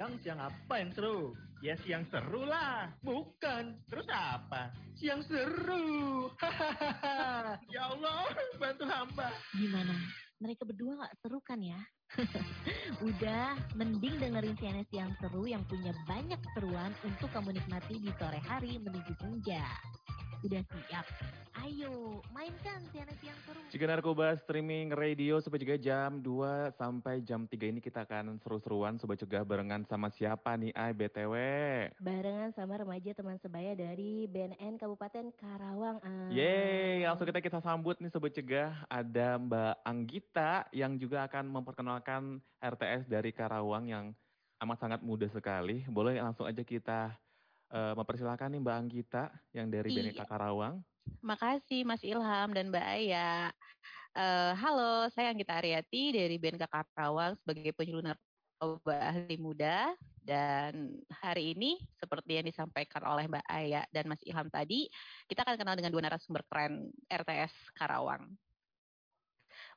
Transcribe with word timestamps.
Yang 0.00 0.24
siang 0.24 0.40
apa 0.40 0.74
yang 0.80 0.90
seru? 0.96 1.36
Ya 1.60 1.76
siang 1.84 2.08
seru 2.08 2.48
lah. 2.48 2.88
Bukan. 3.04 3.84
Terus 3.84 4.08
apa? 4.08 4.72
Siang 4.96 5.20
seru. 5.28 6.24
Ya 7.68 7.84
Allah, 7.84 8.32
bantu 8.56 8.88
hamba. 8.88 9.28
Gimana? 9.52 9.92
Mereka 10.40 10.64
berdua 10.64 11.04
gak 11.04 11.20
seru 11.20 11.36
kan 11.44 11.60
ya? 11.60 11.76
Udah, 13.12 13.60
mending 13.76 14.16
dengerin 14.16 14.56
CNS 14.56 14.88
yang 14.88 15.12
seru 15.20 15.44
yang 15.44 15.60
punya 15.68 15.92
banyak 16.08 16.40
seruan 16.56 16.96
untuk 17.04 17.28
kamu 17.36 17.60
nikmati 17.60 18.00
di 18.00 18.08
sore 18.16 18.40
hari 18.40 18.80
menuju 18.80 19.12
senja. 19.20 19.68
Udah 20.40 20.64
siap? 20.88 21.04
Ayo, 21.60 22.24
mainkan 22.32 22.80
CNS 22.88 23.20
yang 23.20 23.36
seru. 23.44 23.60
Jika 23.68 23.84
Narkoba 23.84 24.32
streaming 24.40 24.88
radio 24.88 25.36
sampai 25.36 25.60
juga 25.60 25.76
jam 25.76 26.16
2 26.16 26.72
sampai 26.72 27.20
jam 27.20 27.44
3 27.44 27.60
ini 27.68 27.84
kita 27.84 28.08
akan 28.08 28.40
seru-seruan 28.40 28.96
Sobat 28.96 29.20
Cegah 29.20 29.44
barengan 29.44 29.84
sama 29.84 30.08
siapa 30.08 30.56
nih 30.56 30.72
Ay 30.72 30.96
BTW? 30.96 31.34
Barengan 32.00 32.56
sama 32.56 32.80
remaja 32.80 33.12
teman 33.12 33.36
sebaya 33.36 33.76
dari 33.76 34.24
BNN 34.32 34.80
Kabupaten 34.80 35.28
Karawang. 35.36 36.00
Ah. 36.00 36.32
Yeay, 36.32 37.04
langsung 37.04 37.28
kita 37.28 37.44
kita 37.44 37.60
sambut 37.60 38.00
nih 38.00 38.08
Sobat 38.08 38.32
Cegah. 38.32 38.72
Ada 38.88 39.36
Mbak 39.36 39.74
Anggita 39.84 40.64
yang 40.72 40.96
juga 40.96 41.28
akan 41.28 41.44
memperkenalkan 41.52 42.40
RTS 42.64 43.12
dari 43.12 43.36
Karawang 43.36 43.92
yang 43.92 44.16
amat 44.64 44.80
sangat 44.80 45.04
muda 45.04 45.28
sekali. 45.28 45.84
Boleh 45.84 46.16
langsung 46.16 46.48
aja 46.48 46.64
kita 46.64 47.12
uh, 47.70 47.94
mempersilahkan 47.96 48.50
nih 48.50 48.60
Mbak 48.60 48.76
Anggita 48.76 49.24
yang 49.54 49.70
dari 49.70 49.90
Iya. 49.90 50.10
BNK 50.10 50.20
Karawang. 50.26 50.82
Makasih 51.24 51.82
Mas 51.82 52.02
Ilham 52.04 52.54
dan 52.54 52.70
Mbak 52.70 52.86
Aya. 52.86 53.50
Eh, 54.10 54.52
halo, 54.58 55.06
saya 55.14 55.30
Anggita 55.30 55.54
Aryati 55.58 56.10
dari 56.10 56.34
BNK 56.34 56.66
Karawang 56.66 57.38
sebagai 57.38 57.70
penyuluh 57.78 58.02
narkoba 58.02 59.14
ahli 59.14 59.38
muda. 59.38 59.94
Dan 60.20 61.00
hari 61.22 61.56
ini, 61.56 61.80
seperti 61.96 62.38
yang 62.38 62.46
disampaikan 62.46 63.06
oleh 63.06 63.30
Mbak 63.30 63.46
Aya 63.46 63.82
dan 63.94 64.10
Mas 64.10 64.22
Ilham 64.26 64.50
tadi, 64.50 64.90
kita 65.30 65.46
akan 65.46 65.56
kenal 65.56 65.74
dengan 65.78 65.94
dua 65.94 66.02
narasumber 66.04 66.42
keren 66.50 66.90
RTS 67.06 67.54
Karawang. 67.74 68.28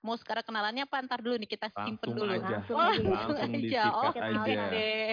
Mau 0.03 0.19
sekarang 0.19 0.43
kenalannya 0.43 0.83
apa? 0.83 0.99
Ntar 0.99 1.23
dulu 1.23 1.39
nih, 1.39 1.47
kita 1.47 1.71
simpen 1.71 2.11
Langsung 2.11 2.15
dulu. 2.19 2.33
aja. 2.35 2.55
Langsung 2.59 2.75
Oh, 2.75 2.83
aja. 2.83 2.91
langsung 2.91 3.15
Langsung 3.15 3.39
aja. 3.39 3.55
disikat 3.55 3.93
Oh, 3.95 4.11
aja. 4.11 4.19
oke 4.35 4.53
deh. 4.67 5.09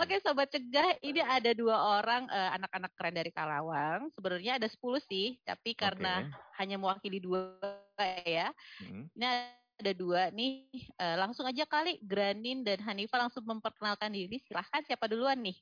Oke, 0.00 0.14
sobat 0.24 0.48
cegah, 0.48 0.88
ini 1.04 1.20
ada 1.20 1.50
dua 1.52 1.76
orang 2.00 2.22
eh, 2.26 2.50
anak-anak 2.56 2.92
keren 2.96 3.14
dari 3.14 3.30
Karawang. 3.30 4.00
Sebenarnya 4.16 4.52
ada 4.56 4.64
10 4.64 4.96
sih, 4.98 5.36
tapi 5.44 5.76
karena 5.76 6.24
Oke. 6.24 6.32
hanya 6.56 6.80
mewakili 6.80 7.20
dua 7.20 7.60
ya. 8.24 8.48
Mm. 8.80 9.12
Ini 9.12 9.24
ada 9.76 9.92
dua 9.92 10.32
nih. 10.32 10.72
Eh, 10.88 11.16
langsung 11.20 11.44
aja 11.44 11.68
kali 11.68 12.00
Granin 12.00 12.64
dan 12.64 12.80
Hanifa 12.80 13.20
langsung 13.20 13.44
memperkenalkan 13.44 14.08
diri. 14.08 14.40
Silahkan 14.40 14.80
siapa 14.88 15.04
duluan 15.04 15.36
nih? 15.36 15.60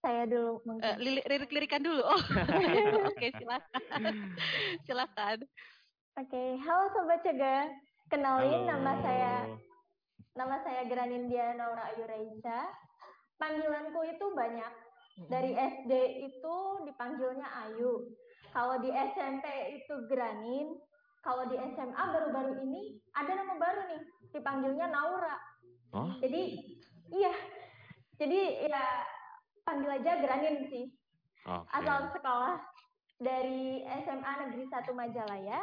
Saya 0.00 0.24
dulu 0.24 0.64
mungkin. 0.64 0.80
Eh, 0.80 0.96
lirik- 0.96 1.28
lirik-lirikan 1.28 1.84
dulu. 1.84 2.00
Oh, 2.00 2.16
oke 3.12 3.26
silakan. 3.36 3.80
silakan. 4.88 5.44
Oke, 6.18 6.58
halo 6.58 6.90
sobat 6.90 7.22
cegah. 7.22 7.70
Kenalin 8.10 8.66
Halo. 8.66 8.70
nama 8.74 8.92
saya 8.98 9.46
nama 10.34 10.58
saya 10.66 10.82
Granin 10.90 11.30
Diana 11.30 11.54
Naura 11.54 11.86
Ayu 11.94 12.02
Raisa. 12.02 12.66
Panggilanku 13.38 14.02
itu 14.02 14.26
banyak. 14.34 14.72
Dari 15.30 15.54
SD 15.54 15.92
itu 16.26 16.56
dipanggilnya 16.82 17.46
Ayu. 17.46 18.10
Kalau 18.50 18.82
di 18.82 18.90
SMP 18.90 19.46
itu 19.78 19.94
Granin. 20.10 20.74
Kalau 21.22 21.46
di 21.46 21.54
SMA 21.54 22.02
baru-baru 22.10 22.64
ini 22.64 22.96
ada 23.12 23.36
nama 23.36 23.54
baru 23.60 23.92
nih, 23.92 24.02
dipanggilnya 24.32 24.88
Naura. 24.90 25.36
Oh, 25.94 26.10
Jadi 26.18 26.58
iya. 27.12 27.34
Jadi 28.18 28.66
ya 28.66 28.84
panggil 29.62 29.94
aja 29.94 30.18
Granin 30.18 30.66
sih. 30.66 30.90
oke. 31.46 31.64
asal 31.72 32.10
sekolah 32.12 32.58
dari 33.22 33.84
SMA 34.04 34.32
Negeri 34.44 34.64
1 34.66 34.90
Majalaya. 34.92 35.60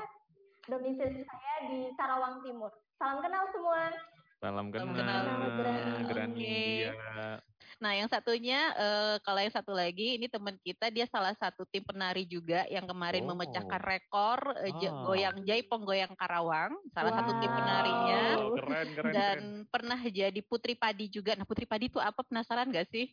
Domisili 0.67 1.23
saya 1.23 1.53
di 1.65 1.87
Karawang 1.95 2.43
Timur. 2.43 2.71
Salam 2.99 3.23
kenal 3.23 3.43
semua. 3.55 3.81
Salam 4.37 4.67
kenal, 4.69 4.93
kenal, 4.93 5.23
Grani. 5.57 6.05
Grani. 6.05 6.35
Oke. 6.37 6.59
Iya. 6.83 6.91
Nah, 7.77 7.91
yang 7.93 8.05
satunya, 8.05 8.59
eh, 8.73 9.15
kalau 9.21 9.39
yang 9.39 9.49
satu 9.49 9.71
lagi, 9.71 10.17
ini 10.17 10.27
teman 10.27 10.57
kita, 10.59 10.89
dia 10.89 11.05
salah 11.05 11.33
satu 11.33 11.65
tim 11.65 11.81
penari 11.81 12.25
juga 12.25 12.65
yang 12.67 12.85
kemarin 12.85 13.23
Oh. 13.23 13.33
memecahkan 13.33 13.81
rekor 13.81 14.39
eh, 14.59 14.73
ja- 14.77 14.91
Ah. 14.91 15.05
goyang 15.05 15.37
jaipong 15.41 15.85
goyang 15.85 16.13
Karawang, 16.13 16.73
salah 16.91 17.13
satu 17.15 17.31
tim 17.37 17.49
Wow. 17.49 17.57
penarinya. 17.57 18.21
Wow, 18.35 18.49
keren, 18.57 18.87
keren, 18.93 19.13
Dan 19.13 19.37
keren. 19.37 19.69
pernah 19.69 19.99
jadi 20.03 20.39
putri 20.43 20.73
padi 20.73 21.05
juga. 21.07 21.33
Nah, 21.33 21.45
putri 21.45 21.63
padi 21.63 21.87
itu 21.87 21.97
apa? 21.97 22.21
Penasaran 22.21 22.69
gak 22.69 22.89
sih? 22.89 23.09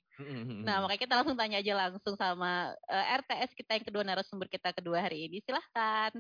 Nah, 0.65 0.85
makanya 0.85 1.01
kita 1.01 1.15
langsung 1.23 1.37
tanya 1.37 1.63
aja 1.63 1.73
langsung 1.79 2.15
sama 2.17 2.53
eh, 2.85 3.07
RTS 3.17 3.55
kita 3.55 3.79
yang 3.79 3.85
kedua 3.85 4.03
narasumber 4.03 4.49
kita 4.49 4.73
kedua 4.73 5.01
hari 5.01 5.29
ini. 5.29 5.39
Silahkan. 5.41 6.13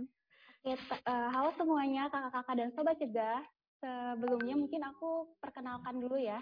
Eh, 0.65 0.81
halo 1.05 1.53
semuanya 1.61 2.09
kakak-kakak 2.09 2.57
dan 2.57 2.73
sobat 2.73 2.97
cegah. 2.97 3.45
Sebelumnya 3.85 4.57
mungkin 4.57 4.81
aku 4.81 5.37
perkenalkan 5.37 6.01
dulu 6.01 6.17
ya. 6.17 6.41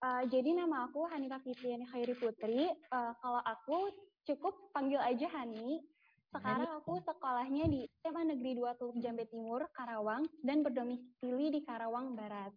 Eh, 0.00 0.22
jadi 0.32 0.56
nama 0.56 0.88
aku 0.88 1.04
Hanifah 1.04 1.36
Fitriani 1.44 1.84
Khairi 1.84 2.16
Putri. 2.16 2.72
Eh, 2.72 3.12
kalau 3.20 3.44
aku 3.44 3.92
cukup 4.24 4.72
panggil 4.72 4.96
aja 5.04 5.28
Hani. 5.36 5.84
Sekarang 6.32 6.80
aku 6.80 6.96
sekolahnya 7.04 7.68
di 7.68 7.84
SMA 8.00 8.24
Negeri 8.24 8.56
2 8.56 8.72
Teluk 8.80 8.96
Jambe 9.04 9.28
Timur, 9.28 9.68
Karawang, 9.76 10.24
dan 10.40 10.64
berdomisili 10.64 11.52
di 11.52 11.60
Karawang 11.60 12.16
Barat. 12.16 12.56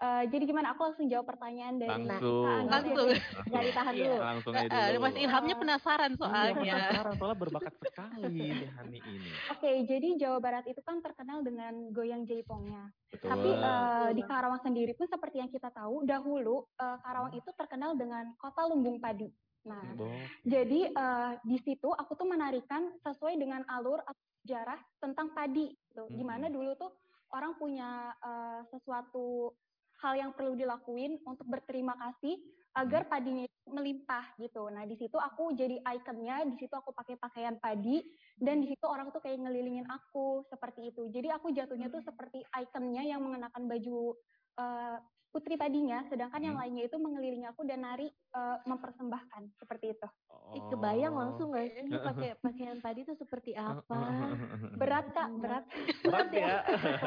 Eh, 0.00 0.24
jadi 0.32 0.48
gimana? 0.48 0.72
Aku 0.72 0.80
langsung 0.80 1.12
jawab 1.12 1.28
pertanyaan 1.28 1.76
dari 1.76 2.08
Langsung. 2.08 2.48
Anggi. 2.48 2.72
Langsung. 2.72 3.08
Nggak 3.44 3.62
ditahan 3.68 3.92
Iya. 3.92 4.00
dulu. 4.00 4.16
Langsung 4.24 4.52
Eh, 4.52 4.60
aja 4.62 4.72
eh, 4.72 4.86
dulu. 4.88 5.00
Mas 5.04 5.16
Ilhamnya 5.20 5.56
penasaran 5.60 6.10
Iya, 6.10 6.18
soalnya. 6.18 6.54
penasaran, 6.56 7.14
soalnya 7.14 7.38
berbakat 7.38 7.74
sekali 7.78 8.22
di 8.32 8.40
Hani 8.66 8.98
ini. 8.98 9.30
Oke, 9.46 9.70
jadi 9.84 10.08
Jawa 10.16 10.38
Barat 10.40 10.64
itu 10.64 10.80
kan 10.80 10.96
terkenal 10.98 11.44
dengan 11.44 11.92
goyang 11.92 12.24
jaipongnya. 12.24 12.88
Betul. 13.12 13.28
Tapi 13.28 13.50
eh, 13.52 13.60
Betul. 13.60 14.16
di 14.16 14.22
Karawang 14.24 14.60
sendiri 14.62 14.92
pun 14.94 15.04
seperti 15.04 15.36
yang 15.36 15.52
kita 15.52 15.68
tahu, 15.68 16.00
dahulu 16.02 16.64
eh, 16.74 16.96
Karawang 16.98 17.36
itu 17.36 17.50
terkenal 17.52 17.92
dengan 17.92 18.32
kota 18.34 18.64
lumbung 18.64 18.96
padi. 18.96 19.28
Nah, 19.60 19.84
Bo- 19.92 20.08
jadi 20.40 20.80
eh, 20.88 21.32
di 21.44 21.60
situ 21.60 21.92
aku 21.92 22.16
tuh 22.16 22.24
menarikan 22.24 22.88
sesuai 22.96 23.36
dengan 23.36 23.68
alur 23.68 24.00
atau 24.00 24.16
sejarah 24.40 24.80
tentang 24.96 25.36
padi. 25.36 25.68
Gitu. 25.92 26.08
Mhm. 26.08 26.16
Gimana 26.16 26.48
dulu 26.48 26.72
tuh 26.74 26.88
orang 27.30 27.52
punya 27.54 28.16
eh, 28.16 28.64
sesuatu 28.66 29.52
hal 30.00 30.14
yang 30.16 30.30
perlu 30.32 30.56
dilakuin 30.56 31.20
untuk 31.28 31.46
berterima 31.46 31.92
kasih 31.96 32.40
agar 32.76 33.10
padinya 33.10 33.44
itu 33.44 33.58
melimpah 33.66 34.38
gitu. 34.38 34.70
Nah, 34.70 34.86
di 34.86 34.94
situ 34.94 35.18
aku 35.18 35.54
jadi 35.58 35.82
ikonnya, 35.82 36.46
di 36.46 36.56
situ 36.58 36.70
aku 36.70 36.94
pakai 36.94 37.18
pakaian 37.18 37.58
padi 37.58 38.02
dan 38.38 38.62
di 38.62 38.70
situ 38.70 38.86
orang 38.86 39.10
tuh 39.10 39.18
kayak 39.22 39.42
ngelilingin 39.42 39.86
aku 39.90 40.46
seperti 40.46 40.94
itu. 40.94 41.10
Jadi 41.10 41.34
aku 41.34 41.50
jatuhnya 41.50 41.90
tuh 41.90 42.02
seperti 42.02 42.42
ikonnya 42.46 43.02
yang 43.06 43.22
mengenakan 43.22 43.66
baju 43.66 44.14
eh, 44.60 44.96
putri 45.30 45.54
padinya, 45.54 46.02
sedangkan 46.10 46.42
yang 46.42 46.56
Hmm. 46.58 46.62
lainnya 46.66 46.84
itu 46.90 46.96
mengelilingi 46.98 47.46
aku 47.48 47.62
dan 47.64 47.80
nari 47.86 48.10
eh, 48.10 48.56
mempersembahkan 48.66 49.42
seperti 49.56 49.94
itu. 49.94 50.08
Ih, 50.50 50.64
kebayang 50.66 51.14
Oh. 51.14 51.20
langsung 51.22 51.54
gak 51.54 51.70
sih 51.78 51.94
pakai 51.94 52.30
pakaian 52.42 52.78
padi 52.82 53.06
itu 53.06 53.14
seperti 53.14 53.54
apa? 53.54 53.96
Berat 54.80 55.06
kak, 55.14 55.30
berat. 55.38 55.64
Berat 56.02 56.28
ya. 56.34 56.48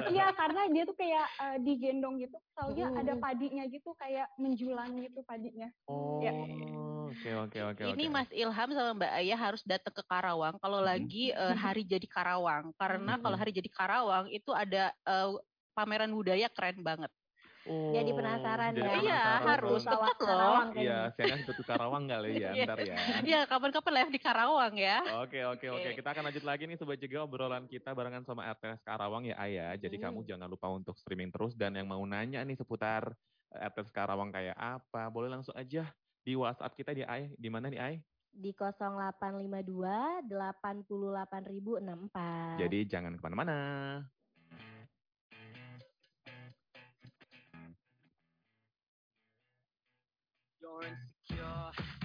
Iya, 0.07 0.25
karena 0.31 0.61
dia 0.71 0.83
tuh 0.87 0.95
kayak 0.95 1.27
eh, 1.43 1.57
digendong 1.59 2.15
gitu, 2.23 2.37
taunya 2.55 2.87
Mm, 2.87 2.99
ada 3.03 3.13
padinya 3.19 3.63
gitu, 3.67 3.91
kayak 3.99 4.31
menjulang 4.39 4.95
gitu 5.03 5.19
padinya. 5.27 5.67
Oh, 5.87 6.23
Ya. 6.23 6.31
oke 7.11 7.29
oke 7.35 7.59
oke. 7.59 7.81
Ini 7.83 8.03
oke. 8.07 8.13
Mas 8.15 8.29
Ilham 8.31 8.69
sama 8.71 8.91
Mbak 8.95 9.11
Ayah 9.11 9.39
harus 9.39 9.61
datang 9.67 9.91
ke 9.91 10.03
Karawang 10.07 10.55
kalau 10.63 10.79
Mhm. 10.79 10.87
lagi 10.87 11.25
eh, 11.35 11.55
hari 11.59 11.83
jadi 11.83 12.07
Karawang. 12.07 12.71
Karena 12.79 13.19
kalau 13.19 13.35
Mhm. 13.35 13.41
hari 13.43 13.51
jadi 13.51 13.69
Karawang 13.69 14.25
itu 14.31 14.51
ada 14.55 14.95
eh, 15.03 15.29
pameran 15.75 16.11
budaya 16.15 16.47
keren 16.47 16.79
banget. 16.79 17.11
Jadi 17.63 18.11
Oh, 18.11 18.17
penasaran 18.19 18.75
jadi 18.75 18.83
ya. 18.83 18.99
Iya, 18.99 19.23
harus. 19.39 19.87
Deket 19.87 20.17
loh. 20.19 20.27
Karawang 20.27 20.67
Iya, 20.75 20.75
kayaknya. 20.75 21.15
saya 21.15 21.25
kan 21.31 21.39
ke 21.39 21.51
Karawang 21.63 22.03
kali 22.11 22.29
ya, 22.35 22.51
Iya. 22.59 22.65
ntar 22.67 22.79
ya. 22.83 22.95
Iya, 23.23 23.39
kapan-kapan 23.47 23.91
live 23.95 24.11
di 24.11 24.19
Karawang 24.19 24.73
ya. 24.75 24.97
Oke 25.23 25.39
oke 25.41 25.65
oke, 25.71 25.89
kita 25.95 26.09
akan 26.11 26.23
lanjut 26.27 26.43
lagi 26.43 26.63
nih 26.67 26.75
Sobat 26.75 26.99
Juga 26.99 27.23
obrolan 27.23 27.63
kita 27.65 27.89
barengan 27.91 28.21
sama 28.21 28.43
RTS 28.51 28.83
Karawang 28.83 29.23
ya 29.23 29.35
Ayah. 29.39 29.71
Jadi 29.75 29.95
Hmm. 29.95 30.11
kamu 30.11 30.19
jangan 30.27 30.45
lupa 30.45 30.67
untuk 30.67 30.93
streaming 30.97 31.29
terus 31.29 31.53
dan 31.55 31.71
yang 31.71 31.87
mau 31.87 32.01
nanya 32.03 32.41
nih 32.41 32.53
seputar 32.53 33.09
eh, 33.49 33.59
RTS 33.63 33.89
Karawang 33.89 34.29
kayak 34.29 34.53
apa, 34.53 35.07
boleh 35.07 35.29
langsung 35.29 35.53
aja 35.53 35.87
di 36.19 36.33
WhatsApp 36.35 36.73
kita 36.73 36.91
di 36.91 37.01
Ay. 37.01 37.31
Di 37.33 37.47
mana 37.47 37.69
nih 37.69 37.79
Ay? 37.79 37.93
Di 38.27 38.49
0852 38.51 40.25
88064. 40.25 42.59
Jadi 42.59 42.77
jangan 42.89 43.13
ke 43.13 43.21
mana-mana. 43.21 43.57
You're 50.73 50.89
insecure, 50.89 52.02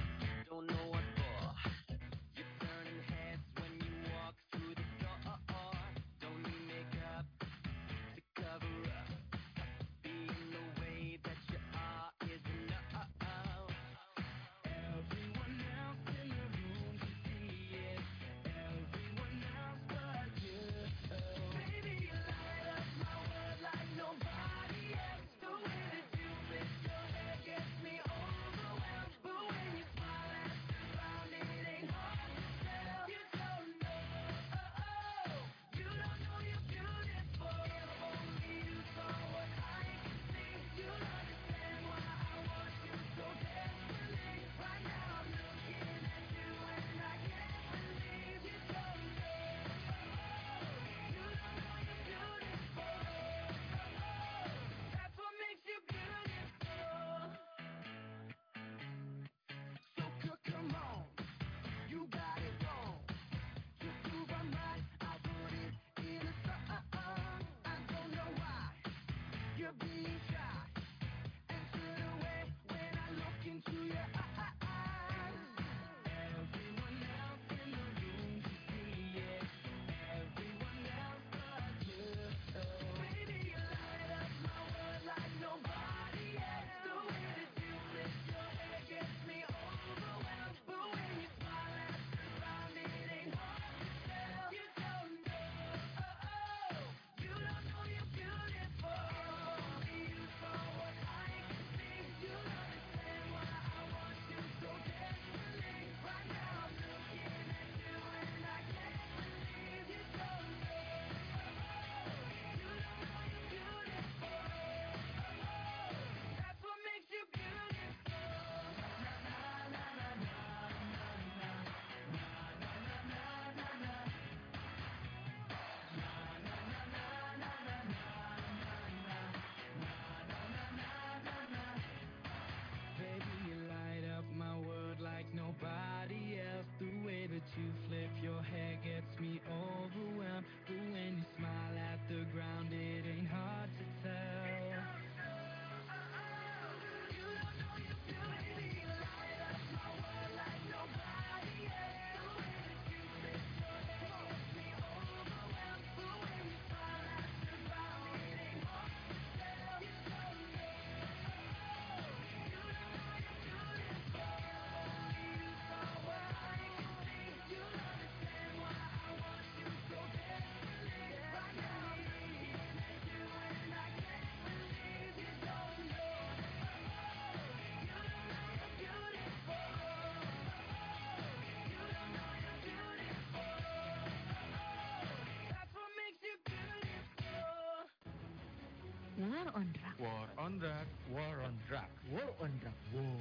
War 189.18 189.50
on 189.50 189.66
Drugs. 189.74 189.98
War 189.98 190.28
on 190.38 190.52
drugs, 190.62 190.94
war 191.10 191.36
on 191.42 191.54
drugs, 191.66 191.98
war 192.14 192.30
on 192.38 192.52
drugs, 192.62 192.82
war 192.94 193.18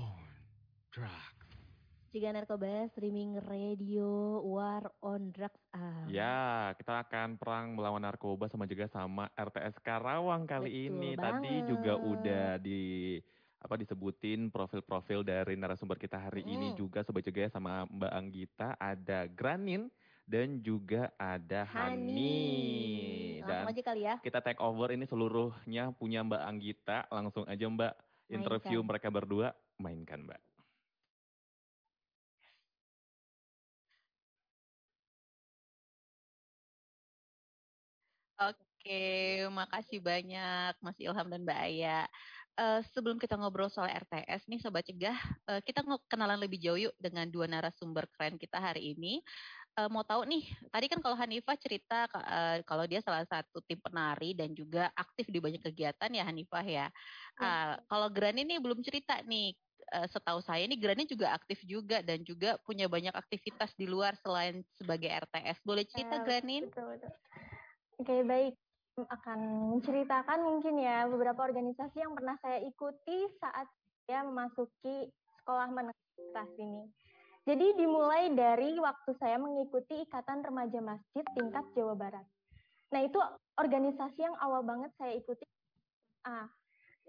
on 0.00 0.24
drugs. 0.88 1.36
Jika 2.16 2.32
Narkoba 2.32 2.88
Streaming 2.96 3.36
Radio 3.44 4.40
War 4.40 4.88
on 5.04 5.28
Drugs. 5.36 5.60
Ah. 5.76 6.08
Ya, 6.08 6.72
kita 6.80 7.04
akan 7.04 7.36
perang 7.36 7.76
melawan 7.76 8.00
narkoba 8.00 8.48
sama 8.48 8.64
juga 8.64 8.88
sama 8.88 9.28
RTS 9.36 9.84
Karawang 9.84 10.48
kali 10.48 10.88
Betul 10.88 10.96
ini. 10.96 11.10
Tadi 11.12 11.54
juga 11.68 11.92
banget. 12.00 12.08
udah 12.16 12.48
di 12.56 12.82
apa 13.60 13.74
disebutin 13.76 14.48
profil-profil 14.48 15.28
dari 15.28 15.60
narasumber 15.60 16.00
kita 16.00 16.16
hari 16.18 16.40
ini 16.40 16.72
Mm-mm. 16.72 16.80
juga 16.80 17.04
sobat 17.04 17.20
juga 17.20 17.52
sama 17.52 17.84
Mbak 17.84 18.12
Anggita 18.16 18.68
ada 18.80 19.28
Granin 19.28 19.92
dan 20.24 20.64
juga 20.64 21.12
ada 21.20 21.68
Hani. 21.68 21.92
Langsung 21.92 23.21
Dan 23.46 23.68
aja 23.68 23.82
kali 23.82 24.02
ya. 24.06 24.14
kita 24.22 24.38
take 24.44 24.60
over 24.62 24.88
ini 24.94 25.04
seluruhnya 25.06 25.90
punya 25.96 26.22
Mbak 26.22 26.42
Anggita. 26.42 26.98
Langsung 27.10 27.44
aja 27.48 27.66
Mbak 27.66 27.94
interview 28.30 28.80
Mainkan. 28.80 28.88
mereka 28.88 29.08
berdua. 29.10 29.48
Mainkan 29.82 30.22
Mbak. 30.26 30.40
Oke, 38.42 39.46
makasih 39.54 40.02
banyak 40.02 40.74
Mas 40.82 40.98
Ilham 40.98 41.30
dan 41.30 41.46
Mbak 41.46 41.60
Aya. 41.62 42.10
Eh, 42.52 42.80
sebelum 42.92 43.16
kita 43.16 43.40
ngobrol 43.40 43.72
soal 43.72 43.88
RTS 43.88 44.44
nih 44.44 44.60
Sobat 44.60 44.84
Cegah, 44.84 45.16
eh, 45.48 45.60
kita 45.64 45.80
kenalan 46.04 46.36
lebih 46.36 46.60
jauh 46.60 46.76
yuk 46.76 46.92
dengan 47.00 47.24
dua 47.24 47.48
narasumber 47.48 48.04
keren 48.12 48.36
kita 48.36 48.60
hari 48.60 48.92
ini. 48.92 49.24
Eh, 49.72 49.88
mau 49.88 50.04
tahu 50.04 50.28
nih, 50.28 50.44
tadi 50.68 50.86
kan 50.92 51.00
kalau 51.00 51.16
Hanifah 51.16 51.56
cerita 51.56 52.04
eh, 52.04 52.60
kalau 52.68 52.84
dia 52.84 53.00
salah 53.00 53.24
satu 53.24 53.64
tim 53.64 53.80
penari 53.80 54.36
dan 54.36 54.52
juga 54.52 54.92
aktif 54.92 55.32
di 55.32 55.40
banyak 55.40 55.64
kegiatan 55.64 56.12
ya 56.12 56.24
Hanifah 56.28 56.64
ya. 56.64 56.86
Ah, 57.40 57.80
kalau 57.88 58.12
Grani 58.12 58.44
nih 58.44 58.60
belum 58.60 58.84
cerita 58.84 59.16
nih, 59.24 59.56
Eh, 59.92 60.08
setahu 60.08 60.40
saya 60.40 60.64
nih 60.64 60.80
Grani 60.80 61.04
juga 61.04 61.36
aktif 61.36 61.60
juga 61.68 62.00
dan 62.00 62.24
juga 62.24 62.56
punya 62.64 62.88
banyak 62.88 63.12
aktivitas 63.12 63.76
di 63.76 63.84
luar 63.84 64.16
selain 64.16 64.64
sebagai 64.80 65.10
RTS. 65.10 65.60
Boleh 65.60 65.84
cerita 65.84 66.16
Eh, 66.16 66.24
Granin? 66.24 66.72
Betul, 66.72 66.96
betul. 66.96 67.12
Oke, 68.00 68.14
baik. 68.24 68.54
Akan 69.12 69.40
menceritakan 69.76 70.38
mungkin 70.44 70.80
ya 70.80 71.04
beberapa 71.08 71.44
organisasi 71.44 72.04
yang 72.04 72.16
pernah 72.16 72.36
saya 72.40 72.60
ikuti 72.64 73.28
saat 73.36 73.68
saya 74.08 74.24
memasuki 74.24 75.12
sekolah 75.40 75.68
menengah 75.68 76.00
atas 76.32 76.50
ini. 76.56 76.88
Jadi 77.42 77.74
dimulai 77.74 78.30
dari 78.30 78.78
waktu 78.78 79.18
saya 79.18 79.34
mengikuti 79.34 80.06
Ikatan 80.06 80.46
Remaja 80.46 80.78
Masjid 80.78 81.26
tingkat 81.34 81.66
Jawa 81.74 81.98
Barat. 81.98 82.26
Nah, 82.94 83.02
itu 83.02 83.18
organisasi 83.58 84.22
yang 84.22 84.36
awal 84.38 84.62
banget 84.62 84.94
saya 84.94 85.18
ikuti. 85.18 85.42
Ah, 86.22 86.46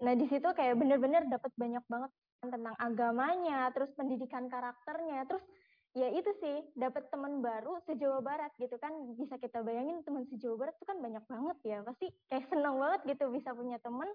nah 0.02 0.10
di 0.18 0.26
situ 0.26 0.48
kayak 0.50 0.74
bener-bener 0.74 1.22
dapat 1.30 1.54
banyak 1.54 1.84
banget 1.86 2.10
tentang 2.42 2.74
agamanya, 2.82 3.70
terus 3.70 3.94
pendidikan 3.94 4.50
karakternya, 4.50 5.22
terus 5.30 5.44
ya 5.94 6.10
itu 6.10 6.26
sih 6.42 6.66
dapat 6.74 7.06
teman 7.14 7.38
baru 7.38 7.78
se-Jawa 7.86 8.18
Barat 8.18 8.50
gitu 8.58 8.74
kan. 8.82 8.90
Bisa 9.14 9.38
kita 9.38 9.62
bayangin 9.62 10.02
teman 10.02 10.26
se-Jawa 10.26 10.66
Barat 10.66 10.74
itu 10.82 10.86
kan 10.90 10.98
banyak 10.98 11.24
banget 11.30 11.58
ya. 11.62 11.78
Pasti 11.86 12.10
kayak 12.26 12.50
seneng 12.50 12.74
banget 12.82 13.00
gitu 13.14 13.30
bisa 13.30 13.54
punya 13.54 13.78
teman 13.78 14.10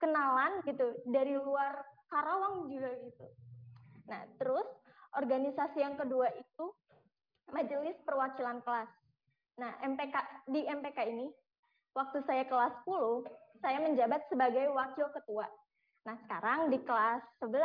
kenalan 0.00 0.64
gitu 0.64 0.96
dari 1.04 1.36
luar 1.36 1.84
Karawang 2.08 2.72
juga 2.72 2.88
gitu. 3.04 3.26
Nah 4.08 4.24
terus 4.40 4.66
organisasi 5.16 5.78
yang 5.80 5.96
kedua 5.98 6.28
itu 6.34 6.66
Majelis 7.52 7.96
Perwakilan 8.06 8.64
Kelas. 8.64 8.88
Nah 9.60 9.72
MPK 9.84 10.14
di 10.48 10.64
MPK 10.64 10.98
ini 11.12 11.28
waktu 11.92 12.24
saya 12.24 12.48
kelas 12.48 12.72
10 12.88 13.28
saya 13.60 13.78
menjabat 13.84 14.24
sebagai 14.32 14.72
wakil 14.72 15.06
ketua. 15.12 15.46
Nah 16.08 16.16
sekarang 16.24 16.72
di 16.72 16.80
kelas 16.82 17.20
11 17.44 17.60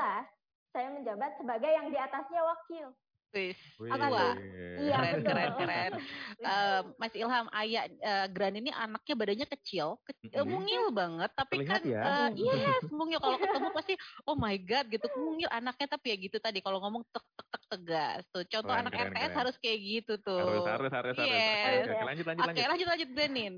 saya 0.76 0.88
menjabat 0.92 1.32
sebagai 1.40 1.72
yang 1.72 1.88
di 1.90 1.98
atasnya 1.98 2.42
wakil 2.44 2.92
Wis, 3.36 3.60
Wih. 3.76 3.92
tua. 3.92 4.30
Iya, 4.78 4.96
keren, 5.04 5.22
keren, 5.26 5.52
keren. 5.60 5.92
Eh, 6.38 6.82
Mas 6.96 7.14
Ilham, 7.14 7.48
Ayah 7.52 7.84
eh, 7.90 8.26
Gran 8.32 8.56
ini 8.56 8.72
anaknya 8.72 9.14
badannya 9.18 9.48
kecil, 9.52 10.00
ke- 10.06 10.16
eh, 10.32 10.42
Mm-mm. 10.42 10.48
mungil 10.48 10.84
banget, 10.96 11.32
tapi 11.36 11.54
Terlihat 11.60 11.82
kan, 11.84 11.92
ya. 11.92 12.02
eh, 12.08 12.30
yes, 12.40 12.84
mungil. 12.94 13.20
Kalau 13.20 13.38
ketemu 13.42 13.68
pasti, 13.76 13.94
oh 14.24 14.36
my 14.38 14.56
god, 14.64 14.86
gitu, 14.88 15.08
mungil 15.18 15.50
anaknya, 15.52 15.88
tapi 15.92 16.06
ya 16.14 16.18
gitu 16.18 16.38
tadi, 16.40 16.60
kalau 16.64 16.80
ngomong 16.80 17.04
tek 17.12 17.26
tek 17.36 17.48
tek 17.52 17.64
tegas 17.68 18.24
tuh. 18.32 18.44
Contoh 18.48 18.72
Keren, 18.72 18.82
anak 18.86 18.94
keren, 18.96 19.12
RTS 19.12 19.20
keren. 19.28 19.40
harus 19.44 19.56
kayak 19.60 19.80
gitu 19.84 20.14
tuh. 20.24 20.40
Harus, 20.40 20.66
harus, 20.66 20.92
harus, 20.94 21.16
harus. 21.18 21.28
Oke, 21.28 21.28
Yes. 21.28 21.44
oke, 21.44 21.92
oke. 21.92 22.06
Lanjut, 22.08 22.26
lanjut, 22.26 22.44
Oke, 22.46 22.48
lanjut. 22.48 22.70
lanjut, 22.72 22.88
lanjut, 22.88 23.10
Granin. 23.12 23.54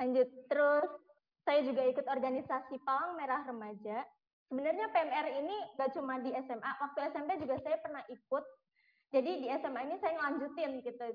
Lanjut, 0.00 0.28
terus 0.50 0.88
saya 1.42 1.60
juga 1.62 1.82
ikut 1.86 2.06
organisasi 2.08 2.74
Palang 2.82 3.12
Merah 3.14 3.42
Remaja. 3.46 3.98
Sebenarnya 4.48 4.86
PMR 4.90 5.26
ini 5.40 5.56
gak 5.76 5.90
cuma 5.96 6.20
di 6.20 6.28
SMA, 6.34 6.70
waktu 6.76 6.98
SMP 7.08 7.30
juga 7.40 7.56
saya 7.62 7.76
pernah 7.78 8.02
ikut. 8.08 8.44
Jadi 9.12 9.44
di 9.44 9.48
SMA 9.52 9.80
ini 9.92 9.96
saya 10.00 10.12
ngelanjutin 10.16 10.80
gitu. 10.80 11.06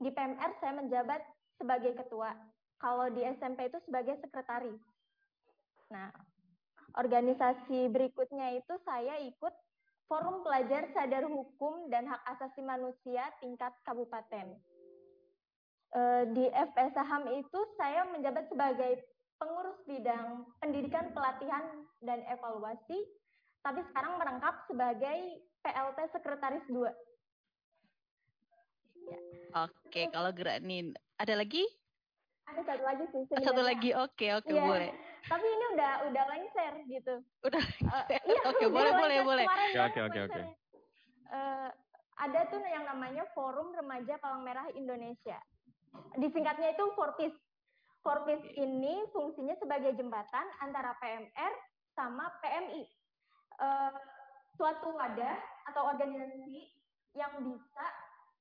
Di 0.00 0.10
PMR 0.12 0.52
saya 0.60 0.72
menjabat 0.76 1.20
sebagai 1.56 1.96
ketua. 1.96 2.36
Kalau 2.80 3.08
di 3.12 3.24
SMP 3.24 3.72
itu 3.72 3.80
sebagai 3.88 4.20
sekretaris. 4.20 4.80
Nah, 5.92 6.12
organisasi 6.96 7.88
berikutnya 7.88 8.60
itu 8.60 8.74
saya 8.84 9.20
ikut 9.24 9.52
Forum 10.08 10.42
Pelajar 10.44 10.90
Sadar 10.92 11.24
Hukum 11.28 11.88
dan 11.88 12.08
Hak 12.08 12.20
Asasi 12.36 12.60
Manusia 12.64 13.30
tingkat 13.40 13.72
kabupaten. 13.84 14.58
Eh, 15.90 16.24
di 16.34 16.46
FPS 16.50 16.94
Saham 16.94 17.26
itu 17.34 17.60
saya 17.74 18.06
menjabat 18.14 18.46
sebagai 18.46 19.02
pengurus 19.40 19.78
bidang 19.88 20.46
pendidikan, 20.60 21.10
pelatihan, 21.16 21.64
dan 22.04 22.22
evaluasi, 22.28 22.98
tapi 23.64 23.80
sekarang 23.90 24.20
merangkap 24.20 24.68
sebagai 24.68 25.18
PLT 25.60 25.98
Sekretaris 26.10 26.64
2. 26.68 26.88
Oke, 29.52 30.06
kalau 30.08 30.30
Granin 30.30 30.90
ada 31.16 31.34
lagi? 31.34 31.66
Ada 32.46 32.62
satu 32.64 32.82
lagi 32.82 33.04
sih 33.10 33.22
Satu 33.28 33.40
sebenarnya. 33.42 33.62
lagi, 33.66 33.90
oke 33.92 34.26
oke 34.36 34.50
Iya. 34.50 34.62
boleh. 34.64 34.90
Tapi 35.20 35.46
ini 35.46 35.64
udah 35.76 35.92
udah 36.08 36.24
lengser 36.26 36.72
gitu. 36.88 37.14
Udah. 37.44 37.64
Iya, 38.08 38.40
Oke, 38.48 38.64
boleh, 38.66 38.92
boleh, 38.92 39.18
boleh. 39.22 39.44
kemarin 39.44 39.70
Oke, 39.84 40.00
oke, 40.00 40.20
oke. 40.24 40.42
Eh, 41.30 41.68
ada 42.16 42.40
tuh 42.48 42.60
yang 42.60 42.84
namanya 42.86 43.22
Forum 43.32 43.70
Remaja 43.70 44.18
Palang 44.18 44.42
Merah 44.42 44.66
Indonesia. 44.72 45.38
Disingkatnya 46.16 46.72
itu 46.72 46.84
Forpis. 46.94 47.34
Forpis 48.00 48.40
ini 48.56 49.04
fungsinya 49.10 49.54
sebagai 49.56 49.92
jembatan 49.92 50.46
antara 50.58 50.96
PMR 50.98 51.52
sama 51.92 52.32
PMI. 52.40 52.82
Eh, 53.60 53.92
suatu 54.60 54.92
wadah 54.92 55.40
atau 55.72 55.88
organisasi 55.88 56.68
yang 57.16 57.32
bisa 57.40 57.86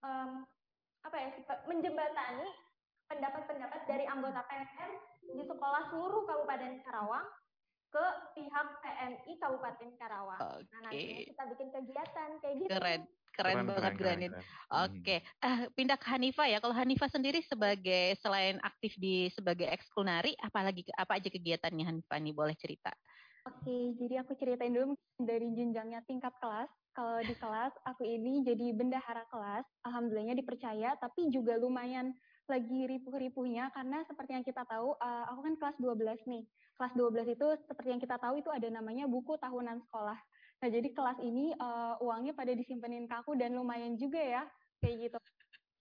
em, 0.03 0.43
apa 0.99 1.15
ya 1.15 1.31
menjembatani 1.63 2.51
pendapat-pendapat 3.07 3.88
dari 3.88 4.03
anggota 4.03 4.43
PMR 4.51 4.91
di 5.31 5.43
sekolah 5.47 5.81
seluruh 5.88 6.27
Kabupaten 6.27 6.83
Karawang 6.83 7.27
ke 7.89 8.05
pihak 8.38 8.67
PMI 8.85 9.33
Kabupaten 9.39 9.89
Karawang. 9.97 10.38
Nah, 10.43 10.79
nantinya 10.85 11.17
Oke. 11.23 11.29
kita 11.33 11.43
bikin 11.55 11.69
kegiatan 11.73 12.29
kayak 12.43 12.55
gitu. 12.61 12.69
Keren, 12.69 13.01
keren, 13.33 13.65
banget 13.65 13.93
Granin. 13.97 14.31
keren. 14.35 14.45
Oke, 14.85 15.17
eh, 15.25 15.59
pindah 15.73 15.97
ke 15.97 16.07
Hanifa 16.13 16.45
ya. 16.45 16.61
Kalau 16.61 16.75
Hanifa 16.77 17.09
sendiri 17.09 17.41
sebagai 17.41 18.13
selain 18.21 18.61
aktif 18.61 18.93
di 19.01 19.33
sebagai 19.33 19.65
ekskulnari, 19.73 20.38
apalagi 20.38 20.85
apa 20.93 21.17
aja 21.17 21.33
kegiatannya 21.33 21.81
Hanifa 21.88 22.21
nih 22.21 22.35
boleh 22.35 22.53
cerita? 22.59 22.93
Oke, 23.48 23.96
jadi 23.96 24.19
aku 24.19 24.36
ceritain 24.36 24.75
dulu 24.75 25.00
dari 25.15 25.48
jenjangnya 25.55 26.03
tingkat 26.03 26.36
kelas. 26.43 26.67
Kalau 26.91 27.24
di 27.24 27.31
kelas, 27.39 27.72
aku 27.88 28.03
ini 28.03 28.43
jadi 28.43 28.75
bendahara 28.75 29.24
kelas. 29.31 29.63
Alhamdulillahnya 29.88 30.36
dipercaya, 30.36 31.00
tapi 31.00 31.31
juga 31.31 31.55
lumayan 31.55 32.12
lagi 32.51 32.89
ripuh-ripuhnya 32.89 33.72
karena 33.72 34.03
seperti 34.03 34.36
yang 34.36 34.43
kita 34.43 34.67
tahu, 34.67 34.98
eh, 35.00 35.25
aku 35.31 35.39
kan 35.46 35.53
kelas 35.55 35.77
12 35.79 36.19
nih. 36.27 36.43
Kelas 36.75 36.93
12 37.00 37.27
itu 37.31 37.48
seperti 37.63 37.89
yang 37.96 38.01
kita 38.03 38.19
tahu 38.19 38.43
itu 38.43 38.50
ada 38.51 38.67
namanya 38.67 39.08
buku 39.08 39.39
tahunan 39.39 39.79
sekolah. 39.88 40.19
Nah, 40.60 40.67
jadi 40.67 40.89
kelas 40.91 41.19
ini 41.24 41.55
eh, 41.55 41.93
uangnya 42.03 42.36
pada 42.36 42.51
disimpenin 42.51 43.08
ke 43.08 43.15
aku 43.15 43.39
dan 43.39 43.55
lumayan 43.55 43.96
juga 43.96 44.19
ya, 44.19 44.43
kayak 44.84 44.96
gitu. 45.08 45.17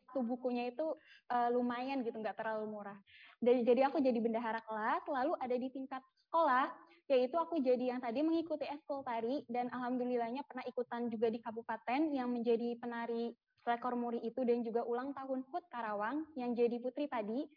Satu 0.07 0.23
bukunya 0.23 0.71
itu 0.71 0.87
eh, 1.35 1.50
lumayan 1.50 2.07
gitu, 2.07 2.23
nggak 2.23 2.38
terlalu 2.38 2.71
murah. 2.71 2.99
Jadi, 3.43 3.67
jadi 3.67 3.91
aku 3.91 3.99
jadi 3.99 4.19
bendahara 4.23 4.62
kelas, 4.62 5.03
lalu 5.11 5.35
ada 5.43 5.57
di 5.59 5.69
tingkat 5.75 6.03
sekolah, 6.29 6.69
yaitu 7.09 7.41
aku 7.41 7.57
jadi 7.65 7.97
yang 7.97 8.00
tadi 8.05 8.21
mengikuti 8.21 8.69
eskul 8.69 9.00
tari 9.00 9.41
dan 9.49 9.73
alhamdulillahnya 9.73 10.45
pernah 10.45 10.65
ikutan 10.69 11.09
juga 11.09 11.33
di 11.33 11.41
kabupaten 11.41 12.12
yang 12.12 12.29
menjadi 12.29 12.77
penari 12.77 13.33
rekor 13.65 13.97
muri 13.97 14.21
itu 14.25 14.45
dan 14.45 14.61
juga 14.61 14.85
ulang 14.85 15.17
tahun 15.17 15.45
HUT 15.49 15.65
Karawang 15.73 16.25
yang 16.37 16.53
jadi 16.53 16.77
putri 16.81 17.09
tadi. 17.09 17.49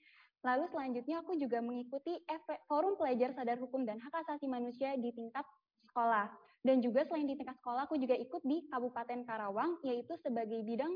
Lalu 0.41 0.65
selanjutnya 0.74 1.22
aku 1.22 1.38
juga 1.38 1.62
mengikuti 1.62 2.17
Forum 2.65 2.98
Pelajar 2.98 3.31
Sadar 3.38 3.62
Hukum 3.62 3.86
dan 3.86 4.01
Hak 4.01 4.25
Asasi 4.25 4.50
Manusia 4.50 4.98
di 4.98 5.13
tingkat 5.13 5.46
sekolah. 5.86 6.31
Dan 6.65 6.81
juga 6.81 7.05
selain 7.05 7.29
di 7.29 7.38
tingkat 7.38 7.58
sekolah 7.62 7.86
aku 7.86 7.98
juga 8.01 8.17
ikut 8.17 8.41
di 8.41 8.65
Kabupaten 8.70 9.22
Karawang 9.25 9.81
yaitu 9.86 10.17
sebagai 10.24 10.65
bidang 10.65 10.93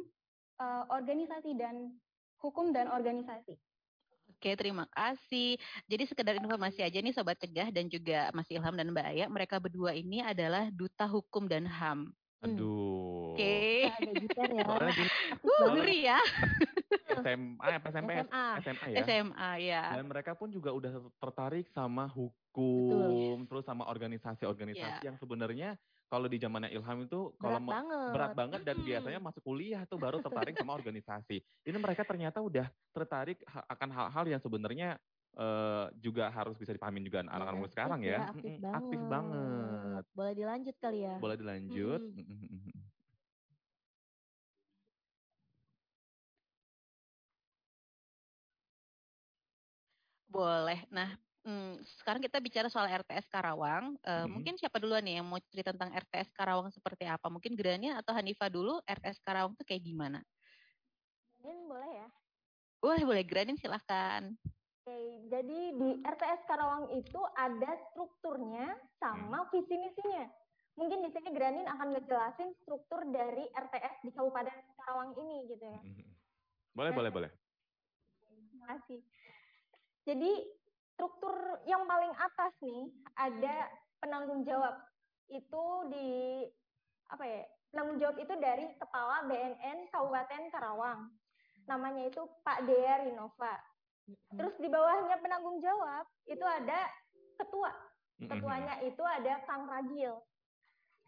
eh, 0.64 0.84
organisasi 0.90 1.54
dan 1.60 1.94
hukum 2.42 2.74
dan 2.74 2.90
organisasi. 2.90 3.56
Oke, 4.36 4.52
terima 4.60 4.84
kasih. 4.92 5.56
Jadi 5.88 6.04
sekedar 6.12 6.36
informasi 6.36 6.84
aja 6.84 7.00
nih 7.00 7.16
Sobat 7.16 7.40
Cegah 7.40 7.72
dan 7.72 7.88
juga 7.88 8.28
Mas 8.36 8.52
Ilham 8.52 8.76
dan 8.76 8.92
Mbak 8.92 9.08
Aya, 9.16 9.26
mereka 9.32 9.64
berdua 9.64 9.96
ini 9.96 10.20
adalah 10.20 10.68
Duta 10.76 11.08
Hukum 11.08 11.48
dan 11.48 11.64
HAM. 11.64 12.12
Aduh. 12.44 13.32
Oke. 13.34 13.90
Agak 13.90 14.14
gitar 14.22 14.50
ya. 14.52 14.66
Uh, 15.46 15.72
ngeri 15.72 16.04
ya. 16.04 16.20
SMA, 17.24 17.64
apa 17.64 17.88
SMP, 17.96 18.12
SMA. 18.28 18.46
SMA 18.60 18.88
ya. 18.92 18.98
SMA 19.08 19.52
ya. 19.64 19.84
Dan 19.96 20.06
mereka 20.12 20.36
pun 20.36 20.52
juga 20.52 20.76
udah 20.76 21.00
tertarik 21.16 21.72
sama 21.72 22.12
hukum, 22.12 23.40
terus 23.48 23.64
sama 23.64 23.88
organisasi-organisasi 23.88 25.00
Iya. 25.00 25.08
yang 25.08 25.16
sebenarnya 25.16 25.80
kalau 26.06 26.28
di 26.30 26.38
zamannya 26.38 26.70
Ilham 26.72 27.06
itu 27.06 27.34
kalau 27.42 27.60
Berat 27.60 27.66
banget. 27.66 28.12
berat 28.14 28.34
banget 28.38 28.62
dan 28.64 28.76
Mm-mm. 28.78 28.88
biasanya 28.88 29.20
masuk 29.20 29.42
kuliah 29.44 29.82
tuh 29.90 29.98
baru 29.98 30.18
tertarik 30.22 30.56
sama 30.56 30.78
organisasi. 30.78 31.38
Ini 31.66 31.78
mereka 31.82 32.06
ternyata 32.06 32.40
udah 32.40 32.68
tertarik 32.94 33.42
akan 33.46 33.90
hal-hal 33.92 34.26
yang 34.30 34.42
sebenarnya 34.42 34.90
eh, 35.36 35.86
juga 36.00 36.30
harus 36.32 36.56
bisa 36.56 36.72
dipahamin 36.72 37.04
juga 37.04 37.26
anak-anak 37.26 37.56
muda 37.58 37.72
sekarang 37.74 38.00
ya. 38.06 38.18
Aktif 38.30 38.44
Mm-mm, 38.46 38.62
banget. 38.62 38.78
aktif 38.80 39.02
banget. 39.10 40.04
Boleh 40.16 40.34
dilanjut 40.38 40.76
kali 40.80 41.00
ya. 41.04 41.16
Boleh 41.20 41.36
dilanjut. 41.42 42.02
Mm-mm. 42.16 42.78
Boleh. 50.30 50.80
Nah, 50.92 51.10
hmm, 51.46 51.86
sekarang 52.02 52.22
kita 52.26 52.42
bicara 52.42 52.68
soal 52.68 52.90
RTS 52.90 53.30
Karawang. 53.30 53.96
Eh, 54.02 54.26
Mhm. 54.26 54.32
Mungkin 54.34 54.54
siapa 54.58 54.82
duluan 54.82 55.06
nih 55.06 55.22
yang 55.22 55.28
mau 55.30 55.40
cerita 55.54 55.72
tentang 55.72 55.94
RTS 55.94 56.34
Karawang 56.34 56.74
seperti 56.74 57.06
apa? 57.06 57.30
Mungkin 57.30 57.54
Grania 57.54 58.02
atau 58.02 58.12
Hanifa 58.18 58.50
dulu. 58.50 58.82
RTS 58.84 59.22
Karawang 59.22 59.54
tuh 59.54 59.64
kayak 59.64 59.86
gimana? 59.86 60.20
Mungkin 61.40 61.70
boleh 61.70 61.92
ya. 62.02 62.08
Boleh, 62.82 63.04
boleh. 63.06 63.24
Granin 63.26 63.58
silahkan. 63.58 64.34
Oke, 64.86 64.98
jadi 65.34 65.60
di 65.74 65.90
RTS 66.06 66.46
Karawang 66.46 66.94
itu 66.94 67.22
ada 67.34 67.74
strukturnya 67.90 68.78
sama 69.02 69.50
visi 69.50 69.74
misinya. 69.74 70.30
Mungkin 70.76 71.02
di 71.02 71.10
sini 71.10 71.30
Granin 71.34 71.66
akan 71.66 71.96
ngejelasin 71.96 72.54
struktur 72.62 73.02
dari 73.10 73.48
RTS 73.50 74.06
di 74.06 74.12
Kabupaten 74.14 74.54
Karawang 74.78 75.18
ini 75.18 75.50
gitu 75.50 75.66
ya. 75.66 75.82
Boleh, 76.76 76.92
boleh, 76.94 77.10
boleh. 77.10 77.32
Terima 78.30 78.66
kasih. 78.78 79.00
Jadi 80.06 80.32
struktur 80.96 81.36
yang 81.68 81.84
paling 81.86 82.12
atas 82.16 82.56
nih 82.64 82.88
ada 83.20 83.56
penanggung 84.00 84.42
jawab. 84.48 84.80
Itu 85.28 85.92
di 85.92 86.42
apa 87.12 87.24
ya? 87.28 87.44
Penanggung 87.70 88.00
jawab 88.00 88.18
itu 88.24 88.34
dari 88.40 88.66
Kepala 88.80 89.28
BNN 89.28 89.92
Kabupaten 89.92 90.44
Karawang. 90.48 91.12
Namanya 91.68 92.08
itu 92.08 92.24
Pak 92.48 92.64
Dea 92.64 93.04
Rinova. 93.04 93.60
Terus 94.32 94.56
di 94.62 94.72
bawahnya 94.72 95.20
penanggung 95.20 95.60
jawab 95.60 96.08
itu 96.24 96.46
ada 96.46 96.88
ketua. 97.36 97.74
Ketuanya 98.16 98.80
itu 98.88 99.04
ada 99.04 99.44
Kang 99.44 99.68
Ragil. 99.68 100.16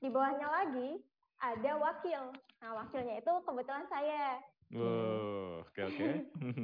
Di 0.03 0.11
bawahnya 0.11 0.47
lagi 0.51 0.99
ada 1.39 1.71
wakil. 1.79 2.35
Nah, 2.59 2.71
wakilnya 2.83 3.21
itu 3.21 3.33
kebetulan 3.45 3.85
saya. 3.87 4.41
Wow, 4.73 5.63
oke 5.63 5.81
oke. 5.87 6.07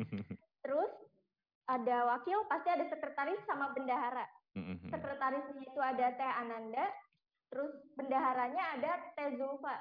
Terus 0.67 0.91
ada 1.67 1.97
wakil, 2.15 2.43
pasti 2.51 2.69
ada 2.71 2.85
sekretaris 2.91 3.39
sama 3.47 3.71
bendahara. 3.71 4.27
Mm-mm. 4.53 4.91
Sekretarisnya 4.91 5.63
itu 5.63 5.79
ada 5.81 6.05
Teh 6.13 6.33
Ananda, 6.43 6.85
terus 7.49 7.73
bendaharanya 7.95 8.63
ada 8.79 8.91
Teh 9.17 9.39
Zulfa. 9.39 9.77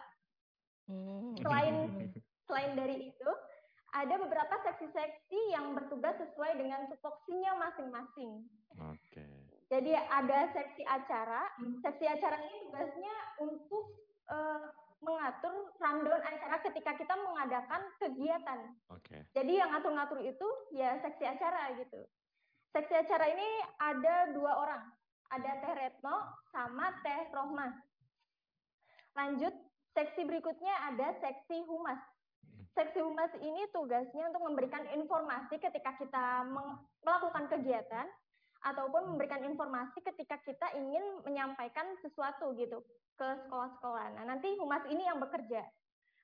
Hmm. 0.89 1.37
Selain 1.43 1.77
selain 2.47 2.73
dari 2.75 3.13
itu, 3.13 3.31
ada 3.93 4.15
beberapa 4.17 4.55
seksi-seksi 4.65 5.41
yang 5.53 5.77
bertugas 5.77 6.17
sesuai 6.17 6.57
dengan 6.57 6.89
tupoksinya 6.89 7.53
masing-masing. 7.61 8.49
Oke. 8.81 9.27
Jadi 9.69 9.93
ada 9.97 10.53
seksi 10.53 10.85
acara. 10.85 11.49
Seksi 11.81 12.05
acara 12.09 12.37
ini 12.41 12.69
tugasnya 12.69 13.15
untuk 13.41 13.85
eh, 14.33 14.65
mengatur 15.03 15.75
rundown 15.83 16.23
acara 16.23 16.57
ketika 16.63 16.95
kita 16.95 17.15
mengadakan 17.19 17.83
kegiatan. 17.99 18.59
Oke. 18.89 19.27
Jadi 19.35 19.53
yang 19.59 19.75
ngatur-ngatur 19.75 20.23
itu 20.23 20.49
ya 20.73 20.97
seksi 21.03 21.27
acara 21.27 21.75
gitu. 21.77 22.07
Seksi 22.73 22.95
acara 22.95 23.27
ini 23.29 23.49
ada 23.83 24.31
dua 24.33 24.53
orang. 24.63 24.83
Ada 25.35 25.61
Teh 25.61 25.75
Retno 25.75 26.17
sama 26.55 26.95
Teh 27.03 27.29
Rohmah. 27.35 27.73
Lanjut, 29.13 29.53
seksi 29.93 30.25
berikutnya 30.25 30.73
ada 30.93 31.19
seksi 31.21 31.67
humas. 31.67 32.01
Seksi 32.73 33.05
humas 33.05 33.29
ini 33.45 33.69
tugasnya 33.75 34.33
untuk 34.33 34.49
memberikan 34.49 34.87
informasi 34.97 35.61
ketika 35.61 35.93
kita 36.01 36.49
melakukan 37.05 37.45
kegiatan 37.53 38.09
ataupun 38.63 39.15
memberikan 39.15 39.43
informasi 39.43 39.99
ketika 40.03 40.39
kita 40.47 40.71
ingin 40.79 41.03
menyampaikan 41.27 41.99
sesuatu 42.01 42.55
gitu 42.55 42.83
ke 43.19 43.29
sekolah-sekolah. 43.47 44.19
Nah, 44.19 44.25
nanti 44.27 44.55
humas 44.59 44.83
ini 44.87 45.03
yang 45.03 45.19
bekerja. 45.19 45.67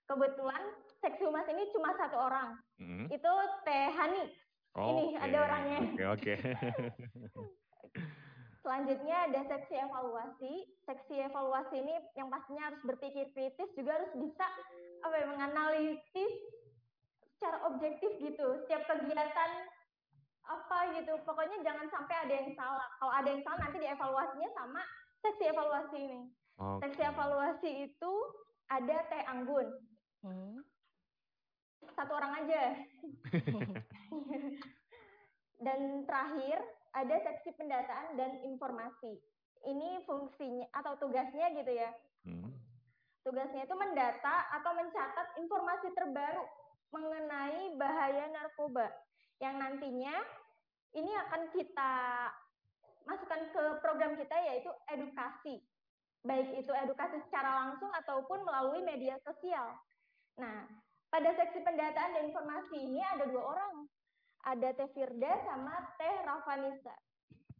Kebetulan 0.09 0.62
seksi 1.04 1.23
humas 1.28 1.45
ini 1.52 1.68
cuma 1.75 1.92
satu 2.00 2.16
orang, 2.16 2.57
Mm-mm. 2.80 3.07
itu 3.12 3.33
Teh 3.66 3.92
Hani. 3.92 4.25
Ini 4.78 5.18
ada 5.18 5.37
Oke, 5.37 5.47
orangnya. 5.50 5.78
Oke 5.85 6.04
oke. 6.07 6.35
Selanjutnya 8.62 9.16
ada 9.28 9.40
seksi 9.49 9.75
evaluasi. 9.75 10.52
Seksi 10.87 11.14
evaluasi 11.28 11.83
ini 11.83 11.95
yang 12.14 12.30
pastinya 12.30 12.71
harus 12.71 12.80
berpikir 12.87 13.35
kritis, 13.35 13.68
juga 13.75 14.00
harus 14.00 14.12
bisa 14.16 14.47
apa 15.02 15.14
ya, 15.18 15.26
menganalisis 15.28 16.33
secara 17.38 17.71
objektif 17.71 18.11
gitu 18.18 18.66
setiap 18.66 18.83
kegiatan 18.90 19.50
apa 20.48 20.78
gitu. 20.96 21.12
Pokoknya 21.22 21.60
jangan 21.60 21.86
sampai 21.92 22.16
ada 22.24 22.32
yang 22.32 22.50
salah. 22.56 22.88
Kalau 22.96 23.12
ada 23.12 23.28
yang 23.28 23.42
salah 23.44 23.58
nanti 23.68 23.78
dievaluasinya 23.78 24.50
sama 24.56 24.82
seksi 25.20 25.44
evaluasi 25.52 25.96
ini. 26.00 26.20
Oke. 26.58 26.80
Seksi 26.88 27.02
evaluasi 27.04 27.70
itu 27.92 28.12
ada 28.72 28.96
Teh 29.12 29.24
Anggun. 29.28 29.68
Hmm. 30.24 30.58
Satu 31.94 32.12
orang 32.16 32.32
aja. 32.44 32.62
Dan 35.64 36.06
terakhir 36.06 36.58
ada 36.94 37.16
seksi 37.18 37.50
pendataan 37.58 38.14
dan 38.14 38.38
informasi. 38.46 39.18
Ini 39.66 40.06
fungsinya 40.06 40.70
atau 40.70 40.94
tugasnya 41.02 41.50
gitu 41.58 41.72
ya. 41.74 41.90
Hmm. 42.22 42.54
Tugasnya 43.26 43.66
itu 43.66 43.74
mendata 43.74 44.46
atau 44.54 44.70
mencatat 44.78 45.34
informasi 45.42 45.90
terbaru 45.98 46.46
mengenai 46.94 47.74
bahaya 47.74 48.30
narkoba 48.30 48.86
yang 49.38 49.59
nantinya 49.59 50.14
ini 50.95 51.12
akan 51.28 51.42
kita 51.54 51.92
masukkan 53.07 53.40
ke 53.54 53.62
program 53.80 54.18
kita 54.18 54.37
yaitu 54.52 54.71
edukasi. 54.92 55.62
Baik 56.26 56.61
itu 56.61 56.73
edukasi 56.75 57.23
secara 57.28 57.66
langsung 57.66 57.88
ataupun 57.95 58.42
melalui 58.42 58.83
media 58.83 59.16
sosial. 59.23 59.78
Nah, 60.37 60.66
pada 61.09 61.30
seksi 61.33 61.64
pendataan 61.64 62.14
dan 62.14 62.23
informasi 62.28 62.76
ini 62.76 63.00
ada 63.00 63.25
dua 63.30 63.57
orang. 63.57 63.88
Ada 64.45 64.71
Teh 64.76 64.90
Firda 64.95 65.33
sama 65.47 65.75
Teh 65.99 66.16
Rafanisa. 66.26 66.95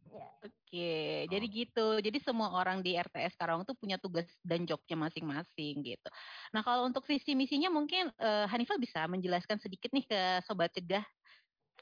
Ya. 0.09 0.29
Oke, 0.41 1.29
jadi 1.29 1.45
gitu. 1.45 2.01
Jadi 2.01 2.17
semua 2.17 2.49
orang 2.49 2.81
di 2.81 2.97
RTS 2.97 3.37
Karawang 3.37 3.61
tuh 3.61 3.77
punya 3.77 4.01
tugas 4.01 4.25
dan 4.41 4.65
jobnya 4.65 4.97
masing-masing 4.97 5.85
gitu. 5.85 6.09
Nah 6.49 6.65
kalau 6.65 6.89
untuk 6.89 7.05
visi 7.05 7.37
misinya 7.37 7.69
mungkin 7.69 8.09
eh, 8.17 8.45
Hanifah 8.49 8.81
bisa 8.81 9.05
menjelaskan 9.05 9.61
sedikit 9.61 9.93
nih 9.93 10.05
ke 10.09 10.19
Sobat 10.49 10.73
Cegah. 10.73 11.05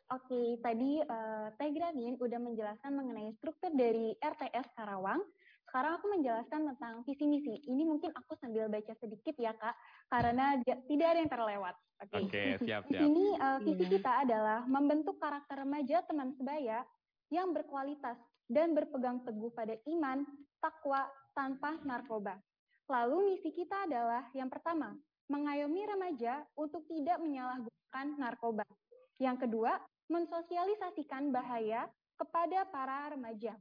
Oke, 0.07 0.55
tadi 0.63 1.03
eh, 1.03 1.47
Teh 1.59 1.71
Granin 1.75 2.15
udah 2.15 2.39
menjelaskan 2.39 2.95
mengenai 2.95 3.35
struktur 3.35 3.75
dari 3.75 4.15
RTS 4.15 4.71
Karawang. 4.71 5.19
Sekarang 5.67 5.99
aku 5.99 6.07
menjelaskan 6.15 6.63
tentang 6.63 7.03
visi 7.03 7.27
misi. 7.27 7.59
Ini 7.67 7.83
mungkin 7.83 8.15
aku 8.15 8.39
sambil 8.39 8.71
baca 8.71 8.95
sedikit 9.03 9.35
ya 9.35 9.51
kak, 9.51 9.75
karena 10.07 10.63
dia- 10.63 10.79
tidak 10.87 11.07
ada 11.11 11.19
yang 11.19 11.31
terlewat. 11.31 11.75
Oke. 12.07 12.23
Oke, 12.23 12.43
siap 12.63 12.87
Di 12.87 12.87
siap. 12.95 13.01
sini 13.03 13.25
eh, 13.35 13.59
visi 13.67 13.83
Iya. 13.83 13.91
kita 13.99 14.11
adalah 14.23 14.59
membentuk 14.63 15.19
karakter 15.19 15.67
remaja 15.67 15.99
teman 16.07 16.31
sebaya 16.39 16.87
yang 17.27 17.51
berkualitas 17.51 18.15
dan 18.47 18.71
berpegang 18.71 19.19
teguh 19.27 19.51
pada 19.51 19.75
iman, 19.91 20.23
takwa, 20.63 21.03
tanpa 21.35 21.75
narkoba. 21.83 22.39
Lalu 22.87 23.35
misi 23.35 23.51
kita 23.51 23.83
adalah 23.83 24.31
yang 24.31 24.47
pertama, 24.47 24.95
mengayomi 25.27 25.83
remaja 25.83 26.47
untuk 26.55 26.87
tidak 26.87 27.19
menyalahgunakan 27.19 28.07
narkoba. 28.15 28.63
Yang 29.19 29.43
kedua, 29.43 29.75
mensosialisasikan 30.07 31.31
bahaya 31.31 31.87
kepada 32.17 32.65
para 32.67 33.13
remaja. 33.13 33.53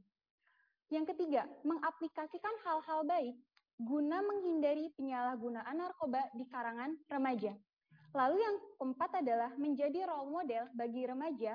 Yang 0.87 1.15
ketiga, 1.15 1.43
mengaplikasikan 1.67 2.55
hal-hal 2.63 3.03
baik 3.03 3.35
guna 3.77 4.25
menghindari 4.25 4.89
penyalahgunaan 4.97 5.77
narkoba 5.77 6.25
di 6.33 6.49
karangan 6.49 6.97
remaja. 7.11 7.53
Lalu 8.15 8.37
yang 8.41 8.55
keempat 8.79 9.21
adalah 9.21 9.51
menjadi 9.59 10.09
role 10.09 10.33
model 10.33 10.63
bagi 10.73 11.05
remaja 11.05 11.53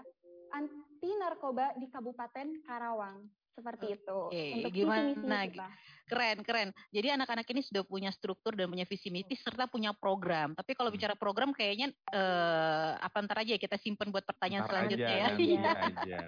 anti 0.55 1.11
narkoba 1.19 1.75
di 1.81 1.91
Kabupaten 1.91 2.63
Karawang. 2.63 3.27
Seperti 3.53 3.87
itu. 3.93 4.19
Oke, 4.33 4.45
Untuk 4.59 4.73
gimana 4.73 5.13
visi-misi 5.13 5.53
kita. 5.53 5.67
Keren, 6.03 6.39
keren. 6.45 6.69
Jadi 6.93 7.09
anak-anak 7.09 7.47
ini 7.53 7.61
sudah 7.65 7.83
punya 7.85 8.11
struktur 8.13 8.53
dan 8.53 8.69
punya 8.69 8.85
visi 8.85 9.09
misi 9.09 9.33
serta 9.39 9.65
punya 9.69 9.93
program. 9.97 10.53
Tapi 10.53 10.73
kalau 10.77 10.93
bicara 10.93 11.17
program 11.17 11.53
kayaknya 11.53 11.93
eh 12.13 12.91
apa 12.97 13.17
ntar 13.25 13.45
aja 13.45 13.57
ya 13.57 13.61
kita 13.61 13.77
simpen 13.81 14.13
buat 14.13 14.25
pertanyaan 14.25 14.67
Ntar 14.67 14.73
selanjutnya 14.73 15.09
aja, 15.09 15.17
ya. 15.17 15.25
nanti 15.29 15.45
Iya. 15.45 15.57
aja, 15.57 15.77
nanti 15.79 16.11
aja. 16.13 16.19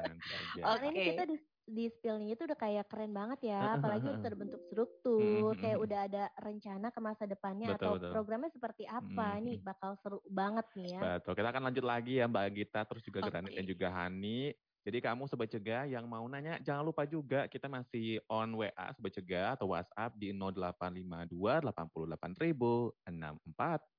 Oke. 0.73 0.85
Ini 0.89 0.99
kita 1.05 1.23
di, 1.29 1.37
di 1.65 1.85
spillnya 1.97 2.29
itu 2.33 2.43
udah 2.45 2.59
kayak 2.61 2.85
keren 2.89 3.13
banget 3.13 3.41
ya, 3.49 3.61
apalagi 3.77 4.05
udah 4.09 4.23
terbentuk 4.25 4.61
struktur, 4.69 5.53
Mhm, 5.53 5.61
kayak 5.61 5.79
mhm. 5.81 5.85
udah 5.85 6.01
ada 6.07 6.25
rencana 6.39 6.87
ke 6.93 7.01
masa 7.01 7.25
depannya 7.25 7.67
Betul, 7.73 7.81
atau 7.81 7.93
betul. 7.99 8.13
programnya 8.13 8.51
seperti 8.53 8.85
apa. 8.85 9.27
Ini 9.41 9.53
mhm. 9.59 9.65
bakal 9.65 9.91
seru 10.01 10.19
banget 10.29 10.67
nih 10.77 10.89
ya. 10.97 11.01
Betul. 11.19 11.33
Kita 11.37 11.49
akan 11.51 11.63
lanjut 11.69 11.85
lagi 11.85 12.13
ya 12.21 12.25
Mbak 12.29 12.47
Gita, 12.53 12.81
terus 12.85 13.03
juga 13.05 13.19
Granit 13.27 13.53
Oke. 13.53 13.59
dan 13.59 13.67
juga 13.69 13.89
Hani. 13.93 14.55
Jadi 14.85 15.01
kamu 15.01 15.25
Sobat 15.25 15.49
Cegah 15.49 15.89
yang 15.89 16.05
mau 16.05 16.29
nanya, 16.29 16.61
jangan 16.61 16.85
lupa 16.85 17.09
juga 17.09 17.49
kita 17.49 17.73
masih 17.73 18.21
on 18.29 18.53
WA 18.53 18.87
Sobat 18.93 19.17
Cegah 19.17 19.57
atau 19.57 19.73
WhatsApp 19.73 20.13
di 20.21 20.29
0852 20.37 21.65
88 21.65 22.93
64. 23.09 23.94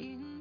In 0.00 0.39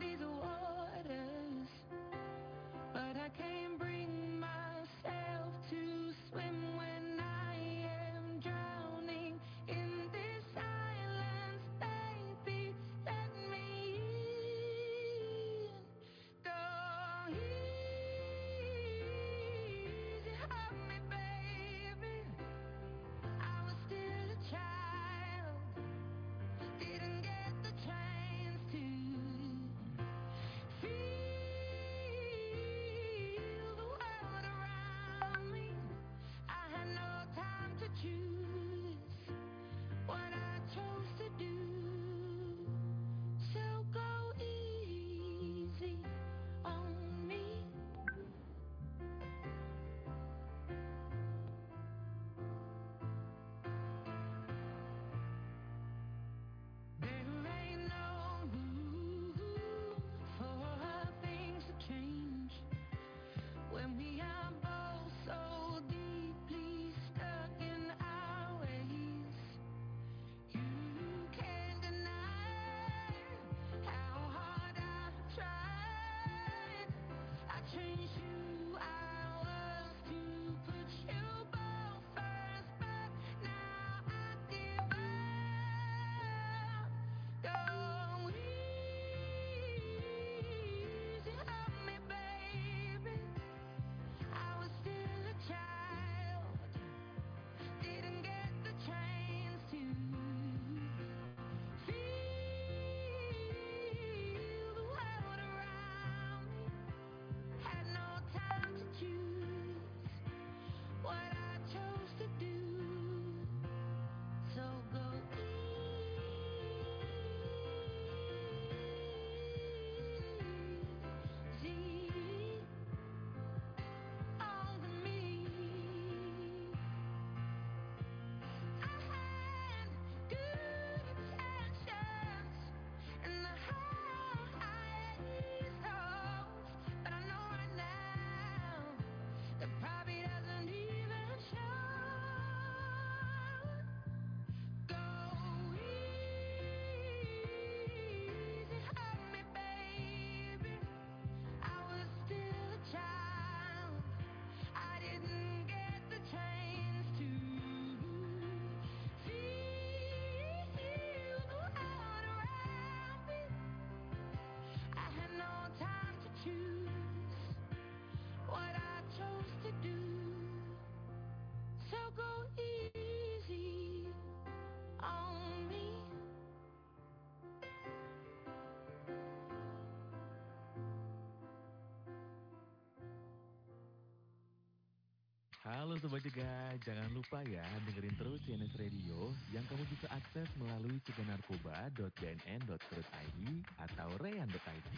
Halo 185.70 185.94
Sobat 186.02 186.26
Jaga, 186.26 186.74
jangan 186.82 187.14
lupa 187.14 187.46
ya 187.46 187.62
dengerin 187.86 188.18
terus 188.18 188.42
CNS 188.42 188.74
Radio 188.82 189.30
yang 189.54 189.62
kamu 189.70 189.86
bisa 189.94 190.10
akses 190.10 190.50
melalui 190.58 190.98
cegahnarkoba.cnn.co.id 191.06 193.40
atau 193.78 194.10
rean.id. 194.18 194.90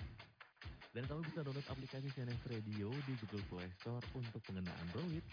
Dan 0.96 1.04
kamu 1.08 1.24
bisa 1.28 1.44
download 1.44 1.68
aplikasi 1.68 2.08
CNS 2.16 2.40
Radio 2.48 2.88
di 3.04 3.14
Google 3.20 3.44
Play 3.52 3.68
Store 3.84 4.00
untuk 4.16 4.40
pengenaan 4.48 4.80
Android 4.88 5.24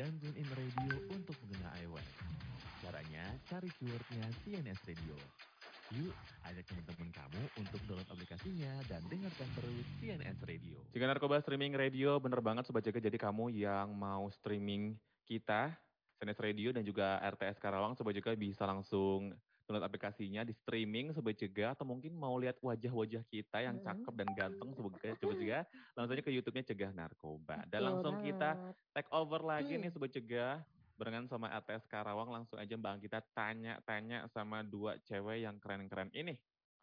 dan 0.00 0.16
TuneIn 0.16 0.48
Radio 0.56 0.96
untuk 1.12 1.36
pengguna 1.44 1.76
iOS. 1.84 2.08
Caranya 2.80 3.36
cari 3.52 3.68
keywordnya 3.76 4.24
CNS 4.40 4.80
Radio. 4.88 5.12
Yuk, 5.92 6.16
ajak 6.48 6.64
teman-teman 6.72 7.12
kamu 7.12 7.42
untuk 7.60 7.80
download 7.84 8.08
aplikasinya 8.08 8.80
dan 8.88 9.04
dengarkan 9.12 9.44
terus 9.60 9.84
CNS 10.00 10.40
Radio. 10.48 10.80
Jika 10.96 11.04
Narkoba 11.04 11.36
Streaming 11.44 11.76
Radio, 11.76 12.16
bener 12.16 12.40
banget 12.40 12.64
Sobat 12.64 12.80
Jaga. 12.80 12.96
Jadi 12.96 13.20
kamu 13.20 13.52
yang 13.52 13.92
mau 13.92 14.24
streaming 14.32 14.96
kita, 15.28 15.76
CNS 16.16 16.40
Radio 16.48 16.72
dan 16.72 16.80
juga 16.80 17.20
RTS 17.20 17.60
Karawang, 17.60 17.92
Sobat 17.92 18.16
Jaga 18.16 18.32
bisa 18.40 18.64
langsung 18.64 19.36
download 19.70 19.86
aplikasinya 19.86 20.42
di 20.42 20.50
streaming 20.50 21.14
Sobat 21.14 21.38
Jaga 21.38 21.78
atau 21.78 21.86
mungkin 21.86 22.10
mau 22.10 22.34
lihat 22.34 22.58
wajah-wajah 22.58 23.22
kita 23.22 23.62
yang 23.62 23.78
cakep 23.78 24.12
dan 24.18 24.28
ganteng 24.34 24.74
Sobat 24.74 24.98
Jaga, 24.98 25.14
Sobat 25.14 25.36
Jaga, 25.38 25.58
langsung 25.94 26.14
aja 26.18 26.24
ke 26.26 26.32
YouTube-nya 26.34 26.64
Cegah 26.66 26.90
Narkoba. 26.90 27.62
Dan 27.62 27.78
Betul 27.80 27.86
langsung 27.86 28.14
kita 28.20 28.50
take 28.90 29.10
over 29.14 29.38
lagi 29.40 29.78
Hmm. 29.78 29.86
nih 29.86 29.90
Sobat 29.94 30.10
Cegah. 30.10 30.58
Barengan 30.98 31.30
sama 31.30 31.48
RTS 31.48 31.86
Karawang 31.86 32.28
langsung 32.28 32.58
aja 32.58 32.74
Mbak 32.74 33.00
kita 33.00 33.22
tanya-tanya 33.32 34.26
sama 34.28 34.60
dua 34.60 34.98
cewek 35.00 35.40
yang 35.40 35.56
keren-keren 35.56 36.10
ini. 36.12 36.34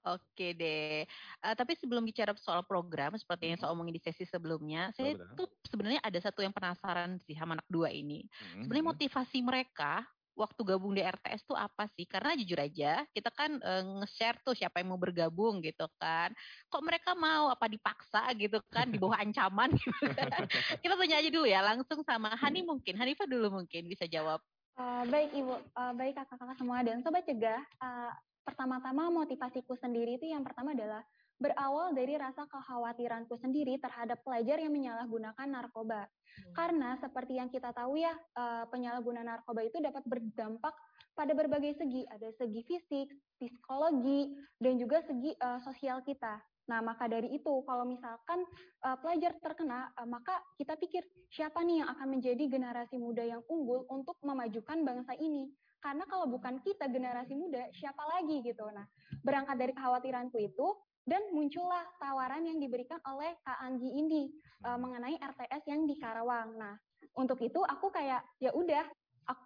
Oke 0.02 0.56
deh. 0.56 1.04
Eh, 1.04 1.54
tapi 1.54 1.76
sebelum 1.76 2.02
bicara 2.02 2.32
soal 2.34 2.64
program 2.64 3.14
seperti 3.14 3.52
yang 3.52 3.60
saya 3.60 3.76
omongin 3.76 3.92
di 3.92 4.00
sesi 4.00 4.24
sebelumnya, 4.24 4.90
saya 4.96 5.14
Hmm. 5.14 5.22
betul. 5.22 5.36
tuh 5.36 5.48
sebenarnya 5.68 6.00
ada 6.00 6.16
satu 6.18 6.40
yang 6.40 6.50
penasaran 6.50 7.20
sih 7.20 7.36
sama 7.36 7.60
anak 7.60 7.68
dua 7.68 7.92
ini. 7.92 8.24
Hmm, 8.24 8.64
Sebenarnya 8.64 8.86
hmm. 8.88 8.94
motivasi 8.96 9.38
mereka 9.44 10.08
waktu 10.38 10.62
gabung 10.62 10.94
di 10.94 11.02
RTS 11.02 11.50
tuh 11.50 11.58
apa 11.58 11.90
sih? 11.98 12.06
Karena 12.06 12.38
jujur 12.38 12.62
aja 12.62 13.04
kita 13.12 13.34
kan 13.34 13.58
eh, 13.58 13.84
nge-share 14.02 14.38
tuh 14.46 14.54
siapa 14.54 14.80
yang 14.80 14.94
mau 14.94 15.02
bergabung 15.02 15.60
gitu 15.66 15.90
kan. 15.98 16.32
Kok 16.70 16.84
mereka 16.86 17.18
mau 17.18 17.50
apa 17.50 17.66
dipaksa 17.66 18.30
gitu 18.38 18.62
kan 18.70 18.88
di 18.88 19.02
bawah 19.02 19.18
ancaman 19.18 19.74
gitu 19.74 20.06
kan. 20.14 20.46
Kita 20.86 20.94
tanya 20.94 21.18
aja 21.18 21.30
dulu 21.34 21.48
ya 21.50 21.66
langsung 21.66 22.06
sama 22.06 22.32
Hani 22.38 22.62
mungkin. 22.62 22.94
Hanifah 22.96 23.26
dulu 23.26 23.50
mungkin 23.50 23.90
bisa 23.90 24.06
jawab. 24.06 24.40
Eh, 24.78 25.04
baik 25.10 25.34
Ibu, 25.34 25.54
Eh, 25.58 25.94
baik 25.98 26.14
kakak-kakak 26.22 26.58
semua 26.62 26.86
dan 26.86 27.02
sobat 27.02 27.26
cegah. 27.26 27.62
eh, 27.82 28.12
pertama-tama 28.46 29.12
motivasiku 29.12 29.76
sendiri 29.76 30.16
itu 30.16 30.32
yang 30.32 30.40
pertama 30.46 30.72
adalah 30.72 31.04
berawal 31.38 31.94
dari 31.94 32.18
rasa 32.18 32.50
kekhawatiranku 32.50 33.38
sendiri 33.38 33.78
terhadap 33.78 34.22
pelajar 34.26 34.58
yang 34.58 34.74
menyalahgunakan 34.74 35.48
narkoba. 35.48 36.10
Karena 36.54 36.98
seperti 37.02 37.38
yang 37.38 37.50
kita 37.50 37.74
tahu 37.74 37.98
ya, 37.98 38.14
eh, 38.14 38.66
penyalahgunaan 38.70 39.26
narkoba 39.26 39.66
itu 39.66 39.78
dapat 39.82 40.06
berdampak 40.06 40.74
pada 41.18 41.34
berbagai 41.34 41.82
segi, 41.82 42.06
ada 42.10 42.30
segi 42.38 42.62
fisik, 42.62 43.10
psikologi, 43.42 44.38
dan 44.62 44.78
juga 44.78 45.02
segi 45.06 45.34
eh, 45.34 45.60
sosial 45.66 46.06
kita. 46.06 46.38
Nah, 46.68 46.84
maka 46.84 47.08
dari 47.08 47.32
itu, 47.32 47.64
kalau 47.64 47.88
misalkan 47.88 48.44
eh, 48.84 48.98
pelajar 49.00 49.34
terkena, 49.40 49.90
eh, 49.96 50.08
maka 50.08 50.36
kita 50.60 50.76
pikir 50.76 51.04
siapa 51.32 51.64
nih 51.64 51.84
yang 51.84 51.90
akan 51.96 52.08
menjadi 52.20 52.44
generasi 52.52 53.00
muda 53.00 53.24
yang 53.24 53.42
unggul 53.48 53.88
untuk 53.88 54.20
memajukan 54.22 54.84
bangsa 54.84 55.16
ini. 55.18 55.48
Karena 55.80 56.04
kalau 56.10 56.28
bukan 56.28 56.60
kita 56.62 56.92
generasi 56.92 57.34
muda, 57.40 57.72
siapa 57.72 58.04
lagi 58.04 58.44
gitu. 58.44 58.68
Nah, 58.68 58.84
berangkat 59.24 59.56
dari 59.56 59.72
kekhawatiranku 59.72 60.38
itu, 60.44 60.68
dan 61.08 61.24
muncullah 61.32 61.88
tawaran 61.98 62.44
yang 62.44 62.60
diberikan 62.60 63.00
oleh 63.08 63.40
Kak 63.42 63.64
Anggi 63.64 63.88
ini 63.88 64.28
eh, 64.68 64.78
mengenai 64.78 65.16
RTS 65.16 65.64
yang 65.72 65.88
di 65.88 65.96
Karawang. 65.96 66.60
Nah, 66.60 66.76
untuk 67.16 67.40
itu 67.40 67.64
aku 67.64 67.88
kayak 67.90 68.22
ya 68.44 68.52
udah 68.52 68.84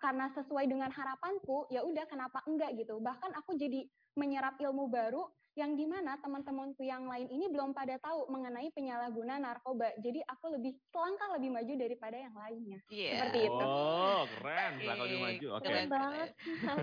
karena 0.02 0.30
sesuai 0.34 0.70
dengan 0.70 0.94
harapanku, 0.94 1.66
ya 1.74 1.82
udah 1.82 2.06
kenapa 2.06 2.42
enggak 2.46 2.74
gitu. 2.78 3.02
Bahkan 3.02 3.34
aku 3.34 3.58
jadi 3.58 3.86
menyerap 4.14 4.58
ilmu 4.62 4.90
baru 4.90 5.26
yang 5.60 5.76
di 5.76 5.84
mana 5.84 6.16
teman-temanku 6.24 6.80
yang 6.80 7.04
lain 7.12 7.28
ini 7.28 7.52
belum 7.52 7.76
pada 7.76 8.00
tahu 8.00 8.32
mengenai 8.32 8.72
penyalahguna 8.72 9.36
narkoba. 9.36 9.92
Jadi 10.00 10.24
aku 10.24 10.56
lebih 10.56 10.80
selangkah 10.96 11.36
lebih 11.36 11.52
maju 11.52 11.74
daripada 11.76 12.16
yang 12.16 12.32
lainnya. 12.32 12.80
Iya. 12.88 13.12
Seperti 13.20 13.40
itu. 13.52 13.66
Oh, 13.68 14.24
keren. 14.40 14.72
Bakal 14.80 15.04
lebih 15.12 15.20
maju. 15.20 15.48
Oke. 15.60 15.64
keren 15.68 15.76
Keren 15.76 15.90
banget. 15.92 16.30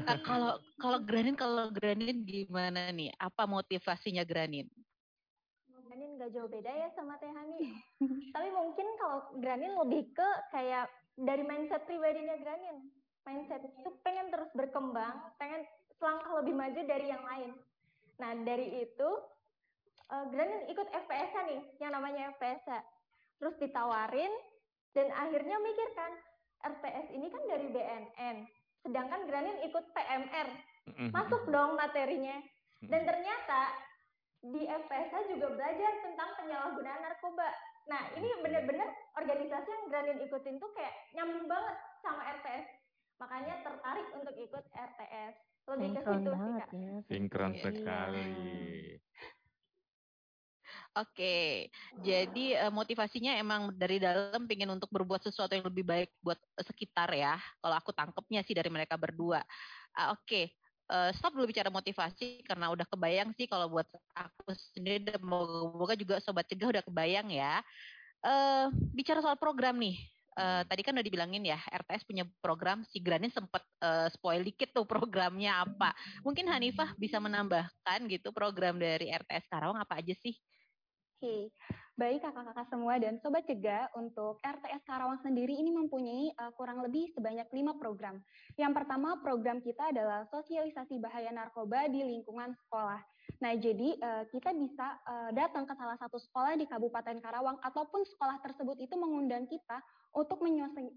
Nah, 0.05 0.19
kalau 0.21 0.53
kalau 0.77 0.99
Granin 1.01 1.37
kalau 1.39 1.65
Granin 1.73 2.29
gimana 2.29 2.93
nih? 2.93 3.09
Apa 3.17 3.49
motivasinya 3.49 4.21
Granin? 4.29 4.69
Granin 5.89 6.21
nggak 6.21 6.31
jauh 6.37 6.51
beda 6.53 6.69
ya 6.69 6.89
sama 6.93 7.17
Teh 7.17 7.33
Hani. 7.33 7.73
Tapi 8.37 8.49
mungkin 8.53 8.87
kalau 9.01 9.19
Granin 9.41 9.73
lebih 9.81 10.13
ke 10.13 10.31
kayak 10.53 10.93
dari 11.17 11.41
mindset 11.41 11.89
pribadinya 11.89 12.37
Granin. 12.37 12.85
Mindset 13.25 13.65
itu 13.65 13.89
pengen 14.05 14.29
terus 14.29 14.53
berkembang, 14.53 15.33
pengen 15.41 15.65
selangkah 15.97 16.37
lebih 16.45 16.53
maju 16.53 16.81
dari 16.85 17.07
yang 17.09 17.25
lain. 17.25 17.53
Nah 18.19 18.35
dari 18.43 18.83
itu 18.83 19.11
eh, 20.11 20.25
Granin 20.31 20.67
ikut 20.71 20.89
FPSA 20.91 21.41
nih, 21.49 21.63
yang 21.83 21.93
namanya 21.95 22.35
FPSA. 22.37 22.79
Terus 23.39 23.55
ditawarin 23.63 24.31
dan 24.93 25.15
akhirnya 25.15 25.57
mikir 25.63 25.89
kan, 25.95 26.13
RTS 26.67 27.15
ini 27.15 27.31
kan 27.31 27.43
dari 27.47 27.67
BNN. 27.71 28.37
Sedangkan 28.83 29.27
Granin 29.31 29.63
ikut 29.63 29.85
PMR, 29.95 30.49
masuk 31.15 31.47
dong 31.51 31.79
materinya. 31.79 32.43
Dan 32.83 33.03
ternyata 33.07 33.75
di 34.39 34.67
FPSA 34.67 35.19
juga 35.35 35.51
belajar 35.51 35.93
tentang 36.03 36.31
penyalahgunaan 36.39 37.03
narkoba. 37.03 37.51
Nah, 37.91 38.03
ini 38.15 38.29
benar-benar 38.45 38.87
organisasi 39.19 39.67
yang 39.67 39.85
Granin 39.91 40.19
ikutin 40.23 40.63
tuh 40.63 40.71
kayak 40.75 40.95
nyambung 41.15 41.47
banget 41.51 41.77
sama 42.03 42.23
RTS. 42.39 42.67
Makanya 43.19 43.55
tertarik 43.67 44.07
untuk 44.15 44.35
ikut 44.39 44.65
RTS. 44.71 45.35
Lebih 45.69 45.91
ke 46.01 46.01
situ 46.01 46.31
sih, 46.33 46.33
banget 46.33 46.65
Kak. 46.65 46.71
ya. 46.73 46.95
Sinkron 47.09 47.53
Iya. 47.53 47.63
sekali. 47.63 48.29
Oke, 50.99 51.69
jadi 51.97 52.47
eh, 52.67 52.73
motivasinya 52.75 53.39
emang 53.39 53.71
dari 53.77 54.03
dalam 54.03 54.45
pingin 54.51 54.69
untuk 54.73 54.91
berbuat 54.91 55.23
sesuatu 55.23 55.55
yang 55.55 55.65
lebih 55.69 55.85
baik 55.87 56.11
buat 56.21 56.37
sekitar 56.61 57.09
ya. 57.15 57.39
Kalau 57.63 57.77
aku 57.79 57.91
tangkepnya 57.95 58.43
sih 58.43 58.53
dari 58.57 58.69
mereka 58.73 58.99
berdua. 58.99 59.41
Ah, 59.95 60.13
Oke, 60.17 60.51
eh, 60.91 61.11
stop 61.17 61.33
dulu 61.39 61.49
bicara 61.49 61.71
motivasi 61.71 62.43
karena 62.45 62.69
udah 62.75 62.85
kebayang 62.89 63.31
sih 63.39 63.47
kalau 63.47 63.71
buat 63.71 63.87
aku 64.13 64.51
sendiri 64.75 65.07
dan 65.07 65.21
moga-moga 65.23 65.95
juga 65.95 66.19
sobat 66.21 66.45
cegah 66.51 66.69
udah 66.75 66.85
kebayang 66.85 67.29
ya. 67.31 67.63
Eh, 68.25 68.67
bicara 68.97 69.23
soal 69.23 69.39
program 69.39 69.79
nih. 69.79 69.97
Eh, 70.39 70.63
tadi 70.71 70.87
kan 70.87 70.95
udah 70.95 71.03
dibilangin 71.03 71.43
ya, 71.43 71.59
RTS 71.67 72.07
punya 72.07 72.23
program, 72.39 72.87
si 72.87 73.03
Granin 73.03 73.35
sempet 73.35 73.59
eh, 73.83 74.07
spoil 74.15 74.47
dikit 74.47 74.71
tuh 74.71 74.87
programnya 74.95 75.67
apa. 75.67 75.91
Mungkin 76.23 76.47
Hanifah 76.47 76.95
bisa 76.95 77.19
menambahkan 77.19 78.07
gitu 78.07 78.31
program 78.31 78.79
dari 78.79 79.11
RTS 79.11 79.51
Karawang 79.51 79.83
apa 79.83 79.99
aja 79.99 80.15
sih? 80.15 80.39
Oke, 81.19 81.51
baik 81.99 82.23
kakak-kakak 82.23 82.71
semua 82.71 82.95
dan 83.03 83.19
sobat 83.19 83.43
cegah 83.43 83.91
untuk 83.99 84.39
RTS 84.39 84.87
Karawang 84.87 85.19
sendiri 85.19 85.51
ini 85.51 85.75
mempunyai 85.75 86.31
uh, 86.39 86.55
kurang 86.55 86.79
lebih 86.87 87.11
sebanyak 87.19 87.51
lima 87.51 87.75
program. 87.75 88.23
Yang 88.55 88.79
pertama 88.79 89.19
program 89.19 89.59
kita 89.59 89.91
adalah 89.91 90.23
sosialisasi 90.31 91.03
bahaya 91.03 91.35
narkoba 91.35 91.91
di 91.91 92.07
lingkungan 92.07 92.55
sekolah. 92.55 93.03
Nah 93.43 93.53
jadi 93.59 93.99
uh, 93.99 94.25
kita 94.31 94.55
bisa 94.55 94.87
uh, 95.11 95.35
datang 95.35 95.67
ke 95.67 95.75
salah 95.75 95.99
satu 95.99 96.23
sekolah 96.23 96.55
di 96.55 96.71
Kabupaten 96.71 97.19
Karawang 97.19 97.59
ataupun 97.67 98.07
sekolah 98.07 98.39
tersebut 98.39 98.79
itu 98.79 98.95
mengundang 98.95 99.51
kita 99.51 99.83
untuk 100.19 100.43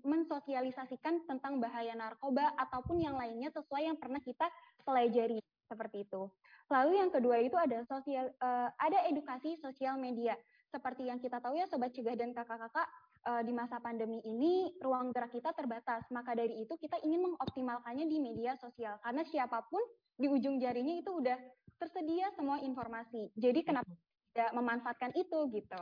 mensosialisasikan 0.01 1.29
tentang 1.29 1.61
bahaya 1.61 1.93
narkoba 1.93 2.57
ataupun 2.57 3.05
yang 3.05 3.13
lainnya 3.13 3.53
sesuai 3.53 3.85
yang 3.85 3.97
pernah 4.01 4.17
kita 4.17 4.49
pelajari 4.81 5.37
seperti 5.69 6.09
itu. 6.09 6.25
Lalu 6.73 6.97
yang 6.97 7.13
kedua 7.13 7.37
itu 7.37 7.53
ada 7.53 7.85
sosial 7.85 8.33
eh, 8.33 8.69
ada 8.81 8.99
edukasi 9.05 9.61
sosial 9.61 10.01
media. 10.01 10.33
Seperti 10.71 11.11
yang 11.11 11.19
kita 11.19 11.43
tahu 11.43 11.59
ya 11.59 11.67
sobat 11.67 11.91
cegah 11.93 12.17
dan 12.17 12.33
kakak-kakak 12.33 12.87
eh, 13.29 13.43
di 13.45 13.53
masa 13.53 13.77
pandemi 13.77 14.19
ini 14.25 14.73
ruang 14.81 15.13
gerak 15.13 15.31
kita 15.31 15.53
terbatas. 15.53 16.09
Maka 16.09 16.33
dari 16.33 16.65
itu 16.65 16.73
kita 16.81 16.97
ingin 17.05 17.29
mengoptimalkannya 17.29 18.09
di 18.09 18.17
media 18.17 18.57
sosial 18.57 18.97
karena 19.05 19.21
siapa 19.29 19.61
pun 19.69 19.83
di 20.17 20.25
ujung 20.25 20.57
jarinya 20.57 20.97
itu 20.97 21.13
udah 21.13 21.37
tersedia 21.77 22.33
semua 22.33 22.57
informasi. 22.63 23.29
Jadi 23.37 23.61
kenapa 23.61 23.87
tidak 24.31 24.51
memanfaatkan 24.55 25.11
itu 25.13 25.39
gitu. 25.51 25.81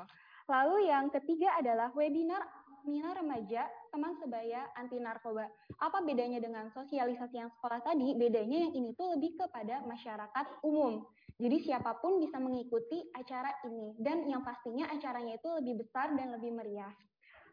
Lalu 0.49 0.89
yang 0.89 1.13
ketiga 1.13 1.54
adalah 1.62 1.93
webinar 1.93 2.41
Mina 2.89 3.13
Remaja 3.13 3.69
Teman 3.93 4.17
Sebaya 4.17 4.73
Anti 4.73 4.97
Narkoba. 4.97 5.45
Apa 5.78 6.02
bedanya 6.02 6.41
dengan 6.41 6.73
sosialisasi 6.73 7.38
yang 7.38 7.54
sekolah 7.54 7.86
tadi? 7.86 8.17
Bedanya 8.17 8.65
yang 8.65 8.73
ini 8.73 8.97
tuh 8.97 9.13
lebih 9.13 9.38
kepada 9.38 9.86
masyarakat 9.86 10.65
umum. 10.65 11.06
Jadi 11.38 11.69
siapa 11.69 12.02
pun 12.02 12.17
bisa 12.17 12.41
mengikuti 12.41 13.06
acara 13.13 13.54
ini 13.69 13.93
dan 14.02 14.25
yang 14.25 14.41
pastinya 14.41 14.89
acaranya 14.89 15.38
itu 15.38 15.49
lebih 15.62 15.86
besar 15.86 16.17
dan 16.17 16.34
lebih 16.34 16.49
meriah. 16.49 16.89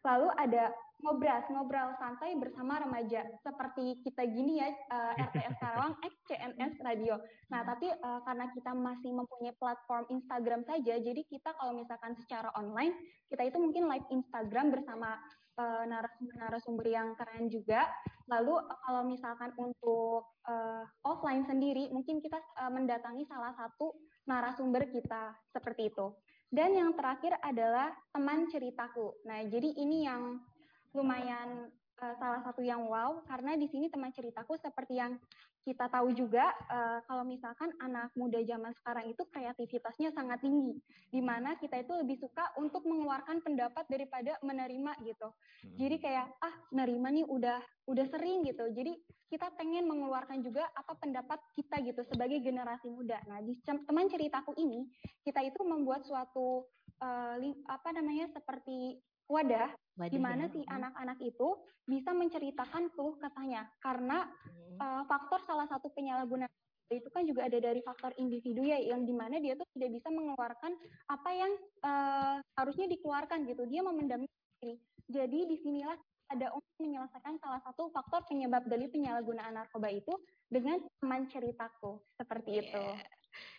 Lalu 0.04 0.28
ada 0.36 0.74
ngobras, 1.04 1.44
ngobrol 1.52 1.92
santai 2.00 2.32
bersama 2.40 2.80
remaja 2.80 3.20
seperti 3.44 4.00
kita 4.00 4.24
gini 4.32 4.64
ya 4.64 4.72
eh, 4.72 5.12
RTS 5.28 5.54
Karawang 5.60 5.94
X 6.00 6.12
CNS 6.24 6.80
Radio. 6.80 7.20
Nah, 7.52 7.62
tapi 7.68 7.92
eh, 7.92 8.20
karena 8.24 8.48
kita 8.56 8.72
masih 8.72 9.12
mempunyai 9.12 9.52
platform 9.60 10.08
Instagram 10.08 10.64
saja, 10.64 10.96
jadi 10.96 11.22
kita 11.28 11.52
kalau 11.60 11.76
misalkan 11.76 12.16
secara 12.16 12.48
online, 12.56 12.96
kita 13.28 13.44
itu 13.44 13.58
mungkin 13.60 13.86
live 13.92 14.08
Instagram 14.08 14.72
bersama 14.72 15.20
eh, 15.60 15.84
narasumber-narasumber 15.84 16.86
yang 16.88 17.12
keren 17.12 17.52
juga. 17.52 17.84
Lalu 18.26 18.56
kalau 18.88 19.02
misalkan 19.04 19.52
untuk 19.60 20.32
eh, 20.48 20.84
offline 21.04 21.44
sendiri, 21.44 21.92
mungkin 21.92 22.24
kita 22.24 22.40
eh, 22.40 22.72
mendatangi 22.72 23.28
salah 23.28 23.52
satu 23.52 23.92
narasumber 24.26 24.88
kita 24.90 25.36
seperti 25.52 25.92
itu. 25.92 26.08
Dan 26.46 26.78
yang 26.78 26.94
terakhir 26.94 27.34
adalah 27.42 27.90
teman 28.14 28.46
ceritaku. 28.46 29.18
Nah, 29.26 29.42
jadi 29.46 29.66
ini 29.76 30.06
yang 30.06 30.38
lumayan 30.94 31.68
eh, 32.00 32.14
salah 32.16 32.40
satu 32.46 32.62
yang 32.62 32.86
wow 32.86 33.20
karena 33.26 33.58
di 33.58 33.66
sini 33.68 33.90
teman 33.90 34.14
ceritaku 34.14 34.56
seperti 34.56 34.96
yang 34.96 35.18
kita 35.66 35.90
tahu 35.90 36.14
juga 36.14 36.54
eh, 36.70 36.98
kalau 37.10 37.26
misalkan 37.26 37.74
anak 37.82 38.14
muda 38.14 38.38
zaman 38.46 38.70
sekarang 38.78 39.10
itu 39.10 39.26
kreativitasnya 39.26 40.14
sangat 40.14 40.38
tinggi 40.38 40.78
di 41.10 41.18
mana 41.18 41.58
kita 41.58 41.82
itu 41.82 41.90
lebih 41.98 42.22
suka 42.22 42.54
untuk 42.54 42.86
mengeluarkan 42.86 43.42
pendapat 43.42 43.82
daripada 43.90 44.38
menerima 44.46 44.94
gitu. 45.02 45.34
Jadi 45.74 45.96
kayak 45.98 46.30
ah 46.38 46.54
menerima 46.70 47.08
nih 47.18 47.26
udah 47.26 47.58
udah 47.90 48.06
sering 48.06 48.46
gitu. 48.46 48.62
Jadi 48.70 48.94
kita 49.26 49.50
pengen 49.58 49.90
mengeluarkan 49.90 50.38
juga 50.46 50.70
apa 50.70 50.94
pendapat 51.02 51.42
kita 51.58 51.82
gitu 51.82 52.06
sebagai 52.06 52.38
generasi 52.38 52.86
muda. 52.86 53.18
Nah, 53.26 53.42
di 53.42 53.58
teman 53.66 54.06
ceritaku 54.06 54.54
ini 54.54 54.86
kita 55.26 55.42
itu 55.42 55.58
membuat 55.66 56.06
suatu 56.06 56.70
ling- 57.42 57.60
apa 57.66 57.90
namanya 57.92 58.30
seperti 58.32 59.02
wadah 59.26 59.68
Wadah 59.96 60.12
di 60.12 60.18
mana 60.20 60.44
ya. 60.46 60.52
si 60.52 60.60
Hmm. 60.62 60.74
anak-anak 60.76 61.18
itu 61.20 61.48
bisa 61.86 62.10
menceritakan 62.12 62.90
keluh 62.92 63.16
kesahnya 63.18 63.66
karena 63.80 64.26
Hmm. 64.46 64.78
eh, 64.78 65.02
faktor 65.08 65.40
salah 65.46 65.66
satu 65.66 65.88
penyalahgunaan 65.90 66.50
itu 66.86 67.10
kan 67.10 67.26
juga 67.26 67.50
ada 67.50 67.58
dari 67.58 67.82
faktor 67.82 68.14
individu 68.14 68.62
ya 68.62 68.78
yang 68.78 69.02
di 69.02 69.10
mana 69.10 69.42
dia 69.42 69.58
tuh 69.58 69.66
tidak 69.74 69.90
bisa 69.98 70.06
mengeluarkan 70.06 70.70
apa 71.10 71.30
yang 71.34 71.52
eh, 71.82 72.36
harusnya 72.54 72.86
dikeluarkan 72.86 73.46
gitu 73.46 73.66
dia 73.66 73.82
memendam 73.82 74.22
sendiri 74.22 74.78
jadi 75.10 75.38
di 75.50 75.56
sinilah 75.62 75.98
ada 76.26 76.50
untuk 76.50 76.74
menyelesaikan 76.82 77.38
salah 77.38 77.62
satu 77.62 77.86
faktor 77.90 78.26
penyebab 78.26 78.66
dari 78.66 78.90
penyalahgunaan 78.90 79.54
narkoba 79.54 79.90
itu 79.90 80.10
dengan 80.50 80.78
teman 80.98 81.26
ceritaku 81.26 82.02
seperti 82.14 82.62
itu 82.62 82.84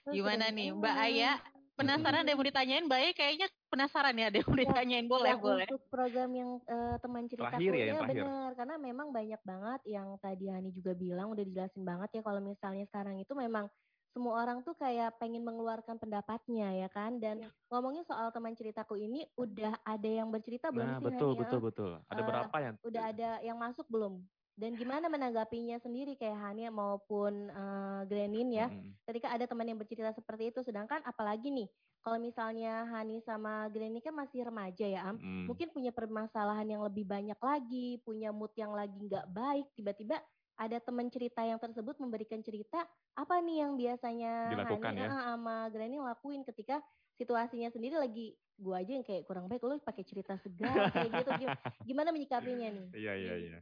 Terus 0.03 0.13
Gimana 0.17 0.49
nih, 0.49 0.73
Mbak. 0.73 0.95
Aya? 0.97 1.37
Penasaran 1.77 2.25
ada 2.25 2.33
yang 2.33 2.39
mau 2.41 2.49
ditanyain? 2.49 2.83
Mbak 2.89 2.97
Aya 2.97 3.11
kayaknya 3.13 3.47
penasaran 3.71 4.15
ya 4.17 4.25
ada 4.31 4.37
yang 4.39 4.49
mau 4.49 4.57
Ya, 4.57 4.63
ditanyain. 4.63 5.07
Boleh, 5.07 5.29
yang 5.35 5.41
boleh. 5.43 5.67
Untuk 5.69 5.81
program 5.91 6.29
yang 6.33 6.51
eh, 6.65 6.95
teman 7.03 7.25
ceritaku 7.29 7.45
Terakhir 7.53 7.73
ya, 7.73 7.85
yang 7.85 7.95
ya 7.95 8.01
terakhir. 8.01 8.23
benar 8.25 8.49
karena 8.57 8.75
memang 8.79 9.07
banyak 9.13 9.41
banget 9.43 9.81
yang 9.85 10.07
tadi 10.19 10.45
Hani 10.49 10.69
juga 10.73 10.91
bilang 10.97 11.27
udah 11.33 11.43
dijelasin 11.45 11.83
banget 11.85 12.09
ya 12.17 12.21
kalau 12.25 12.41
misalnya 12.41 12.85
sekarang 12.89 13.15
itu 13.21 13.33
memang 13.35 13.67
semua 14.15 14.33
orang 14.41 14.65
tuh 14.65 14.73
kayak 14.73 15.19
pengen 15.21 15.45
mengeluarkan 15.45 15.99
pendapatnya 16.01 16.73
ya 16.73 16.89
kan 16.89 17.21
dan 17.21 17.37
Ya. 17.37 17.49
ngomongin 17.69 18.01
soal 18.07 18.31
teman 18.33 18.55
ceritaku 18.57 18.97
ini 18.97 19.29
udah 19.37 19.77
ada 19.85 20.09
yang 20.09 20.31
bercerita 20.33 20.71
belum 20.73 20.87
Nah, 20.87 20.97
sih 20.97 21.05
betul, 21.05 21.29
Hani? 21.31 21.39
betul, 21.43 21.59
betul. 21.61 21.91
Ada 22.09 22.21
berapa 22.23 22.57
yang 22.63 22.75
udah 22.81 23.03
ada 23.13 23.29
yang 23.43 23.57
masuk 23.59 23.85
belum 23.91 24.25
dan 24.57 24.73
gimana 24.73 25.05
menanggapinya 25.05 25.77
sendiri 25.77 26.17
kayak 26.17 26.33
Hani 26.35 26.65
maupun 26.73 27.47
eh, 27.47 28.01
Grenin 28.09 28.49
ya 28.49 28.67
Mm-mm. 28.67 28.97
ketika 29.05 29.29
ada 29.29 29.45
teman 29.45 29.69
yang 29.69 29.77
bercerita 29.77 30.09
seperti 30.11 30.49
itu 30.49 30.65
sedangkan 30.65 31.05
apalagi 31.05 31.53
nih 31.53 31.69
kalau 32.01 32.17
misalnya 32.17 32.89
Hani 32.89 33.21
sama 33.21 33.69
Grenin 33.69 34.01
kan 34.01 34.17
masih 34.17 34.49
remaja 34.49 34.83
ya 34.83 35.01
Am 35.05 35.21
Mm. 35.21 35.45
mungkin 35.47 35.69
punya 35.71 35.91
permasalahan 35.93 36.67
yang 36.67 36.83
lebih 36.83 37.07
banyak 37.07 37.39
lagi, 37.39 38.03
punya 38.03 38.35
mood 38.35 38.51
yang 38.59 38.75
lagi 38.75 38.99
nggak 38.99 39.31
baik, 39.31 39.71
tiba-tiba 39.79 40.19
ada 40.57 40.81
teman 40.81 41.07
cerita 41.07 41.45
yang 41.45 41.55
tersebut 41.55 41.95
memberikan 42.03 42.41
cerita 42.43 42.83
apa 43.13 43.35
nih 43.39 43.63
yang 43.63 43.77
biasanya 43.77 44.51
Dilakukan 44.51 44.91
Hani 44.91 45.05
ya. 45.05 45.07
eh, 45.07 45.21
sama 45.23 45.55
Granny 45.71 46.01
lakuin 46.01 46.41
ketika 46.43 46.81
situasinya 47.15 47.69
sendiri 47.69 47.95
lagi 47.95 48.33
gua 48.57 48.81
aja 48.81 48.97
yang 48.97 49.05
kayak 49.05 49.23
kurang 49.23 49.45
baik 49.47 49.61
lu 49.61 49.77
pakai 49.79 50.01
cerita 50.03 50.33
segar 50.41 50.89
kayak 50.89 51.13
gitu 51.13 51.29
Gim- 51.37 51.59
gimana 51.85 52.09
menyikapinya 52.09 52.67
nih 52.73 52.87
Iya, 52.91 53.13
iya, 53.15 53.35
iya. 53.37 53.59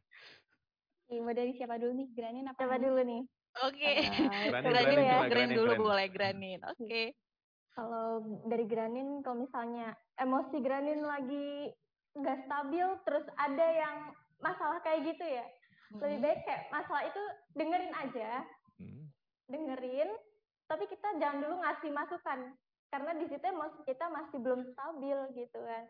Oke, 1.06 1.22
mau 1.22 1.38
dari 1.38 1.54
siapa 1.54 1.78
dulu 1.78 1.94
nih 1.96 2.10
Granin 2.18 2.50
apa 2.50 2.66
Hani? 2.66 2.82
dulu 2.82 3.02
nih. 3.06 3.22
Oke. 3.62 3.92
Granin, 4.50 4.50
coba 4.50 4.58
Granin, 4.58 4.74
dulu 4.74 4.90
Granin, 4.90 5.06
ya. 5.06 5.30
Granin, 5.30 5.54
dulu 5.54 5.70
Gran. 5.70 5.86
boleh 5.86 6.08
Granin. 6.10 6.60
Oke. 6.66 7.02
Kalau 7.72 8.08
dari 8.50 8.66
Granin, 8.66 9.08
kalau 9.22 9.38
misalnya 9.46 9.88
emosi 10.18 10.58
Granin 10.60 11.06
lagi 11.06 11.70
nggak 12.18 12.50
stabil, 12.50 12.88
terus 13.06 13.26
ada 13.38 13.68
yang 13.70 13.96
masalah 14.42 14.82
kayak 14.82 15.14
gitu 15.14 15.22
ya, 15.22 15.46
lebih 15.94 16.26
baik 16.26 16.40
kayak 16.42 16.64
masalah 16.72 17.04
itu 17.06 17.22
dengerin 17.54 17.94
aja, 17.94 18.30
Mm. 18.76 19.04
dengerin, 19.46 20.10
tapi 20.66 20.90
kita 20.90 21.22
jangan 21.22 21.40
dulu 21.40 21.56
ngasih 21.60 21.92
masukan, 21.92 22.40
karena 22.88 23.12
di 23.16 23.30
situ 23.30 23.44
emosi 23.44 23.80
kita 23.84 24.10
masih 24.10 24.38
belum 24.40 24.64
stabil 24.72 25.18
gitu 25.36 25.60
kan, 25.60 25.84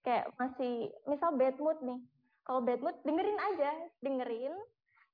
kayak 0.00 0.32
masih 0.36 0.72
misal 1.04 1.32
bad 1.36 1.56
mood 1.56 1.76
nih, 1.80 2.00
kalau 2.46 2.62
bad 2.62 2.78
mood 2.78 2.94
dengerin 3.02 3.40
aja, 3.52 3.70
dengerin, 3.98 4.54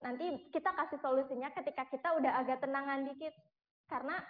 nanti 0.05 0.53
kita 0.53 0.69
kasih 0.69 1.01
solusinya 1.01 1.49
ketika 1.57 1.89
kita 1.89 2.13
udah 2.21 2.45
agak 2.45 2.61
tenangan 2.61 3.09
dikit, 3.09 3.33
karena 3.89 4.21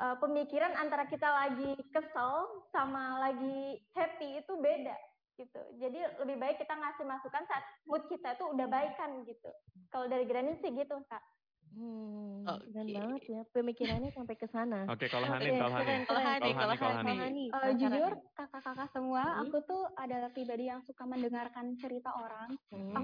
eh, 0.00 0.16
pemikiran 0.16 0.72
antara 0.80 1.04
kita 1.04 1.28
lagi 1.28 1.76
kesel 1.92 2.64
sama 2.72 3.20
lagi 3.20 3.76
happy 3.92 4.40
itu 4.40 4.52
beda 4.56 4.96
gitu. 5.36 5.60
Jadi 5.80 6.00
lebih 6.24 6.36
baik 6.36 6.56
kita 6.60 6.72
ngasih 6.76 7.04
masukan 7.04 7.44
saat 7.48 7.64
mood 7.84 8.04
kita 8.08 8.36
itu 8.36 8.44
udah 8.44 8.66
baikan 8.68 9.24
gitu. 9.24 9.50
Kalau 9.92 10.08
dari 10.08 10.24
Granin 10.28 10.60
sih 10.60 10.72
gitu, 10.72 10.96
Kak. 11.08 11.24
Hmm, 11.70 12.50
keren 12.66 12.88
Oke. 12.88 12.92
banget 12.96 13.22
ya 13.30 13.40
pemikirannya 13.54 14.10
sampai 14.10 14.34
ke 14.34 14.46
sana. 14.50 14.90
Oke, 14.90 15.06
kalau 15.12 15.26
Oke, 15.28 15.32
Hanin, 15.32 15.54
kalau 15.54 15.70
Hanin. 15.70 15.86
keren, 15.86 16.02
Kalau 16.02 16.20
keren. 16.20 16.32
Hani, 16.34 16.50
kalau 16.58 16.74
kalau 16.76 16.94
Hani. 16.98 17.14
Hani, 17.22 17.44
Eh, 17.46 17.52
penasaran 17.62 17.78
jujur 17.78 18.10
nih. 18.10 18.20
kakak-kakak 18.34 18.88
semua, 18.90 19.22
Hmm. 19.24 19.46
aku 19.46 19.56
tuh 19.70 19.82
adalah 19.94 20.28
pribadi 20.34 20.66
yang 20.66 20.82
suka 20.82 21.04
mendengarkan 21.06 21.78
cerita 21.78 22.10
orang. 22.10 22.58
Hmm, 22.70 22.99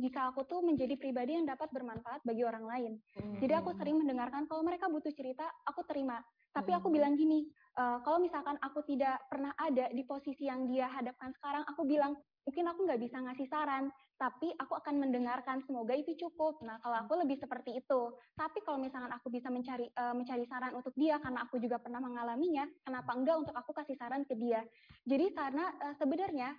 jika 0.00 0.32
aku 0.32 0.48
tuh 0.48 0.64
menjadi 0.64 0.96
pribadi 0.96 1.36
yang 1.36 1.46
dapat 1.46 1.68
bermanfaat 1.70 2.24
bagi 2.24 2.42
orang 2.42 2.64
lain. 2.64 2.92
hmm, 3.14 3.38
Jadi 3.38 3.52
aku 3.54 3.70
sering 3.76 4.00
mendengarkan 4.00 4.48
kalau 4.48 4.64
mereka 4.64 4.88
butuh 4.88 5.12
cerita, 5.12 5.44
aku 5.68 5.84
terima. 5.86 6.20
Tapi 6.50 6.74
aku 6.74 6.90
Hmm. 6.90 6.96
bilang 6.98 7.14
gini, 7.14 7.46
eh, 7.78 7.98
kalau 8.02 8.18
misalkan 8.18 8.58
aku 8.58 8.82
tidak 8.82 9.22
pernah 9.30 9.54
ada 9.54 9.86
di 9.94 10.02
posisi 10.02 10.50
yang 10.50 10.66
dia 10.66 10.90
hadapkan 10.90 11.30
sekarang, 11.38 11.62
aku 11.68 11.86
bilang 11.86 12.18
mungkin 12.42 12.66
aku 12.66 12.88
nggak 12.88 13.00
bisa 13.04 13.16
ngasih 13.22 13.46
saran, 13.46 13.92
tapi 14.18 14.50
aku 14.58 14.74
akan 14.74 14.98
mendengarkan. 14.98 15.62
Semoga 15.62 15.94
itu 15.94 16.16
cukup. 16.18 16.58
Nah, 16.66 16.82
kalau 16.82 17.06
aku 17.06 17.14
lebih 17.22 17.38
seperti 17.38 17.78
itu. 17.78 18.00
Tapi 18.34 18.58
kalau 18.66 18.82
misalkan 18.82 19.12
aku 19.14 19.30
bisa 19.30 19.46
mencari 19.52 19.86
eh, 19.86 20.14
mencari 20.16 20.42
saran 20.50 20.74
untuk 20.74 20.96
dia, 20.98 21.22
karena 21.22 21.46
aku 21.46 21.62
juga 21.62 21.78
pernah 21.78 22.02
mengalaminya, 22.02 22.66
kenapa 22.82 23.14
enggak 23.14 23.36
untuk 23.46 23.54
aku 23.54 23.70
kasih 23.76 23.94
saran 23.94 24.26
ke 24.26 24.34
dia? 24.34 24.66
Jadi 25.06 25.30
karena 25.30 25.70
eh, 25.78 25.94
sebenarnya 26.00 26.50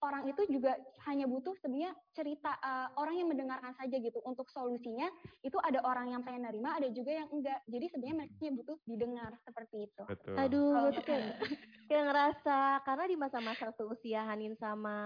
orang 0.00 0.24
itu 0.32 0.42
juga 0.48 0.76
hanya 1.08 1.28
butuh 1.28 1.52
sebenarnya 1.60 1.92
cerita 2.16 2.56
eh, 2.60 2.88
orang 2.96 3.14
yang 3.20 3.28
mendengarkan 3.28 3.72
saja 3.76 3.96
gitu. 4.00 4.18
Untuk 4.24 4.48
solusinya 4.48 5.08
itu 5.44 5.56
ada 5.60 5.84
orang 5.84 6.12
yang 6.12 6.22
pengen 6.24 6.48
nerima, 6.48 6.76
ada 6.76 6.88
juga 6.88 7.12
yang 7.12 7.28
enggak. 7.28 7.60
Jadi 7.68 7.86
sebenarnya 7.92 8.16
mereka 8.24 8.34
hanya 8.40 8.52
butuh 8.56 8.76
didengar 8.88 9.32
seperti 9.44 9.76
itu. 9.88 10.02
Betul. 10.08 10.34
Aduh, 10.36 10.72
gue 10.72 10.92
tuh 11.00 11.04
kayak, 11.04 11.28
kayak 11.88 12.04
ngerasa 12.08 12.58
karena 12.84 13.04
di 13.06 13.16
masa-masa 13.16 13.66
seusia 13.76 14.24
Hanin 14.24 14.56
sama 14.56 14.96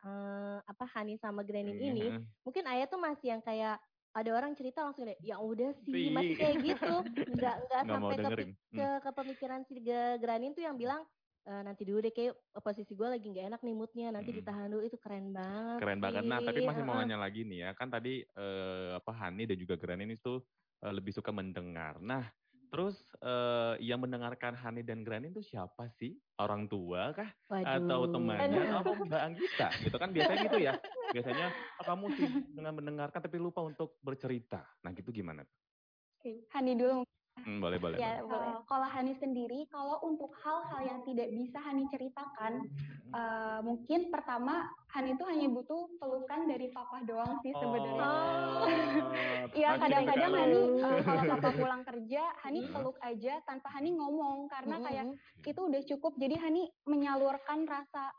eh, 0.00 0.58
apa 0.64 0.84
Hanin 0.96 1.20
sama 1.20 1.44
Grenin 1.44 1.76
Iya, 1.76 1.92
ini, 1.92 2.06
heeh. 2.08 2.22
mungkin 2.42 2.64
Ayah 2.64 2.86
tuh 2.88 3.00
masih 3.00 3.36
yang 3.36 3.42
kayak 3.44 3.76
ada 4.14 4.30
orang 4.30 4.54
cerita 4.54 4.86
langsung 4.86 5.10
kayak 5.10 5.18
ya 5.26 5.42
udah 5.42 5.74
sih 5.82 6.08
Ih. 6.08 6.14
masih 6.14 6.36
kayak 6.38 6.56
gitu 6.62 6.94
nggak 7.34 7.56
nggak 7.66 7.82
sampai 7.82 8.16
ke. 8.16 8.28
Hmm. 8.30 8.78
ke, 8.78 8.86
ke 9.02 9.10
pemikiran 9.10 9.60
si 9.66 9.74
Granin 10.22 10.54
tuh 10.54 10.62
yang 10.62 10.78
bilang 10.78 11.02
"Eh, 11.48 11.62
nanti 11.66 11.82
dulu 11.88 11.98
deh 12.04 12.12
kayak 12.16 12.34
posisi 12.64 12.92
gue 12.98 13.08
lagi 13.14 13.26
nggak 13.32 13.46
enak 13.52 13.60
nih 13.66 13.74
moodnya 13.78 14.06
nanti 14.16 14.30
Hmm. 14.30 14.38
ditahan 14.38 14.68
dulu 14.72 14.82
itu 14.88 14.96
keren 15.04 15.26
banget 15.36 15.82
Keren 15.82 15.98
banget. 15.98 16.24
Nah, 16.30 16.38
tapi 16.38 16.60
sih. 16.60 16.64
masih 16.64 16.82
mau 16.86 16.94
nanya 16.94 17.18
lagi 17.18 17.42
nih 17.42 17.66
ya. 17.66 17.70
Kan 17.74 17.90
tadi 17.90 18.22
eh, 18.22 18.88
apa 18.94 19.10
Hani 19.10 19.42
dan 19.50 19.58
juga 19.58 19.74
Granin 19.74 20.14
itu 20.14 20.38
eh, 20.84 20.92
lebih 20.94 21.10
suka 21.10 21.34
mendengar. 21.34 21.98
Nah, 21.98 22.30
terus 22.70 23.10
eh, 23.18 23.74
yang 23.82 23.98
mendengarkan 24.02 24.54
Hani 24.54 24.86
dan 24.86 25.02
Granin 25.02 25.34
itu 25.34 25.42
siapa 25.42 25.90
sih? 25.90 26.22
Orang 26.38 26.70
tua 26.70 27.10
kah? 27.14 27.30
Atau 27.64 28.06
Waduh. 28.06 28.12
temannya? 28.12 28.62
Atau 28.86 28.94
Mbak 29.02 29.22
Anggita? 29.22 29.66
Gitu 29.82 29.96
kan 29.98 30.14
biasanya 30.14 30.40
gitu 30.46 30.58
ya. 30.62 30.78
Biasanya 31.10 31.54
"Ah, 31.78 31.84
kamu 31.86 32.06
sih 32.14 32.38
dengan 32.54 32.74
mendengarkan 32.78 33.18
tapi 33.22 33.36
lupa 33.42 33.62
untuk 33.66 33.98
bercerita. 34.02 34.78
Nah, 34.86 34.90
gitu 34.94 35.10
gimana? 35.10 35.42
Oke, 36.18 36.46
Hani 36.52 36.72
dulu. 36.78 37.04
Hmm, 37.42 37.58
boleh, 37.58 37.78
boleh. 37.82 37.98
Ya, 37.98 38.22
boleh. 38.22 38.30
boleh. 38.30 38.50
Eh, 38.54 38.58
kalau 38.70 38.88
Hani 38.88 39.12
sendiri, 39.18 39.60
kalau 39.68 39.96
untuk 40.06 40.30
hal-hal 40.38 40.80
yang 40.86 41.00
tidak 41.02 41.28
bisa 41.34 41.58
Hani 41.58 41.84
ceritakan, 41.90 42.52
eh, 43.10 43.58
mungkin 43.66 44.00
pertama 44.14 44.62
Hani 44.94 45.18
itu 45.18 45.24
hanya 45.26 45.50
butuh 45.50 45.90
pelukan 45.98 46.46
dari 46.46 46.70
papa 46.70 47.02
doang 47.02 47.34
sih 47.42 47.50
sebenarnya. 47.50 48.06
Oh, 48.06 48.62
Iya 49.54 49.70
pasti 49.74 49.82
kadang-kadang 49.82 50.30
sekali. 50.30 50.38
Hani 50.38 50.62
eh, 50.78 51.00
kalau 51.02 51.22
papa 51.26 51.50
pulang 51.54 51.82
kerja, 51.82 52.22
Hani 52.42 52.58
Hmm. 52.62 52.72
peluk 52.74 52.96
aja 53.02 53.34
tanpa 53.42 53.68
Hani 53.74 53.90
ngomong 53.94 54.46
karena 54.46 54.76
Mm-mm. 54.78 54.86
kayak 54.86 55.06
itu 55.44 55.60
udah 55.60 55.82
cukup. 55.90 56.12
Jadi 56.18 56.34
Hani 56.38 56.62
menyalurkan 56.86 57.58
rasa 57.66 58.14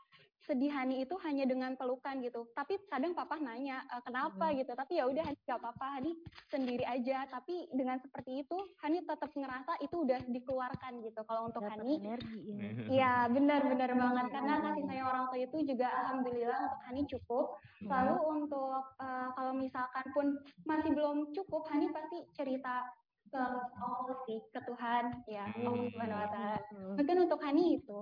sedih 0.46 0.70
Hani 0.70 1.02
itu 1.02 1.18
hanya 1.26 1.42
dengan 1.42 1.74
pelukan 1.74 2.22
gitu. 2.22 2.46
Tapi 2.54 2.78
kadang 2.86 3.12
papa 3.12 3.34
nanya 3.36 3.82
"E, 3.90 3.98
kenapa 4.06 4.54
gitu. 4.54 4.72
Tapi 4.72 5.02
ya 5.02 5.04
udah 5.04 5.26
Hani 5.26 5.38
nggak 5.42 5.58
apa-apa, 5.58 5.86
Hani 5.98 6.12
sendiri 6.46 6.86
aja. 6.86 7.26
Tapi 7.26 7.66
dengan 7.74 7.98
seperti 7.98 8.46
itu 8.46 8.56
Hani 8.78 9.02
tetap 9.02 9.34
ngerasa 9.34 9.82
itu 9.82 10.06
udah 10.06 10.20
dikeluarkan 10.30 11.02
gitu. 11.02 11.20
Kalau 11.26 11.50
untuk 11.50 11.66
Dapat 11.66 11.82
Hani, 11.82 11.92
energi 11.98 12.38
ya. 12.46 12.58
Iya 12.86 13.12
benar-benar 13.34 13.90
banget 13.92 14.26
karena 14.30 14.54
kasih 14.62 14.84
sayang 14.86 15.08
orang 15.10 15.24
tua 15.26 15.38
itu 15.42 15.56
juga 15.66 15.86
alhamdulillah 15.90 16.58
untuk 16.70 16.80
Hani 16.86 17.00
cukup. 17.10 17.46
Lalu 17.82 18.14
untuk 18.38 18.82
eh, 19.02 19.28
kalau 19.34 19.52
misalkan 19.52 20.06
pun 20.14 20.26
masih 20.62 20.90
belum 20.94 21.34
cukup, 21.34 21.66
Hani 21.66 21.90
pasti 21.90 22.22
cerita 22.32 22.86
ke 23.26 23.42
Allah 23.76 24.16
sih, 24.22 24.38
ke 24.54 24.60
Tuhan 24.62 25.26
ya 25.26 25.50
Hmm. 25.50 25.66
Allah 25.66 25.84
Subhanahu 25.90 26.22
Wa 26.22 26.28
Taala. 26.30 26.58
Hmm. 26.70 26.94
Mungkin 26.94 27.16
untuk 27.26 27.40
Hani 27.42 27.64
itu. 27.82 27.98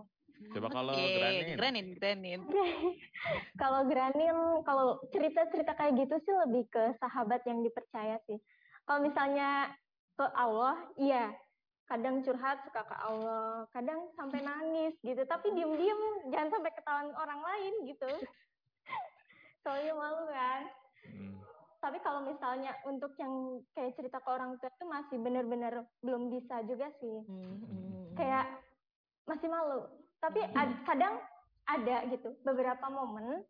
Coba 0.55 0.68
kalau 0.70 0.92
Oke, 0.94 1.14
Granin. 1.18 1.57
Granin, 1.57 1.87
Granin. 1.97 2.40
Kalau 3.62 3.87
Granin, 3.88 4.61
kalau 4.66 5.01
cerita-cerita 5.14 5.73
kayak 5.79 5.97
gitu 5.97 6.14
sih 6.27 6.35
lebih 6.44 6.68
ke 6.68 6.92
sahabat 7.01 7.40
yang 7.49 7.64
dipercaya 7.64 8.20
sih. 8.29 8.37
Kalau 8.85 9.01
misalnya 9.01 9.73
ke 10.14 10.27
Allah, 10.37 10.77
iya. 11.01 11.33
Kadang 11.85 12.25
curhat 12.25 12.64
suka 12.64 12.81
ke 12.85 12.97
Allah, 12.97 13.68
kadang 13.73 14.09
sampai 14.16 14.40
nangis 14.40 14.97
gitu. 15.05 15.20
Tapi 15.25 15.53
diem-diem, 15.53 16.33
jangan 16.33 16.49
sampai 16.53 16.73
ketahuan 16.73 17.11
orang 17.12 17.40
lain 17.44 17.73
gitu. 17.92 18.09
Soalnya 19.64 19.92
malu 19.97 20.25
kan. 20.33 20.62
Hmm. 21.09 21.35
Tapi 21.85 21.99
kalau 22.01 22.25
misalnya 22.25 22.73
untuk 22.88 23.12
yang 23.20 23.61
kayak 23.77 23.92
cerita 24.01 24.16
ke 24.16 24.29
orang 24.33 24.57
tua 24.57 24.73
itu 24.73 24.85
masih 24.88 25.16
benar-benar 25.20 25.85
belum 26.01 26.33
bisa 26.33 26.64
juga 26.64 26.88
sih. 27.01 27.20
Hmm, 27.29 27.61
hmm, 27.61 28.16
Kayak 28.16 28.49
masih 29.29 29.49
malu. 29.53 29.85
Tapi 30.24 30.40
ad- 30.60 30.80
kadang 30.82 31.20
ada 31.64 31.96
gitu 32.08 32.32
beberapa 32.40 32.88
momen 32.88 33.44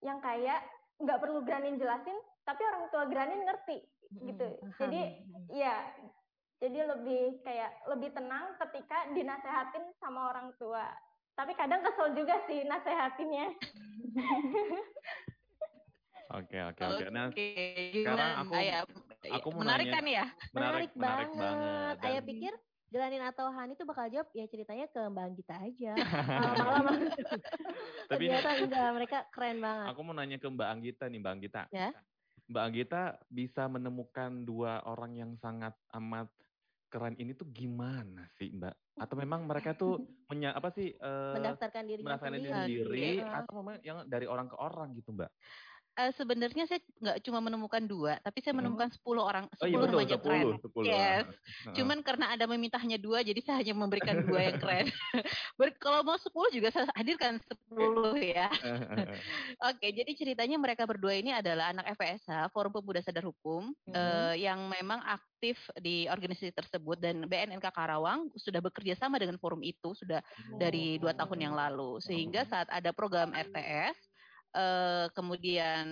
yang 0.00 0.20
kayak 0.20 0.64
nggak 0.96 1.20
perlu 1.20 1.40
Granin 1.42 1.76
jelasin, 1.76 2.16
tapi 2.42 2.60
orang 2.62 2.88
tua 2.88 3.04
Granin 3.04 3.40
ngerti 3.40 3.78
hmm, 4.10 4.24
gitu. 4.26 4.48
paham. 4.58 4.80
Jadi. 4.80 5.00
Iya, 5.50 5.74
jadi 6.58 6.78
lebih 6.86 7.22
kayak 7.40 7.70
lebih 7.88 8.10
tenang 8.10 8.56
ketika 8.58 9.12
dinasehatin 9.12 9.84
sama 9.96 10.30
orang 10.30 10.52
tua. 10.56 10.88
Tapi 11.34 11.52
kadang 11.52 11.82
kesel 11.82 12.14
juga 12.14 12.38
sih 12.46 12.62
nasehatinnya. 12.62 13.46
Oke, 16.34 16.58
oke, 16.58 16.82
oke. 16.82 17.04
Nah, 17.12 17.30
Oke, 17.30 17.46
sekarang 17.94 18.30
aku- 18.42 18.56
Ayah, 18.56 18.82
aku 19.30 19.48
mau 19.52 19.60
menarik 19.62 19.86
nanya. 19.86 19.94
kan 19.94 20.04
ya? 20.04 20.24
menarik, 20.50 20.90
menarik 20.96 21.30
banget. 21.30 21.94
Ayah 22.00 22.18
Dan 22.18 22.26
pikir 22.26 22.52
Granin 22.94 23.26
atau 23.26 23.50
Hani 23.50 23.74
tuh 23.74 23.90
bakal 23.90 24.06
jawab 24.06 24.30
ya 24.30 24.46
ceritanya 24.46 24.86
ke 24.86 25.02
Mbak 25.02 25.24
Anggita 25.26 25.54
aja. 25.58 25.92
Malam-malam. 26.46 27.10
Tapi 28.10 28.24
Ternyata 28.30 28.50
enggak, 28.62 28.90
mereka 28.94 29.18
keren 29.34 29.58
banget. 29.58 29.86
aku 29.90 30.00
mau 30.06 30.14
nanya 30.14 30.38
ke 30.38 30.46
Mbak 30.46 30.68
Anggita 30.70 31.04
nih, 31.10 31.18
Mbak 31.18 31.32
Anggita. 31.34 31.62
Ya. 31.74 31.90
Mbak 32.46 32.64
Anggita 32.70 33.02
bisa 33.26 33.66
menemukan 33.66 34.30
dua 34.46 34.78
orang 34.86 35.18
yang 35.18 35.34
sangat 35.42 35.74
amat 35.90 36.30
keren 36.86 37.18
ini 37.18 37.34
tuh 37.34 37.50
gimana 37.50 38.30
sih, 38.38 38.54
Mbak? 38.54 39.02
Atau 39.02 39.18
memang 39.18 39.42
mereka 39.42 39.74
tuh 39.74 39.98
menya, 40.30 40.54
apa 40.54 40.70
sih 40.70 40.94
eh, 40.94 41.34
Mendaftarkan 41.34 41.82
diri 41.90 42.06
sendiri. 42.06 42.46
sendiri 42.46 43.02
Oke. 43.18 43.26
atau 43.26 43.52
memang 43.58 43.74
yang 43.82 43.98
dari 44.06 44.30
orang 44.30 44.46
ke 44.46 44.54
orang 44.54 44.94
gitu, 44.94 45.10
Mbak? 45.10 45.30
Eh, 45.94 46.10
sebenarnya 46.10 46.66
saya 46.66 46.82
nggak 46.98 47.22
cuma 47.22 47.38
menemukan 47.38 47.78
dua, 47.80 48.18
tapi 48.18 48.42
saya 48.42 48.50
Hmm. 48.50 48.66
menemukan 48.66 48.90
10 48.90 49.22
orang, 49.22 49.46
Oh 49.46 49.62
iya 49.62 49.78
10 49.78 49.86
betul, 49.86 49.94
remaja 49.94 50.16
keren. 50.18 50.42
10, 50.42 50.58
10. 50.58 50.84
Yes. 50.90 51.24
Heeh. 51.30 51.74
Cuman 51.78 51.98
karena 52.02 52.26
ada 52.34 52.44
memintanya 52.44 52.98
dua, 52.98 53.22
jadi 53.22 53.38
saya 53.38 53.62
hanya 53.62 53.78
memberikan 53.78 54.26
dua 54.26 54.40
yang 54.42 54.58
keren. 54.58 54.86
Ber- 55.58 55.78
Kalau 55.78 56.02
mau 56.02 56.18
10 56.18 56.50
juga 56.50 56.74
saya 56.74 56.90
hadirkan 56.92 57.38
10 57.38 58.18
ya. 58.18 58.50
Oke, 59.70 59.86
jadi 59.90 60.10
ceritanya 60.14 60.58
mereka 60.58 60.82
berdua 60.82 61.14
ini 61.14 61.30
adalah 61.30 61.70
anak 61.70 61.94
FPSH, 61.94 62.50
Forum 62.50 62.74
Pemuda 62.74 62.98
Sadar 62.98 63.22
Hukum, 63.22 63.70
Mhm. 63.86 63.94
eh, 63.94 64.34
yang 64.42 64.66
memang 64.66 64.98
aktif 64.98 65.62
di 65.76 66.10
organisasi 66.10 66.50
tersebut 66.50 66.98
dan 66.98 67.22
BNNK 67.22 67.70
Karawang 67.70 68.34
sudah 68.34 68.58
bekerja 68.58 68.98
sama 68.98 69.22
dengan 69.22 69.38
forum 69.38 69.62
itu 69.62 69.94
sudah 69.94 70.18
dari 70.56 70.98
dua 70.98 71.14
tahun 71.14 71.38
yang 71.38 71.54
lalu. 71.54 72.00
Sehingga 72.00 72.42
saat 72.44 72.66
ada 72.66 72.90
program 72.90 73.30
RTS, 73.30 73.94
eh, 74.54 75.06
kemudian 75.12 75.86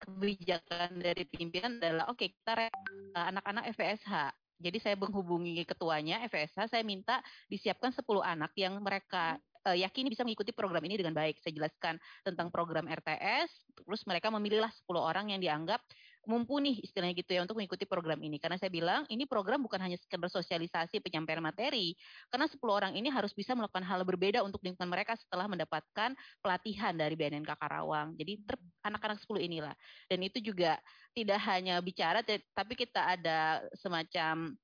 kebijakan 0.00 0.96
dari 0.96 1.28
pimpinan 1.28 1.76
adalah 1.76 2.08
oke 2.08 2.24
kita 2.24 2.52
re- 2.56 2.72
eh, 3.16 3.26
anak-anak 3.32 3.72
FPSH. 3.76 4.12
Jadi 4.60 4.76
saya 4.76 4.96
menghubungi 4.96 5.64
ketuanya 5.64 6.20
FPSH, 6.28 6.68
saya 6.68 6.84
minta 6.84 7.24
disiapkan 7.48 7.96
10 7.96 8.04
anak 8.20 8.52
yang 8.60 8.76
mereka 8.84 9.40
eh, 9.68 9.80
yakini 9.80 10.12
bisa 10.12 10.24
mengikuti 10.24 10.52
program 10.52 10.84
ini 10.84 11.00
dengan 11.00 11.16
baik. 11.16 11.40
Saya 11.40 11.56
jelaskan 11.56 11.96
tentang 12.24 12.52
program 12.52 12.84
RTS, 12.88 13.48
terus 13.84 14.04
mereka 14.04 14.28
memilihlah 14.28 14.68
10 14.84 15.00
orang 15.00 15.32
yang 15.32 15.40
dianggap 15.40 15.80
mumpuni 16.28 16.80
istilahnya 16.84 17.16
gitu 17.16 17.32
ya 17.32 17.40
untuk 17.44 17.56
mengikuti 17.56 17.88
program 17.88 18.20
ini. 18.20 18.36
Karena 18.36 18.60
saya 18.60 18.68
bilang 18.68 19.08
ini 19.08 19.24
program 19.24 19.64
bukan 19.64 19.80
hanya 19.80 19.96
sekedar 19.96 20.28
sosialisasi 20.28 21.00
penyampaian 21.00 21.40
materi, 21.40 21.96
karena 22.28 22.46
10 22.48 22.60
orang 22.68 22.92
ini 22.96 23.08
harus 23.08 23.32
bisa 23.32 23.56
melakukan 23.56 23.84
hal 23.84 24.04
berbeda 24.04 24.44
untuk 24.44 24.60
lingkungan 24.60 24.88
mereka 24.88 25.16
setelah 25.16 25.48
mendapatkan 25.48 26.12
pelatihan 26.44 26.92
dari 26.92 27.16
BNNK 27.16 27.52
Karawang. 27.56 28.12
Jadi 28.20 28.40
anak-anak 28.84 29.18
10 29.24 29.40
inilah. 29.40 29.74
Dan 30.08 30.20
itu 30.20 30.38
juga 30.44 30.76
tidak 31.16 31.40
hanya 31.48 31.80
bicara, 31.80 32.20
tapi 32.26 32.72
kita 32.76 33.16
ada 33.16 33.64
semacam 33.76 34.54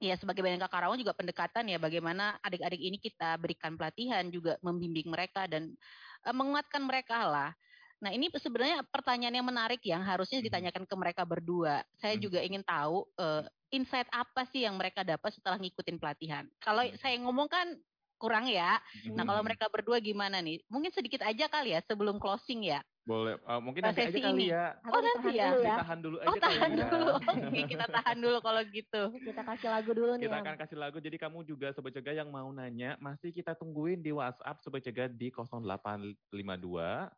ya 0.00 0.16
sebagai 0.16 0.40
BNNK 0.40 0.66
Karawang 0.72 0.96
juga 0.96 1.12
pendekatan 1.12 1.68
ya 1.68 1.76
bagaimana 1.76 2.40
adik-adik 2.40 2.80
ini 2.80 2.96
kita 2.96 3.36
berikan 3.36 3.76
pelatihan 3.76 4.24
juga 4.32 4.56
membimbing 4.64 5.12
mereka 5.12 5.44
dan 5.44 5.76
eh, 6.24 6.34
menguatkan 6.34 6.80
mereka 6.80 7.28
lah. 7.28 7.52
Nah 8.00 8.10
ini 8.10 8.32
sebenarnya 8.32 8.80
pertanyaan 8.88 9.36
yang 9.36 9.44
menarik 9.44 9.80
yang 9.84 10.00
harusnya 10.00 10.40
Mhm. 10.40 10.46
ditanyakan 10.48 10.84
ke 10.88 10.94
mereka 10.96 11.22
berdua. 11.22 11.84
Saya 11.94 12.16
Mhm. 12.16 12.22
juga 12.24 12.38
ingin 12.40 12.64
tahu 12.64 13.04
eh, 13.16 13.42
insight 13.70 14.08
apa 14.10 14.48
sih 14.48 14.64
yang 14.64 14.74
mereka 14.74 15.04
dapat 15.04 15.30
setelah 15.30 15.60
ngikutin 15.60 16.00
pelatihan. 16.00 16.48
Kalau 16.58 16.82
saya 16.96 17.20
ngomong 17.20 17.46
kan 17.46 17.76
kurang 18.16 18.44
ya. 18.44 18.76
Nah 19.10 19.24
kalau 19.24 19.40
mereka 19.40 19.68
berdua 19.68 19.96
gimana 19.96 20.40
nih? 20.40 20.60
Mungkin 20.66 20.92
sedikit 20.92 21.20
aja 21.22 21.46
kali 21.46 21.72
ya 21.72 21.80
sebelum 21.84 22.16
closing 22.16 22.64
ya. 22.66 22.80
boleh 23.00 23.32
eh, 23.34 23.60
mungkin 23.64 23.80
Pas 23.82 23.90
nanti 23.90 24.06
aja 24.06 24.12
sesi 24.12 24.20
kali 24.22 24.36
ini. 24.38 24.52
ya. 24.54 24.66
Oh, 24.86 25.00
nanti 25.00 25.28
ya? 25.34 25.50
dulu 25.50 25.60
ya. 25.64 25.72
Ditahan 25.74 25.98
dulu 25.98 26.16
aja 26.20 26.28
Oh 26.28 26.34
kali 26.36 26.42
tahan 26.46 26.70
ya. 26.70 26.84
dulu. 26.86 27.10
Oke 27.50 27.60
kita 27.66 27.86
tahan 27.90 28.16
dulu 28.20 28.38
kalau 28.38 28.62
gitu. 28.70 29.02
Kita 29.18 29.40
kasih 29.42 29.68
lagu 29.72 29.90
dulu 29.90 30.12
nih. 30.14 30.24
Kita 30.28 30.36
akan 30.38 30.54
kasih 30.56 30.76
lagu, 30.78 30.96
jadi 31.00 31.16
kamu 31.18 31.38
juga 31.42 31.66
Sobat 31.72 31.90
Cegah 31.90 32.14
yang 32.14 32.30
mau 32.30 32.46
nanya, 32.50 32.94
masih 32.98 33.32
kita 33.32 33.56
tungguin 33.56 33.98
di 33.98 34.12
WhatsApp 34.12 34.62
Sobat 34.62 34.84
Cegah 34.84 35.08
di 35.10 35.26
0852 35.32 37.10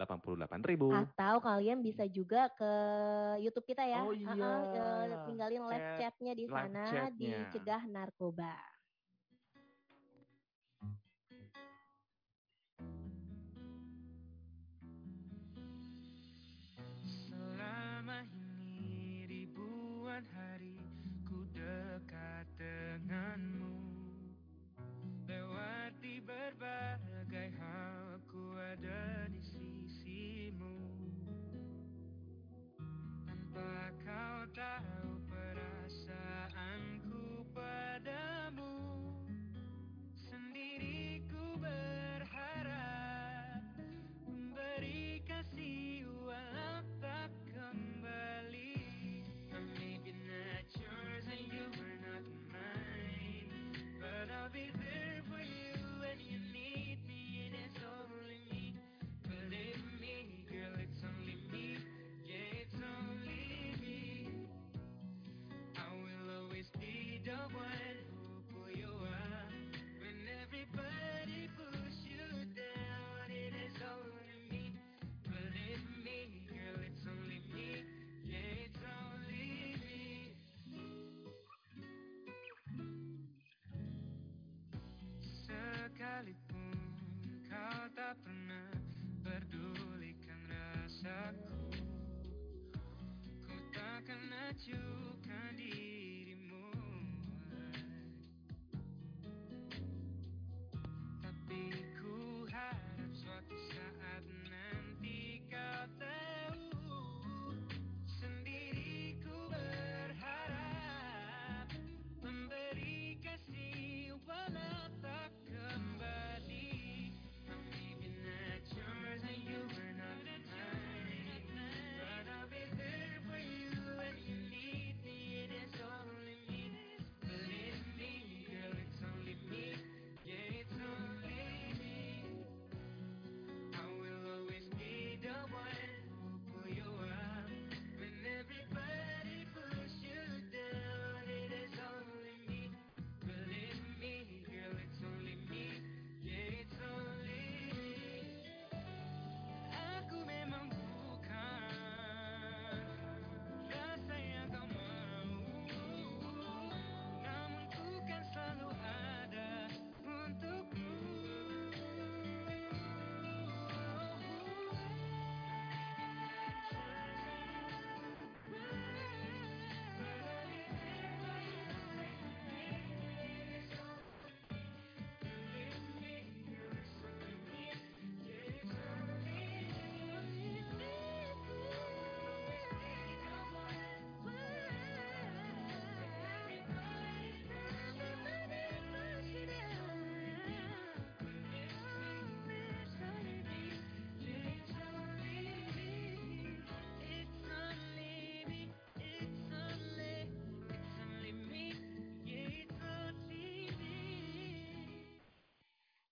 88 0.00 0.64
ribu. 0.64 0.88
Atau 0.92 1.44
kalian 1.44 1.84
bisa 1.84 2.08
juga 2.08 2.48
ke 2.56 2.72
YouTube 3.44 3.68
kita 3.68 3.84
ya. 3.84 4.00
Oh 4.04 4.16
Heeh, 4.16 4.24
iya. 4.24 4.52
eh, 5.12 5.18
tinggalin 5.28 5.62
live 5.68 5.88
Chat, 5.92 5.98
chatnya 6.00 6.32
di 6.32 6.44
live 6.48 6.54
sana 6.54 6.84
di 7.12 7.28
chatnya. 7.28 7.50
Cegah 7.52 7.82
Narkoba. 7.88 8.79
you. 94.72 94.99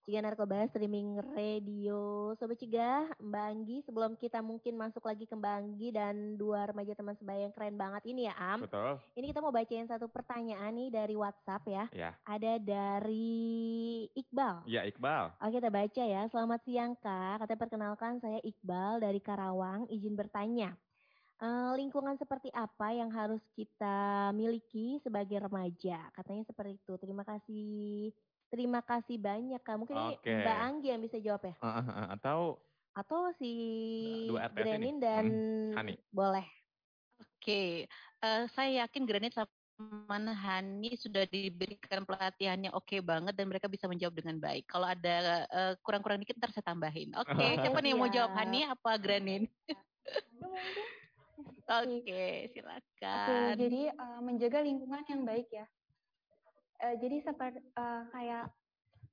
Cegah 0.09 0.24
Narkoba 0.24 0.64
Streaming 0.72 1.20
Radio 1.36 2.32
Sobat 2.40 2.56
Cegah, 2.56 3.12
Mbak 3.20 3.44
Anggi 3.44 3.84
sebelum 3.84 4.16
kita 4.16 4.40
mungkin 4.40 4.80
masuk 4.80 5.04
lagi 5.04 5.28
ke 5.28 5.36
Mbak 5.36 5.54
Anggi 5.61 5.92
dan 5.92 6.40
dua 6.40 6.64
remaja 6.64 6.96
teman 6.96 7.12
sebaya 7.20 7.44
yang 7.44 7.52
keren 7.52 7.76
banget 7.76 8.09
ini 8.09 8.24
ya 8.24 8.32
Am. 8.40 8.64
Betul. 8.64 8.96
Ini 9.20 9.28
kita 9.28 9.44
mau 9.44 9.52
bacain 9.52 9.84
satu 9.84 10.09
pertanyaan 10.09 10.72
nih 10.72 10.88
dari 10.88 11.12
WhatsApp 11.12 11.61
ya. 11.68 11.84
Ya. 11.92 12.16
Ada 12.24 12.56
dari 12.56 14.09
Iqbal. 14.16 14.64
Ya 14.64 14.88
Iqbal. 14.88 15.36
Oke 15.44 15.61
kita 15.61 15.68
baca 15.68 16.02
ya. 16.09 16.22
Selamat 16.32 16.61
siang 16.64 16.96
Kak. 16.96 17.44
Katanya 17.44 17.61
perkenalkan 17.61 18.16
saya 18.24 18.40
Iqbal 18.40 19.04
dari 19.04 19.20
Karawang. 19.20 19.92
Izin 19.92 20.16
bertanya. 20.16 20.72
Eh, 21.38 21.72
lingkungan 21.76 22.16
seperti 22.16 22.48
apa 22.56 22.96
yang 22.96 23.12
harus 23.12 23.44
kita 23.52 24.32
miliki 24.32 25.04
sebagai 25.04 25.36
remaja? 25.36 26.00
Katanya 26.16 26.48
seperti 26.48 26.80
itu. 26.80 26.96
Terima 26.96 27.28
kasih. 27.28 28.09
Terima 28.49 28.80
kasih 28.80 29.20
banyak 29.20 29.61
Kak. 29.61 29.76
Mungkin 29.76 29.96
ini 29.96 30.12
Oke. 30.16 30.32
Mbak 30.32 30.59
Anggi 30.64 30.88
yang 30.88 31.03
bisa 31.05 31.16
jawab 31.20 31.42
ya. 31.44 31.55
Eh, 31.61 31.68
eh, 31.68 31.86
eh, 31.92 32.07
Atau 32.16 32.40
Atau 32.96 33.20
si 33.36 33.53
Dua 34.26 34.49
RTS 34.49 34.57
ini. 34.57 34.64
Grenin 34.64 34.96
dan 34.99 35.26
Hani. 35.76 35.94
boleh. 36.11 36.46
Oke, 37.18 37.86
eh, 38.24 38.42
saya 38.51 38.86
yakin 38.86 39.03
Granit 39.07 39.34
sama 39.36 40.32
Hani 40.34 40.99
sudah 40.99 41.22
diberikan 41.30 42.03
pelatihan 42.03 42.59
yang 42.59 42.74
oke 42.74 42.99
banget 42.99 43.30
dan 43.38 43.46
mereka 43.46 43.70
bisa 43.70 43.86
menjawab 43.86 44.18
dengan 44.18 44.42
baik. 44.42 44.66
Kalau 44.66 44.88
ada 44.90 45.46
eh, 45.46 45.74
kurang-kurang 45.86 46.18
dikit 46.18 46.40
ntar 46.40 46.51
saya 46.51 46.66
tambahin. 46.66 47.14
Oke, 47.14 47.28
siapa 47.62 47.78
nih 47.78 47.94
yang 47.94 48.01
mau 48.03 48.11
jawab 48.11 48.32
Siap. 48.34 48.38
Hani 48.42 48.61
apa 48.66 48.90
Granin? 48.99 49.42
Oke, 51.68 52.03
Oke, 52.03 52.24
silakan. 52.57 53.55
jadi 53.55 53.82
eh, 53.94 54.20
menjaga 54.24 54.59
lingkungan 54.64 55.05
yang 55.07 55.22
baik 55.22 55.46
ya. 55.53 55.66
Eh, 56.78 56.94
jadi 57.02 57.16
seperti 57.26 57.58
kayak 58.14 58.46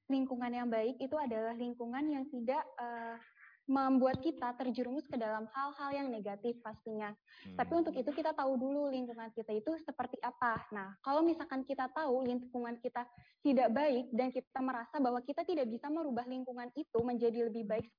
lingkungan 0.06 0.54
yang 0.54 0.70
baik 0.70 1.02
itu 1.02 1.18
adalah 1.18 1.58
lingkungan 1.58 2.06
yang 2.06 2.26
tidak 2.30 2.62
eh, 2.78 3.18
membuat 3.66 4.22
kita 4.22 4.54
terjerumus 4.62 5.10
ke 5.10 5.18
dalam 5.18 5.50
hal-hal 5.50 5.90
yang 5.90 6.08
negatif 6.14 6.54
pastinya. 6.62 7.10
Tapi 7.58 7.72
Hmm. 7.74 7.82
untuk 7.82 7.98
itu 7.98 8.14
kita 8.14 8.30
tahu 8.38 8.62
dulu 8.62 8.94
lingkungan 8.94 9.34
kita 9.34 9.58
itu 9.58 9.74
seperti 9.82 10.22
apa. 10.22 10.62
Nah, 10.70 10.94
kalau 11.02 11.26
misalkan 11.26 11.66
kita 11.66 11.90
tahu 11.90 12.30
lingkungan 12.30 12.78
kita 12.78 13.10
tidak 13.42 13.74
baik 13.74 14.14
dan 14.14 14.30
kita 14.30 14.62
merasa 14.62 15.02
bahwa 15.02 15.18
kita 15.26 15.42
tidak 15.42 15.66
bisa 15.66 15.90
merubah 15.90 16.30
lingkungan 16.30 16.70
itu 16.78 17.00
menjadi 17.02 17.50
lebih 17.50 17.66
baik 17.66 17.90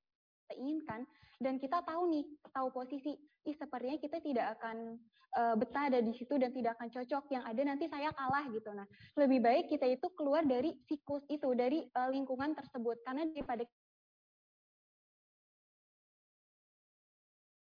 inginkan 0.55 1.03
dan 1.37 1.61
kita 1.61 1.85
tahu 1.85 2.09
nih, 2.09 2.25
tahu 2.49 2.73
posisi, 2.73 3.13
ih 3.45 3.55
sepertinya 3.61 4.01
kita 4.01 4.17
tidak 4.25 4.57
akan 4.57 4.97
eh, 5.37 5.55
betah 5.55 5.85
ada 5.85 6.01
di 6.01 6.09
situ 6.17 6.33
dan 6.41 6.49
tidak 6.49 6.73
akan 6.81 6.89
cocok. 6.89 7.23
Yang 7.29 7.43
ada 7.45 7.61
nanti 7.61 7.85
saya 7.85 8.09
kalah 8.09 8.45
gitu. 8.49 8.69
Nah, 8.73 8.89
lebih 9.21 9.39
baik 9.45 9.69
kita 9.69 9.85
itu 9.85 10.09
keluar 10.17 10.41
dari 10.41 10.73
siklus 10.89 11.21
itu, 11.29 11.53
dari 11.53 11.85
eh, 11.85 12.09
lingkungan 12.09 12.57
tersebut 12.57 12.97
karena 13.05 13.29
daripada 13.29 13.69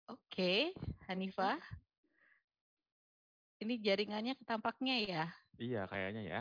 Oke, 0.08 0.70
Hanifah. 1.10 1.58
Ini 3.58 3.74
jaringannya 3.82 4.38
tampaknya 4.46 4.94
ya. 5.02 5.24
Iya 5.58 5.82
kayaknya 5.90 6.22
ya. 6.22 6.40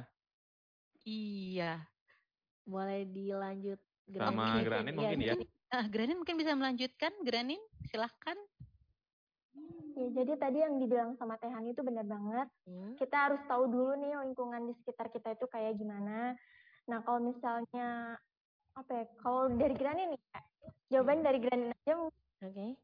Iya. 1.01 1.81
Boleh 2.61 3.09
dilanjut 3.09 3.81
Sama 4.13 4.61
Granin. 4.61 4.63
Granin 4.69 4.93
Iya, 4.93 4.99
mungkin 5.01 5.19
ya. 5.25 5.35
Ini 5.67 5.75
Ah, 5.75 5.85
Granin 5.85 6.15
mungkin 6.15 6.39
bisa 6.39 6.55
melanjutkan. 6.55 7.11
Granin, 7.21 7.59
silahkan. 7.83 8.37
Ya, 9.97 10.07
jadi 10.13 10.37
tadi 10.37 10.61
yang 10.61 10.77
dibilang 10.77 11.17
sama 11.17 11.35
Tehan 11.35 11.65
itu 11.65 11.81
benar 11.81 12.05
banget. 12.05 12.47
Hmm. 12.63 12.93
Kita 12.95 13.17
harus 13.27 13.41
tahu 13.43 13.65
dulu 13.65 13.97
nih 13.97 14.13
lingkungan 14.21 14.63
di 14.63 14.73
sekitar 14.77 15.09
kita 15.09 15.33
itu 15.33 15.43
kayak 15.45 15.75
gimana. 15.75 16.37
Nah, 16.85 17.01
kalau 17.01 17.19
misalnya 17.19 18.15
apa 18.71 18.91
ya? 18.93 19.03
Kalau 19.17 19.49
dari 19.49 19.73
Granin 19.73 20.13
nih, 20.13 20.21
ya, 20.21 20.41
jawaban 20.93 21.19
dari 21.19 21.39
Granin 21.41 21.73
aja 21.73 21.93
Oke. 22.39 22.77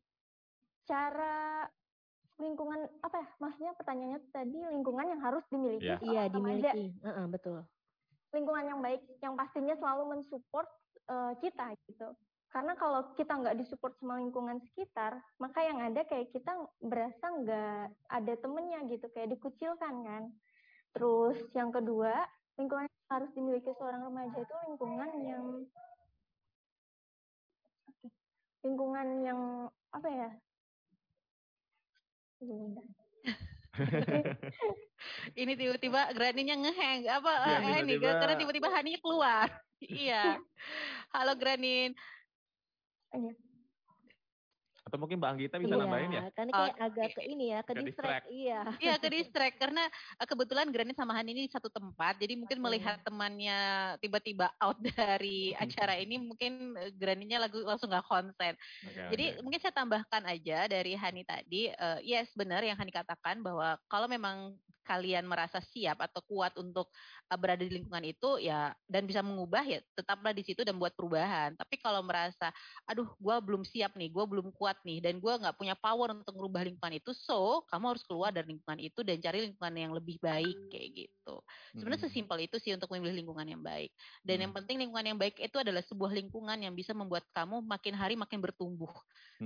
cara 0.83 1.69
lingkungan 2.35 2.83
apa 2.99 3.15
ya? 3.15 3.27
Maksudnya 3.39 3.73
pertanyaannya 3.77 4.19
tadi 4.27 4.59
lingkungan 4.65 5.05
yang 5.07 5.21
harus 5.21 5.45
dimiliki 5.47 5.85
Iya. 5.85 5.97
Iya, 6.01 6.21
remaja. 6.27 6.33
dimiliki. 6.73 6.85
Heeh, 6.99 7.25
betul. 7.29 7.59
lingkungan 8.33 8.65
yang 8.65 8.81
baik 8.81 8.97
yang 9.21 9.37
pastinya 9.37 9.77
selalu 9.77 10.17
mensupport 10.17 10.65
eh, 11.05 11.33
kita 11.37 11.69
gitu. 11.85 12.17
Karena 12.53 12.77
kalau 12.77 13.17
kita 13.17 13.33
nggak 13.33 13.57
disupport 13.57 13.97
sama 13.97 14.21
lingkungan 14.21 14.61
sekitar, 14.61 15.17
maka 15.41 15.65
yang 15.65 15.81
ada 15.81 16.05
kayak 16.05 16.29
kita 16.29 16.53
berasa 16.77 17.25
nggak 17.41 17.83
ada 18.13 18.33
temennya 18.37 18.85
gitu, 18.93 19.09
kayak 19.09 19.33
dikucilkan 19.33 20.05
kan. 20.05 20.29
Terus 20.93 21.41
yang 21.57 21.73
kedua, 21.73 22.13
lingkungan 22.61 22.85
yang 22.85 23.09
harus 23.09 23.33
dimiliki 23.33 23.73
seorang 23.73 24.05
remaja 24.05 24.37
itu 24.37 24.55
lingkungan 24.69 25.09
yang 25.25 25.45
Oke. 27.89 28.07
lingkungan 28.61 29.07
yang 29.25 29.39
apa 29.89 30.09
ya? 30.13 30.29
Ini 35.33 35.57
tiba-tiba 35.57 36.13
Graninnya 36.13 36.53
ngehang. 36.61 37.01
Apa 37.09 37.31
Iya, 37.33 37.57
eh, 37.57 37.81
ini 37.81 37.97
tiba-tiba- 37.97 38.19
karena 38.21 38.35
tiba-tiba 38.37 38.69
Hani 38.69 39.01
keluar. 39.01 39.47
iya. 40.05 40.37
Halo 41.09 41.33
Granin. 41.33 41.97
Нет. 43.13 43.37
Atau 44.93 45.01
mungkin 45.01 45.17
Mbak 45.17 45.31
Anggita 45.33 45.57
bisa 45.57 45.73
iya, 45.73 45.81
nambahin 45.81 46.11
ya? 46.13 46.23
Kan 46.37 46.47
kayak 46.53 46.77
agak 46.77 47.17
ke 47.17 47.21
ini 47.25 47.49
ya, 47.49 47.59
ke 47.65 47.73
Ke 47.73 47.81
distract. 47.81 48.25
Iya. 48.29 48.61
Iya 48.77 48.93
ke 49.01 49.09
distract 49.09 49.55
karena 49.57 49.89
eh, 50.21 50.27
kebetulan 50.29 50.69
Granin 50.69 50.93
sama 50.93 51.17
Hani 51.17 51.33
ini 51.33 51.49
di 51.49 51.51
satu 51.51 51.65
tempat. 51.73 52.21
Jadi 52.21 52.37
mungkin 52.37 52.61
Oke. 52.61 52.65
melihat 52.69 53.01
temannya 53.01 53.57
tiba-tiba 54.05 54.53
out 54.61 54.77
dari 54.85 55.49
acara 55.65 55.97
ini 55.97 56.21
mungkin 56.21 56.77
eh, 56.77 56.93
Graninnya 56.93 57.41
lagu 57.41 57.65
langsung 57.65 57.89
nggak 57.89 58.05
konsen. 58.05 58.53
Oke, 58.85 59.01
Jadi 59.09 59.25
oke. 59.33 59.41
mungkin 59.41 59.59
saya 59.65 59.73
tambahkan 59.73 60.29
aja 60.29 60.69
dari 60.69 60.93
Hani 60.93 61.25
tadi, 61.25 61.73
eh, 61.73 61.99
yes 62.05 62.29
benar 62.37 62.61
yang 62.61 62.77
Hani 62.77 62.93
katakan 62.93 63.41
bahwa 63.41 63.81
kalau 63.89 64.05
memang 64.05 64.53
kalian 64.83 65.25
merasa 65.25 65.63
siap 65.63 65.97
atau 66.03 66.19
kuat 66.27 66.53
untuk 66.59 66.91
berada 67.39 67.63
di 67.63 67.71
lingkungan 67.71 68.03
itu 68.03 68.37
ya 68.43 68.75
dan 68.85 69.07
bisa 69.07 69.23
mengubah 69.23 69.63
ya 69.63 69.79
tetaplah 69.95 70.35
di 70.35 70.43
situ 70.43 70.61
dan 70.61 70.75
buat 70.77 70.93
perubahan. 70.93 71.55
Tapi 71.55 71.79
kalau 71.79 72.03
merasa, 72.03 72.51
aduh 72.85 73.07
gue 73.17 73.35
belum 73.41 73.63
siap 73.63 73.95
nih, 73.95 74.11
gue 74.11 74.25
belum 74.27 74.51
kuat 74.53 74.77
nih, 74.85 74.99
dan 75.03 75.17
gue 75.23 75.33
nggak 75.33 75.55
punya 75.57 75.75
power 75.79 76.13
untuk 76.15 76.35
merubah 76.37 76.63
lingkungan 76.67 76.95
itu, 76.99 77.11
so 77.15 77.63
kamu 77.71 77.95
harus 77.95 78.03
keluar 78.07 78.31
dari 78.35 78.51
lingkungan 78.55 78.79
itu 78.79 78.99
dan 79.01 79.17
cari 79.23 79.39
lingkungan 79.51 79.73
yang 79.75 79.91
lebih 79.95 80.19
baik 80.21 80.59
kayak 80.71 80.89
gitu. 81.07 81.35
Sebenarnya 81.79 82.01
Mm-mm. 82.05 82.07
sesimpel 82.07 82.37
itu 82.45 82.55
sih 82.61 82.71
untuk 82.75 82.91
memilih 82.93 83.23
lingkungan 83.23 83.47
yang 83.47 83.63
baik. 83.63 83.91
Dan 84.23 84.43
yang 84.47 84.51
Hmm. 84.51 84.55
penting 84.55 84.79
lingkungan 84.83 85.15
yang 85.15 85.19
baik 85.19 85.39
itu 85.39 85.57
adalah 85.59 85.81
sebuah 85.83 86.11
lingkungan 86.13 86.59
yang 86.59 86.73
bisa 86.75 86.91
membuat 86.95 87.25
kamu 87.33 87.63
makin 87.65 87.93
hari 87.97 88.15
makin 88.19 88.39
bertumbuh. 88.43 88.91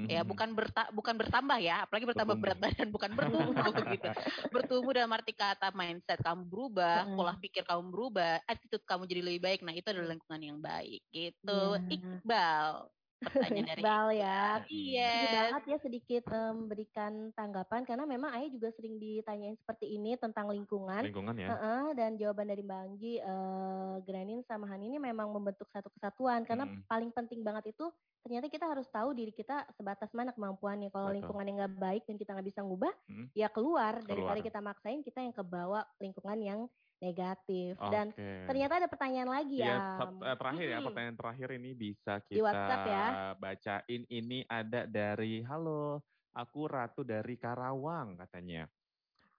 Ya, 0.07 0.23
Mm-mm. 0.23 0.23
bukan 0.23 0.55
berta 0.55 0.87
bukan 0.95 1.19
bertambah 1.19 1.59
ya, 1.59 1.83
apalagi 1.83 2.07
bertambah 2.07 2.39
berat 2.39 2.59
badan, 2.63 2.87
bukan 2.95 3.11
bertumbuh 3.11 3.75
gitu. 3.91 4.07
Bertumbuh 4.47 4.95
dalam 4.95 5.11
arti 5.11 5.35
kata 5.35 5.75
mindset 5.75 6.23
kamu 6.23 6.47
berubah, 6.47 6.95
Mm-mm. 6.95 7.11
pola 7.11 7.35
pikir 7.35 7.67
kamu 7.67 7.91
berubah, 7.91 8.39
attitude 8.47 8.87
kamu 8.87 9.03
jadi 9.03 9.21
lebih 9.27 9.41
baik. 9.43 9.59
Nah, 9.67 9.75
itu 9.75 9.87
adalah 9.91 10.15
lingkungan 10.15 10.39
yang 10.39 10.59
baik 10.63 11.03
gitu. 11.11 11.75
Iya. 11.77 12.21
Iqbal. 12.23 12.87
Pertanyaan 13.17 13.65
dari 13.73 13.81
Iqbal 13.81 14.07
ya. 14.13 14.41
Iya. 14.67 15.09
Setuju 15.09 15.27
banget 15.33 15.63
ya 15.65 15.77
sedikit 15.81 16.23
em, 16.29 16.53
memberikan 16.57 17.11
tanggapan 17.33 17.81
karena 17.81 18.03
memang 18.03 18.29
Ayah 18.29 18.49
juga 18.49 18.69
sering 18.71 18.95
ditanyain 18.95 19.57
seperti 19.57 19.89
ini 19.89 20.13
tentang 20.15 20.45
lingkungan. 20.47 21.01
Lingkungan 21.01 21.33
ya. 21.33 21.47
Heeh, 21.49 21.85
dan 21.93 22.13
jawaban 22.15 22.45
dari 22.45 22.61
Mbak 22.61 22.79
Anggi, 22.79 23.13
eh, 23.17 23.95
Granin 24.03 24.41
sama 24.43 24.67
Han 24.67 24.81
ini 24.81 24.97
memang 24.97 25.29
membentuk 25.29 25.65
satu 25.69 25.89
kesatuan 25.89 26.43
karena 26.43 26.63
Mm. 26.63 26.85
paling 26.85 27.09
penting 27.09 27.41
banget 27.41 27.71
itu 27.71 27.89
ternyata 28.21 28.47
kita 28.47 28.65
harus 28.67 28.85
tahu 28.87 29.11
diri 29.11 29.31
kita 29.31 29.65
sebatas 29.73 30.11
mana 30.11 30.29
kemampuannya. 30.31 30.89
Kalau 30.89 31.09
lingkungan 31.09 31.43
yang 31.43 31.57
nggak 31.57 31.75
baik 31.75 32.03
dan 32.05 32.15
kita 32.15 32.31
nggak 32.31 32.47
bisa 32.47 32.61
ngubah, 32.61 32.93
Mm. 33.07 33.25
ya 33.33 33.47
keluar 33.47 33.97
daripada 34.03 34.37
Keluar. 34.37 34.45
kita 34.45 34.59
maksain 34.59 34.99
kita 35.01 35.19
yang 35.21 35.33
kebawa 35.33 35.81
lingkungan 35.97 36.39
yang 36.39 36.59
negatif. 36.97 37.77
Dan 37.77 38.13
Oke. 38.13 38.49
ternyata 38.49 38.73
ada 38.81 38.89
pertanyaan 38.89 39.29
lagi 39.29 39.61
ya. 39.61 40.01
eh, 40.01 40.37
terakhir 40.37 40.67
ya, 40.67 40.79
pertanyaan 40.81 41.17
terakhir 41.17 41.49
ini 41.57 41.71
bisa 41.77 42.13
Di 42.25 42.37
kita 42.37 42.45
WhatsApp 42.45 42.85
ya. 42.85 43.05
bacain. 43.37 44.01
Ini 44.09 44.39
ada 44.49 44.81
dari, 44.89 45.41
halo, 45.45 46.01
aku 46.33 46.69
Ratu 46.69 47.01
dari 47.05 47.37
Karawang 47.37 48.17
katanya. 48.17 48.65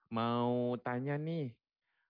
Mau 0.09 0.73
tanya 0.81 1.19
nih, 1.21 1.53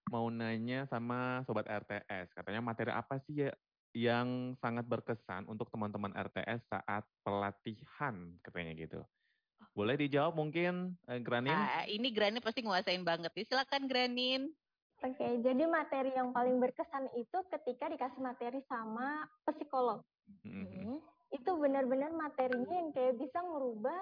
mau 0.07 0.31
nanya 0.31 0.87
sama 0.87 1.43
Sobat 1.43 1.67
RTS. 1.67 2.31
Katanya 2.31 2.61
materi 2.63 2.93
apa 2.93 3.19
sih 3.27 3.43
ya 3.47 3.51
yang 3.97 4.53
sangat 4.61 4.85
berkesan 4.85 5.49
untuk 5.49 5.73
teman-teman 5.73 6.13
RTS 6.13 6.61
saat 6.69 7.03
pelatihan 7.25 8.37
katanya 8.45 8.73
gitu. 8.77 9.01
Boleh 9.73 9.97
dijawab 9.97 10.37
mungkin 10.37 10.95
eh, 11.09 11.19
Granin? 11.19 11.51
Ah, 11.51 11.83
ini 11.89 12.13
Granin 12.13 12.39
pasti 12.39 12.61
nguasain 12.63 13.01
banget 13.01 13.33
nih. 13.33 13.45
Silakan 13.49 13.89
Granin. 13.89 14.53
Oke, 14.99 15.27
jadi 15.39 15.63
materi 15.63 16.11
yang 16.11 16.35
paling 16.35 16.59
berkesan 16.59 17.07
itu 17.15 17.37
ketika 17.55 17.87
dikasih 17.87 18.19
materi 18.19 18.59
sama 18.67 19.23
psikolog. 19.47 20.03
Mm-mm. 20.43 20.99
Itu 21.31 21.55
benar-benar 21.55 22.11
materinya 22.11 22.75
yang 22.75 22.91
kayak 22.91 23.15
bisa 23.15 23.39
ngerubah 23.39 23.99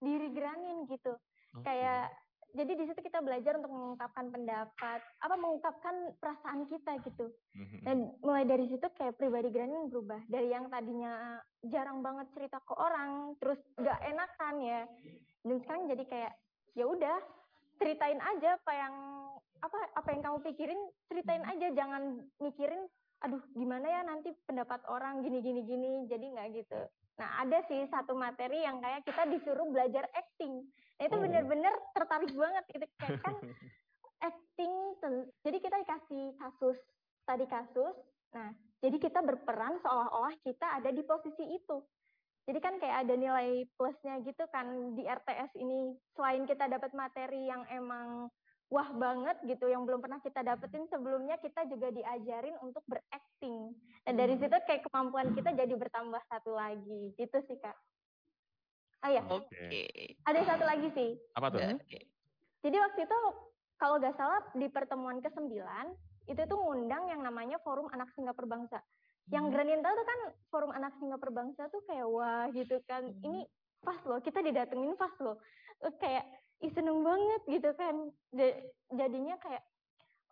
diri 0.00 0.32
Granin 0.32 0.88
gitu. 0.88 1.12
Oke. 1.60 1.68
Kayak 1.68 2.08
jadi 2.50 2.72
di 2.74 2.84
situ 2.90 2.98
kita 2.98 3.22
belajar 3.22 3.62
untuk 3.62 3.70
mengungkapkan 3.70 4.26
pendapat, 4.34 5.00
apa 5.22 5.34
mengungkapkan 5.38 5.94
perasaan 6.18 6.66
kita 6.66 6.98
gitu. 7.06 7.30
Mhm. 7.54 7.78
Dan 7.86 7.96
mulai 8.24 8.42
dari 8.42 8.66
situ 8.66 8.86
kayak 8.96 9.20
pribadi 9.20 9.54
Granin 9.54 9.92
berubah 9.92 10.18
dari 10.26 10.50
yang 10.50 10.66
tadinya 10.66 11.38
jarang 11.68 12.02
banget 12.02 12.26
cerita 12.34 12.58
ke 12.64 12.74
orang, 12.74 13.38
terus 13.38 13.60
gak 13.78 14.00
enakan 14.02 14.54
ya. 14.64 14.80
Dan 15.46 15.56
sekarang 15.62 15.84
jadi 15.94 16.04
kayak 16.08 16.32
ya 16.74 16.84
udah 16.86 17.18
ceritain 17.80 18.20
aja 18.20 18.60
apa 18.60 18.72
yang 18.76 18.94
apa 19.60 19.78
apa 19.96 20.08
yang 20.12 20.22
kamu 20.24 20.38
pikirin, 20.52 20.80
ceritain 21.08 21.44
aja 21.48 21.72
jangan 21.72 22.20
mikirin 22.40 22.84
aduh 23.20 23.40
gimana 23.52 23.84
ya 23.84 24.00
nanti 24.04 24.32
pendapat 24.44 24.84
orang 24.88 25.24
gini 25.24 25.40
gini 25.40 25.64
gini. 25.64 25.90
Jadi 26.04 26.24
nggak 26.36 26.48
gitu. 26.60 26.80
Nah, 27.20 27.44
ada 27.44 27.60
sih 27.68 27.84
satu 27.92 28.16
materi 28.16 28.64
yang 28.64 28.80
kayak 28.80 29.04
kita 29.04 29.28
disuruh 29.28 29.68
belajar 29.68 30.08
acting. 30.16 30.64
Nah, 30.96 31.04
itu 31.08 31.16
Oh. 31.16 31.22
bener-bener 31.24 31.72
tertarik 31.96 32.32
banget 32.36 32.64
gitu 32.76 32.86
kayak 33.00 33.20
kan 33.24 33.34
acting 34.28 34.72
jadi 35.40 35.58
kita 35.64 35.76
dikasih 35.80 36.36
kasus 36.36 36.78
tadi 37.24 37.48
kasus 37.48 37.96
nah 38.36 38.52
jadi 38.84 38.96
kita 39.00 39.24
berperan 39.24 39.80
seolah-olah 39.80 40.36
kita 40.44 40.66
ada 40.80 40.92
di 40.92 41.02
posisi 41.02 41.56
itu 41.56 41.80
jadi 42.50 42.58
kan 42.66 42.74
kayak 42.82 43.06
ada 43.06 43.14
nilai 43.14 43.62
plusnya 43.78 44.18
gitu 44.26 44.42
kan 44.50 44.98
di 44.98 45.06
RTS 45.06 45.54
ini 45.54 45.94
selain 46.18 46.50
kita 46.50 46.66
dapat 46.66 46.90
materi 46.98 47.46
yang 47.46 47.62
emang 47.70 48.26
wah 48.74 48.90
banget 48.90 49.38
gitu 49.46 49.70
yang 49.70 49.86
belum 49.86 50.02
pernah 50.02 50.18
kita 50.18 50.42
dapetin 50.42 50.82
sebelumnya 50.90 51.38
kita 51.38 51.62
juga 51.70 51.94
diajarin 51.94 52.58
untuk 52.58 52.82
berakting 52.90 53.70
dan 54.02 54.18
dari 54.18 54.34
situ 54.34 54.56
kayak 54.66 54.82
kemampuan 54.90 55.30
kita 55.38 55.54
jadi 55.54 55.74
bertambah 55.78 56.18
satu 56.26 56.58
lagi 56.58 57.14
gitu 57.14 57.38
sih 57.46 57.54
kak 57.62 57.78
oh 59.06 59.10
ya 59.14 59.22
Oke. 59.30 59.54
Oke. 59.54 59.84
ada 60.26 60.40
satu 60.42 60.64
lagi 60.66 60.90
sih 60.90 61.10
Apa 61.38 61.54
tuh? 61.54 61.62
Oke. 61.62 62.02
jadi 62.66 62.76
waktu 62.82 63.06
itu 63.06 63.18
kalau 63.78 64.02
nggak 64.02 64.18
salah 64.18 64.42
di 64.58 64.66
pertemuan 64.66 65.22
ke-9 65.22 65.54
itu 66.30 66.42
tuh 66.46 66.58
ngundang 66.58 67.10
yang 67.14 67.22
namanya 67.22 67.62
Forum 67.62 67.90
Anak 67.90 68.12
Singapura 68.14 68.46
Bangsa. 68.46 68.78
Yang 69.28 69.44
Granin 69.52 69.80
tahu 69.84 69.94
tuh 69.94 70.06
kan 70.08 70.20
Forum 70.48 70.72
Anak 70.72 70.96
Singapura 70.96 71.32
Bangsa 71.32 71.68
tuh 71.68 71.84
kayak 71.84 72.06
wah 72.08 72.48
gitu 72.50 72.80
kan. 72.88 73.04
Ini 73.20 73.44
pas 73.84 74.00
loh, 74.08 74.20
kita 74.24 74.40
didatengin 74.40 74.96
pas 74.96 75.12
loh. 75.20 75.36
Kayak 76.00 76.24
ih 76.60 76.72
seneng 76.72 77.04
banget 77.04 77.42
gitu 77.48 77.70
kan. 77.76 77.94
Ja- 78.32 78.60
Jadinya 78.90 79.38
kayak 79.38 79.62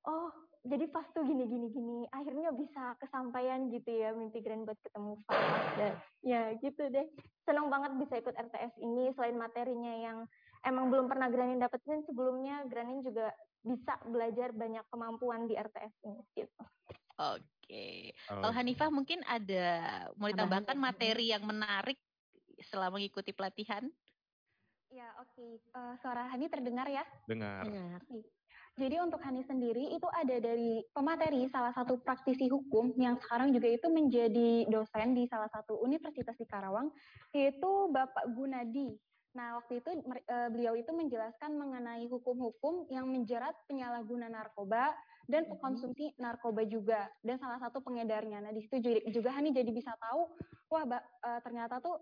oh 0.09 0.33
jadi 0.67 0.91
pas 0.91 1.07
tuh 1.15 1.23
gini 1.23 1.47
gini 1.47 1.69
gini. 1.71 2.01
Akhirnya 2.11 2.51
bisa 2.51 2.99
kesampaian 2.99 3.71
gitu 3.71 3.91
ya 3.93 4.11
mimpi 4.17 4.43
Gran 4.43 4.65
buat 4.65 4.79
ketemu 4.83 5.15
Fas. 5.29 5.65
Dan 5.79 5.93
ya 6.25 6.53
gitu 6.59 6.89
deh. 6.89 7.07
Seneng 7.47 7.71
banget 7.71 7.93
bisa 8.01 8.19
ikut 8.19 8.35
RTS 8.35 8.75
ini 8.83 9.15
selain 9.15 9.39
materinya 9.39 9.95
yang 9.95 10.19
emang 10.67 10.91
belum 10.91 11.07
pernah 11.07 11.31
Granin 11.31 11.63
dapetin 11.63 12.03
sebelumnya 12.05 12.67
Granin 12.67 13.07
juga 13.07 13.31
bisa 13.63 13.99
belajar 14.07 14.55
banyak 14.55 14.85
kemampuan 14.89 15.47
di 15.51 15.55
RTS 15.59 15.95
ini 16.07 16.23
gitu. 16.37 16.63
Oke. 17.19 18.15
Oh. 18.31 18.41
Kalau 18.41 18.55
Hanifah 18.55 18.89
mungkin 18.95 19.21
ada 19.27 19.67
mau 20.15 20.31
Tambahan 20.31 20.65
ditambahkan 20.65 20.79
materi 20.79 21.35
yang 21.35 21.45
menarik 21.45 21.99
setelah 22.63 22.91
mengikuti 22.91 23.35
pelatihan? 23.35 23.85
Ya, 24.89 25.13
oke. 25.21 25.61
Eh, 25.61 25.95
suara 26.01 26.33
Hani 26.33 26.49
terdengar 26.49 26.89
ya? 26.89 27.05
Dengar. 27.29 27.67
Dengar. 27.69 28.01
Jadi 28.79 28.97
untuk 29.03 29.19
Hani 29.27 29.43
sendiri 29.43 29.91
itu 29.91 30.07
ada 30.15 30.39
dari 30.39 30.81
pemateri 30.95 31.51
salah 31.51 31.75
satu 31.75 31.99
praktisi 31.99 32.47
hukum 32.47 32.95
yang 32.95 33.19
sekarang 33.19 33.51
juga 33.51 33.67
itu 33.67 33.91
menjadi 33.91 34.71
dosen 34.71 35.19
di 35.19 35.27
salah 35.27 35.51
satu 35.51 35.83
universitas 35.83 36.39
di 36.39 36.47
Karawang, 36.47 36.95
yaitu 37.35 37.91
Bapak 37.91 38.31
Gunadi. 38.33 38.95
Nah, 39.37 39.61
waktu 39.61 39.85
itu 39.85 39.91
eh, 40.25 40.49
beliau 40.49 40.73
itu 40.73 40.89
menjelaskan 40.89 41.53
mengenai 41.53 42.09
hukum-hukum 42.09 42.89
yang 42.89 43.05
menjerat 43.05 43.53
penyalahguna 43.69 44.33
narkoba 44.33 44.97
dan 45.29 45.45
pengkonsumsi 45.45 46.17
narkoba 46.17 46.65
juga 46.65 47.13
dan 47.21 47.37
salah 47.37 47.61
satu 47.61 47.85
pengedarnya. 47.85 48.41
Nah, 48.41 48.53
di 48.57 48.65
situ 48.65 48.81
ju- 48.81 49.05
juga 49.13 49.37
Hani 49.37 49.53
jadi 49.53 49.69
bisa 49.69 49.93
tahu, 50.01 50.33
wah 50.73 50.85
eh, 50.89 51.41
ternyata 51.45 51.77
tuh 51.85 52.01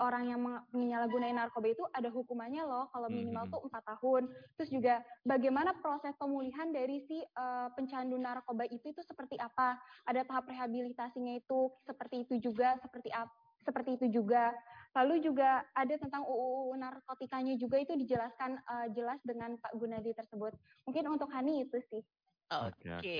orang 0.00 0.24
yang 0.32 0.40
menyalahgunai 0.72 1.36
narkoba 1.36 1.68
itu 1.68 1.84
ada 1.92 2.08
hukumannya 2.08 2.64
loh, 2.64 2.88
kalau 2.88 3.12
minimal 3.12 3.44
Mhm. 3.46 3.52
tuh 3.52 3.60
empat 3.68 3.82
tahun. 3.92 4.22
Terus 4.56 4.70
juga 4.72 4.94
bagaimana 5.28 5.76
proses 5.84 6.16
pemulihan 6.16 6.72
dari 6.72 7.04
si 7.04 7.20
eh, 7.20 7.68
pencandu 7.76 8.16
narkoba 8.16 8.64
itu 8.64 8.96
itu 8.96 9.04
seperti 9.04 9.36
apa? 9.36 9.76
Ada 10.08 10.24
tahap 10.24 10.48
rehabilitasinya 10.48 11.36
itu 11.36 11.68
seperti 11.84 12.24
itu 12.24 12.40
juga, 12.40 12.80
seperti 12.80 13.12
apa? 13.12 13.30
Seperti 13.62 14.00
itu 14.00 14.06
juga. 14.24 14.56
Lalu 14.92 15.24
juga 15.24 15.64
ada 15.72 15.94
tentang 15.96 16.28
UU 16.28 16.76
narkotikanya 16.76 17.56
juga 17.56 17.80
itu 17.80 17.96
dijelaskan 17.96 18.60
eh, 18.60 18.86
jelas 18.92 19.18
dengan 19.24 19.56
Pak 19.56 19.72
Gunadi 19.76 20.12
tersebut. 20.12 20.52
Mungkin 20.84 21.04
untuk 21.08 21.32
Hani 21.32 21.64
itu 21.64 21.80
sih. 21.88 22.04
Oke, 22.52 22.84
Oke, 22.84 23.00
oke. 23.00 23.18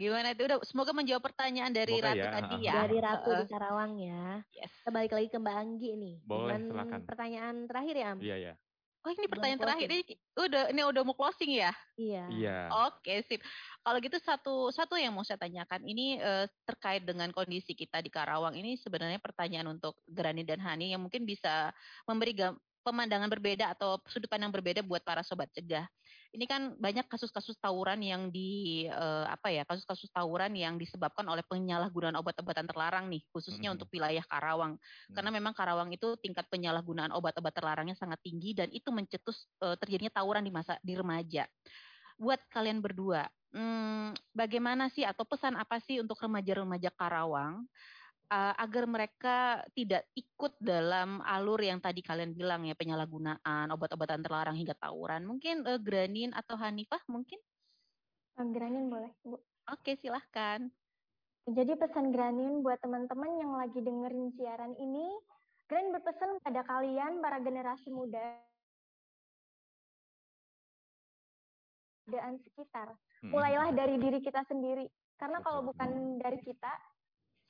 gimana 0.00 0.32
itu? 0.32 0.48
Udah 0.48 0.58
semoga 0.64 0.96
menjawab 0.96 1.20
pertanyaan 1.20 1.68
dari 1.68 2.00
Semoga 2.00 2.08
Ratu 2.08 2.24
ya, 2.24 2.30
tadi 2.32 2.56
ya. 2.64 2.72
Dari 2.72 2.96
Ratu 2.96 3.28
Heeh. 3.28 3.40
di 3.44 3.46
Karawang 3.52 3.92
ya. 4.00 4.24
Yes. 4.56 4.72
Kita 4.80 4.88
balik 4.88 5.12
lagi 5.12 5.28
ke 5.28 5.36
Mbak 5.36 5.56
Anggi 5.60 5.90
nih. 6.00 6.14
Boleh, 6.24 6.40
Dengan 6.56 6.62
silakan. 6.64 7.00
pertanyaan 7.04 7.54
terakhir 7.68 7.94
ya, 8.00 8.06
Am? 8.08 8.18
Iya, 8.24 8.36
iya. 8.40 8.54
Oh 9.00 9.10
ini 9.16 9.24
Belum 9.24 9.32
pertanyaan 9.32 9.60
terakhir 9.64 9.88
closing. 9.88 10.04
ini 10.12 10.14
udah 10.36 10.62
ini 10.76 10.82
udah 10.84 11.02
mau 11.08 11.16
closing 11.16 11.50
ya? 11.56 11.72
Iya. 11.96 12.24
Iya. 12.28 12.58
Oke 12.92 13.24
sip. 13.24 13.40
Kalau 13.80 13.98
gitu 14.04 14.16
satu 14.20 14.68
satu 14.68 15.00
yang 15.00 15.16
mau 15.16 15.24
saya 15.24 15.40
tanyakan 15.40 15.80
ini 15.88 16.20
eh, 16.20 16.44
terkait 16.68 17.08
dengan 17.08 17.32
kondisi 17.32 17.72
kita 17.72 18.04
di 18.04 18.12
Karawang 18.12 18.60
ini 18.60 18.76
sebenarnya 18.76 19.16
pertanyaan 19.16 19.72
untuk 19.72 19.96
Grani 20.04 20.44
dan 20.44 20.60
Hani 20.60 20.92
yang 20.92 21.00
mungkin 21.00 21.24
bisa 21.24 21.72
memberi 22.04 22.36
pemandangan 22.84 23.28
berbeda 23.28 23.72
atau 23.72 24.00
sudut 24.08 24.28
pandang 24.28 24.52
berbeda 24.52 24.84
buat 24.84 25.00
para 25.00 25.24
sobat 25.24 25.48
cegah. 25.56 25.88
Ini 26.30 26.46
kan 26.46 26.78
banyak 26.78 27.10
kasus-kasus 27.10 27.58
tawuran 27.58 27.98
yang 28.06 28.30
di 28.30 28.86
eh, 28.86 29.26
apa 29.26 29.50
ya 29.50 29.66
kasus-kasus 29.66 30.14
tawuran 30.14 30.54
yang 30.54 30.78
disebabkan 30.78 31.26
oleh 31.26 31.42
penyalahgunaan 31.42 32.14
obat-obatan 32.14 32.70
terlarang 32.70 33.10
nih 33.10 33.26
khususnya 33.34 33.74
Mhm. 33.74 33.74
untuk 33.74 33.90
wilayah 33.90 34.22
Karawang 34.22 34.78
karena 35.10 35.30
memang 35.34 35.50
Karawang 35.58 35.90
itu 35.90 36.14
tingkat 36.22 36.46
penyalahgunaan 36.46 37.10
obat-obat 37.10 37.50
terlarangnya 37.50 37.98
sangat 37.98 38.22
tinggi 38.22 38.54
dan 38.54 38.70
itu 38.70 38.94
mencetus 38.94 39.50
eh, 39.58 39.74
terjadinya 39.74 40.14
tawuran 40.14 40.46
di 40.46 40.54
masa 40.54 40.78
di 40.86 40.94
remaja. 40.94 41.50
Buat 42.14 42.46
kalian 42.52 42.78
berdua, 42.78 43.26
hmm, 43.50 44.14
bagaimana 44.30 44.86
sih 44.92 45.02
atau 45.02 45.26
pesan 45.26 45.58
apa 45.58 45.82
sih 45.82 45.98
untuk 45.98 46.20
remaja-remaja 46.22 46.94
Karawang 46.94 47.66
eh, 48.30 48.54
agar 48.56 48.84
mereka 48.86 49.36
tidak 49.74 50.06
ikut 50.14 50.54
dalam 50.62 51.18
alur 51.26 51.58
yang 51.60 51.82
tadi 51.82 52.00
kalian 52.00 52.32
bilang 52.32 52.62
ya 52.64 52.78
penyalahgunaan 52.78 53.66
obat-obatan 53.74 54.22
terlarang 54.22 54.54
hingga 54.54 54.78
tawuran? 54.78 55.26
Mungkin 55.26 55.66
eh, 55.66 55.80
Granin 55.82 56.30
atau 56.32 56.54
Hanifah 56.54 57.02
mungkin? 57.10 57.42
Eh, 58.38 58.48
Granin 58.54 58.86
boleh, 58.86 59.10
Bu. 59.26 59.36
Oke 59.70 59.98
silahkan. 59.98 60.70
Jadi 61.50 61.72
pesan 61.74 62.14
Granin 62.14 62.62
buat 62.62 62.78
teman-teman 62.78 63.30
yang 63.42 63.52
lagi 63.58 63.82
dengerin 63.82 64.30
siaran 64.38 64.72
ini, 64.78 65.10
Granin 65.66 65.90
berpesan 65.90 66.38
pada 66.46 66.62
kalian 66.62 67.18
para 67.18 67.42
generasi 67.42 67.90
muda 67.90 68.38
keadaan 72.10 72.42
sekitar. 72.42 72.88
Mhm. 73.22 73.30
Mulailah 73.30 73.70
dari 73.70 73.96
diri 74.02 74.18
kita 74.18 74.42
sendiri. 74.50 74.90
Karena 75.14 75.38
kalau 75.46 75.62
bukan 75.62 76.18
dari 76.18 76.42
kita, 76.42 76.72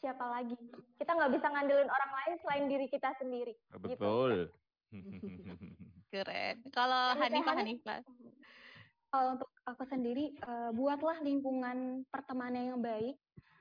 siapa 0.00 0.24
lagi? 0.26 0.56
Kita 0.96 1.12
nggak 1.12 1.32
bisa 1.36 1.46
ngandelin 1.52 1.88
orang 1.88 2.12
lain 2.16 2.34
selain 2.42 2.64
diri 2.66 2.86
kita 2.88 3.12
sendiri. 3.20 3.54
Betul. 3.78 4.48
Keren. 6.12 6.56
Kalau 6.74 7.14
Hanifah, 7.14 7.54
Hani- 7.54 7.78
Hanifah. 7.78 8.00
Kalau 9.10 9.28
untuk 9.38 9.50
aku 9.66 9.84
sendiri, 9.90 10.34
eh, 10.34 10.70
buatlah 10.74 11.22
lingkungan 11.22 12.06
pertemanan 12.10 12.74
yang 12.74 12.80
baik. 12.82 13.18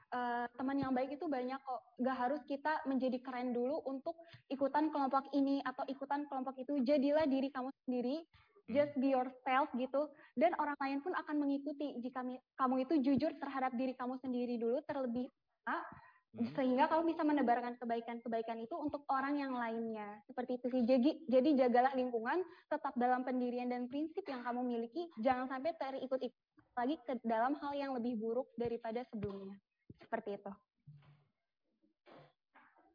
Eh, 0.09 0.45
teman 0.57 0.77
yang 0.81 0.89
baik 0.89 1.21
itu 1.21 1.29
banyak 1.29 1.57
kok. 1.61 1.81
Gak 2.01 2.17
harus 2.17 2.41
kita 2.49 2.81
menjadi 2.89 3.21
keren 3.21 3.53
dulu 3.53 3.77
untuk 3.85 4.17
ikutan 4.49 4.89
kelompok 4.89 5.29
ini 5.37 5.61
atau 5.61 5.85
ikutan 5.85 6.25
kelompok 6.25 6.57
itu. 6.57 6.81
Jadilah 6.81 7.29
diri 7.29 7.53
kamu 7.53 7.69
sendiri. 7.85 8.25
Just 8.69 8.93
be 9.01 9.13
yourself 9.17 9.69
gitu. 9.73 10.13
Dan 10.37 10.53
orang 10.61 10.77
lain 10.77 11.01
pun 11.01 11.13
akan 11.17 11.41
mengikuti 11.41 11.97
jika 12.05 12.21
kamu 12.53 12.85
itu 12.85 12.93
jujur 13.01 13.33
terhadap 13.41 13.73
diri 13.73 13.97
kamu 13.97 14.21
sendiri 14.21 14.61
dulu 14.61 14.77
terlebih 14.85 15.25
dahulu, 15.65 15.85
Hmm. 16.29 16.45
sehingga 16.53 16.85
kamu 16.85 17.09
bisa 17.09 17.25
menebarkan 17.25 17.73
kebaikan-kebaikan 17.81 18.61
itu 18.61 18.77
untuk 18.77 19.01
orang 19.09 19.41
yang 19.41 19.49
lainnya. 19.57 20.21
Seperti 20.29 20.61
itu 20.61 20.67
sih. 20.69 20.81
Jadi, 20.85 21.25
jadi 21.25 21.49
jagalah 21.65 21.97
lingkungan, 21.97 22.45
tetap 22.69 22.93
dalam 22.93 23.25
pendirian 23.25 23.65
dan 23.65 23.89
prinsip 23.89 24.21
yang 24.29 24.45
kamu 24.45 24.61
miliki. 24.61 25.09
Jangan 25.17 25.49
sampai 25.49 25.73
terikut-ikut 25.73 26.37
lagi 26.77 26.95
ke 27.01 27.17
dalam 27.25 27.57
hal 27.57 27.73
yang 27.73 27.91
lebih 27.97 28.13
buruk 28.21 28.47
daripada 28.53 29.01
sebelumnya. 29.09 29.57
Seperti 30.05 30.37
itu. 30.37 30.51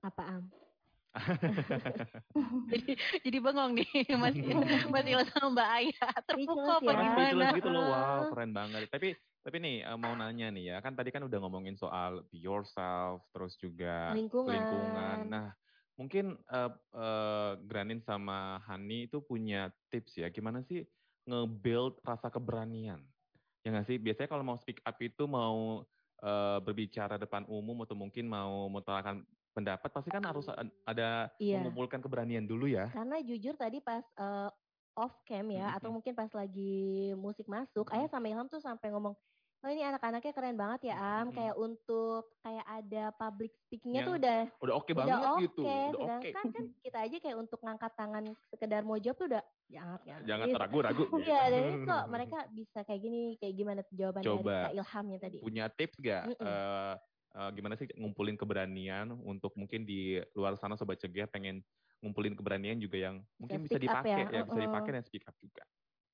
Apa 0.04 0.22
Am? 0.38 0.63
jadi 2.74 2.92
jadi 3.22 3.38
bengong 3.38 3.78
nih 3.78 3.86
Mas 4.22 4.34
Mas 4.90 5.06
Ila 5.06 5.24
sama 5.30 5.48
Mbak 5.54 5.68
Aya 5.70 6.06
apa 6.10 6.32
ya. 6.34 6.44
Gimana? 6.82 7.02
speechless 7.14 7.50
gitu 7.54 7.70
loh, 7.70 7.84
wow 7.94 8.20
keren 8.34 8.50
banget. 8.50 8.90
Tapi 8.90 9.08
tapi 9.44 9.56
nih 9.60 9.76
eh, 9.84 9.98
mau 10.00 10.16
nanya 10.16 10.48
nih 10.50 10.64
ya, 10.74 10.76
kan 10.80 10.96
tadi 10.96 11.12
kan 11.12 11.22
udah 11.22 11.38
ngomongin 11.38 11.76
soal 11.76 12.24
be 12.32 12.40
yourself, 12.42 13.22
terus 13.30 13.54
juga 13.60 14.16
Lingkungan. 14.16 14.50
lingkungan. 14.50 15.18
Nah, 15.28 15.48
mungkin 15.94 16.34
eh, 16.34 16.72
eh, 16.96 17.52
Granin 17.62 18.00
sama 18.02 18.58
Hani 18.64 19.06
itu 19.06 19.20
punya 19.22 19.70
tips 19.92 20.18
ya, 20.18 20.32
gimana 20.32 20.64
sih 20.66 20.82
nge-build 21.28 22.00
rasa 22.02 22.32
keberanian. 22.32 23.04
Ya 23.62 23.72
nggak 23.72 23.86
sih? 23.88 23.96
Biasanya 24.00 24.28
kalau 24.28 24.44
mau 24.44 24.58
speak 24.58 24.80
up 24.82 24.96
itu 24.98 25.24
mau 25.28 25.84
eh, 26.24 26.58
berbicara 26.64 27.20
depan 27.20 27.44
umum 27.46 27.84
atau 27.84 27.94
mungkin 27.94 28.26
mau 28.26 28.66
mengutarakan 28.72 29.22
pendapat, 29.54 29.88
pasti 29.88 30.10
kan 30.10 30.20
harus 30.20 30.44
ad- 30.46 30.74
ada 30.84 31.30
Iya. 31.38 31.62
mengumpulkan 31.62 31.98
keberanian 31.98 32.42
dulu 32.42 32.66
ya. 32.66 32.90
Karena 32.90 33.16
jujur 33.20 33.54
tadi 33.54 33.78
pas 33.78 34.02
eh, 34.02 34.50
off 34.94 35.14
cam 35.24 35.46
ya, 35.48 35.72
atau 35.72 35.88
Mhm. 35.88 35.94
mungkin 35.94 36.12
pas 36.12 36.30
lagi 36.30 36.74
musik 37.16 37.46
masuk, 37.46 37.86
Ayah 37.88 38.06
sama 38.08 38.26
Ilham 38.26 38.46
tuh 38.46 38.58
sampai 38.58 38.90
ngomong, 38.90 39.14
oh 39.60 39.68
ini 39.68 39.82
anak-anaknya 39.82 40.30
keren 40.30 40.54
banget 40.54 40.86
ya 40.86 40.94
Am, 40.94 41.26
Mhm. 41.26 41.34
kayak 41.34 41.54
untuk 41.56 42.22
kayak 42.40 42.66
ada 42.68 43.04
public 43.12 43.50
speakingnya 43.60 44.00
Yang 44.00 44.06
tuh 44.06 44.16
udah 44.16 44.38
Udah 44.60 44.74
oke 44.76 44.86
udah 44.88 44.98
banget 45.00 45.28
gitu. 45.40 45.62
Udah 45.62 45.78
oke. 45.90 46.28
sedangkan 46.28 46.46
kan 46.52 46.64
kita 46.80 46.98
aja 47.00 47.16
kayak 47.18 47.38
untuk 47.38 47.58
ngangkat 47.60 47.92
tangan 47.94 48.24
sekedar 48.46 48.82
mau 48.82 48.94
jawab 48.96 49.16
tuh 49.16 49.28
udah 49.28 49.42
jangan 49.66 49.98
jangan. 50.00 50.22
Jangan 50.24 50.46
Gitu. 50.46 50.58
ragu-ragu. 50.60 51.02
Iya, 51.26 51.40
ini 51.48 51.72
kok 51.82 52.04
mereka 52.06 52.38
bisa 52.48 52.78
kayak 52.80 53.00
gini, 53.00 53.20
kayak 53.36 53.54
gimana 53.56 53.80
tuh 53.82 53.94
jawaban 53.96 54.20
dari 54.20 54.30
Coba. 54.36 54.56
Kak 54.60 54.74
Ilhamnya 54.76 55.18
tadi? 55.20 55.36
punya 55.40 55.64
tips 55.68 55.96
gak? 55.98 56.22
Mm-mm. 56.28 56.44
Eh, 56.44 56.94
eh, 57.34 57.50
gimana 57.54 57.74
sih 57.74 57.90
ngumpulin 57.98 58.38
keberanian 58.38 59.10
untuk 59.12 59.52
mungkin 59.58 59.82
di 59.84 60.22
luar 60.38 60.54
sana 60.56 60.78
sobat 60.78 61.02
cegah 61.02 61.26
pengen 61.28 61.60
ngumpulin 62.00 62.36
keberanian 62.36 62.78
juga 62.78 63.00
yang 63.00 63.24
mungkin 63.40 63.64
bisa 63.64 63.80
up 63.80 63.82
dipakai 64.04 64.12
ya, 64.12 64.18
ya, 64.28 64.42
bisa 64.44 64.60
uh-uh. 64.60 64.66
dipakai 64.68 64.90
dan 64.94 65.04
speak 65.04 65.24
up 65.24 65.36
juga. 65.40 65.64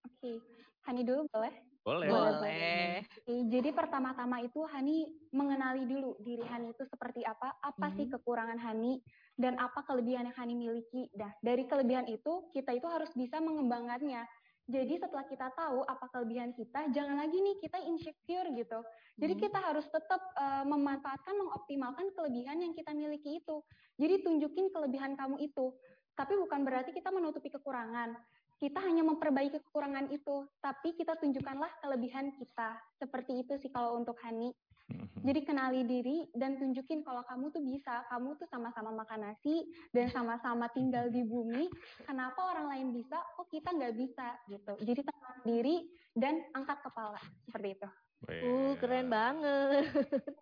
Oke, 0.07 0.41
Hani 0.89 1.03
dulu 1.05 1.29
boleh? 1.29 1.55
Boleh. 1.81 2.09
Boleh. 2.09 3.05
Oke, 3.05 3.35
jadi 3.49 3.73
pertama-tama 3.73 4.45
itu 4.45 4.61
Hani 4.69 5.17
mengenali 5.33 5.85
dulu 5.89 6.17
diri 6.21 6.45
Hani 6.45 6.73
itu 6.73 6.85
seperti 6.89 7.25
apa, 7.25 7.57
apa 7.61 7.87
sih 7.97 8.09
Mhm. 8.09 8.13
kekurangan 8.17 8.59
Hani, 8.61 9.01
dan 9.41 9.57
apa 9.57 9.85
kelebihan 9.85 10.29
yang 10.29 10.37
Hani 10.37 10.55
miliki. 10.57 11.09
Dah, 11.17 11.33
dari 11.41 11.65
kelebihan 11.65 12.05
itu 12.09 12.53
kita 12.53 12.77
itu 12.77 12.85
harus 12.89 13.09
bisa 13.17 13.41
mengembangkannya. 13.41 14.25
Jadi 14.71 14.95
setelah 15.03 15.27
kita 15.27 15.51
tahu 15.53 15.83
apa 15.83 16.07
kelebihan 16.15 16.55
kita, 16.55 16.95
jangan 16.95 17.19
lagi 17.19 17.43
nih 17.43 17.59
kita 17.59 17.83
insecure 17.83 18.49
gitu. 18.55 18.79
Jadi 19.19 19.35
Mhm. 19.35 19.43
kita 19.43 19.59
harus 19.59 19.87
tetap 19.91 20.23
eh, 20.39 20.65
memanfaatkan, 20.65 21.35
mengoptimalkan 21.35 22.07
kelebihan 22.15 22.63
yang 22.63 22.73
kita 22.73 22.95
miliki 22.95 23.43
itu. 23.43 23.61
Jadi 23.99 24.23
tunjukin 24.23 24.71
kelebihan 24.71 25.19
kamu 25.19 25.43
itu. 25.43 25.75
Tapi 26.15 26.39
bukan 26.39 26.63
berarti 26.63 26.95
kita 26.95 27.11
menutupi 27.11 27.51
kekurangan. 27.51 28.15
Kita 28.61 28.77
hanya 28.85 29.01
memperbaiki 29.03 29.57
kekurangan 29.67 30.13
itu, 30.13 30.45
tapi 30.61 30.93
kita 30.93 31.17
tunjukkanlah 31.17 31.81
kelebihan 31.81 32.37
kita. 32.37 32.77
Seperti 33.01 33.41
itu 33.41 33.57
sih 33.57 33.73
kalau 33.73 33.97
untuk 33.97 34.21
Hani. 34.21 34.53
Mhm. 34.91 35.23
Jadi 35.23 35.41
kenali 35.47 35.81
diri 35.87 36.19
dan 36.35 36.59
tunjukin 36.59 37.07
kalau 37.07 37.23
kamu 37.29 37.55
tuh 37.55 37.63
bisa, 37.63 38.03
kamu 38.11 38.35
tuh 38.41 38.49
sama-sama 38.51 38.91
makan 38.91 39.31
nasi 39.31 39.69
dan 39.95 40.11
sama-sama 40.11 40.67
tinggal 40.75 41.07
di 41.13 41.23
bumi. 41.23 41.71
Kenapa 42.03 42.51
orang 42.51 42.67
lain 42.75 42.89
bisa, 42.91 43.21
kok 43.39 43.47
kita 43.53 43.71
nggak 43.71 43.95
bisa 43.95 44.27
gitu. 44.51 44.75
Jadi 44.83 45.01
tenang 45.07 45.39
diri 45.47 45.77
dan 46.17 46.43
angkat 46.57 46.83
kepala 46.83 47.21
seperti 47.47 47.79
itu. 47.79 47.89
Uh, 48.29 48.73
keren 48.77 49.09
banget. 49.09 49.89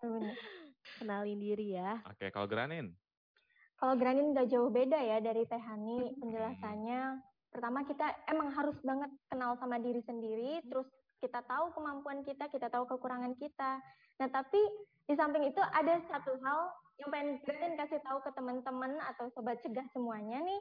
Bener. 0.03 0.35
Kenalin 0.99 1.39
diri 1.39 1.77
ya. 1.77 2.01
Oke, 2.09 2.33
kalau 2.33 2.49
Granin. 2.49 2.91
Kalau 3.79 3.95
Granin 3.95 4.35
nggak 4.35 4.51
jauh 4.51 4.73
beda 4.73 4.99
ya 4.99 5.23
dari 5.23 5.47
Teh 5.47 5.61
Hani 5.61 6.19
penjelasannya. 6.19 7.23
Pertama 7.49 7.87
kita 7.87 8.11
emang 8.27 8.51
harus 8.51 8.75
banget 8.83 9.11
kenal 9.31 9.55
sama 9.63 9.79
diri 9.79 10.03
sendiri, 10.03 10.61
terus 10.67 10.91
kita 11.23 11.43
tahu 11.47 11.71
kemampuan 11.75 12.27
kita, 12.27 12.51
kita 12.51 12.67
tahu 12.71 12.87
kekurangan 12.91 13.39
kita. 13.39 13.79
Nah 14.19 14.29
tapi 14.31 14.61
di 15.09 15.14
samping 15.16 15.49
itu 15.49 15.62
ada 15.62 15.99
satu 16.11 16.37
hal 16.45 16.61
yang 16.99 17.09
pengen 17.47 17.79
kasih 17.79 18.03
tahu 18.03 18.19
ke 18.27 18.31
teman-teman 18.35 18.99
atau 19.14 19.31
sobat 19.33 19.62
cegah 19.62 19.87
semuanya 19.95 20.43
nih, 20.43 20.61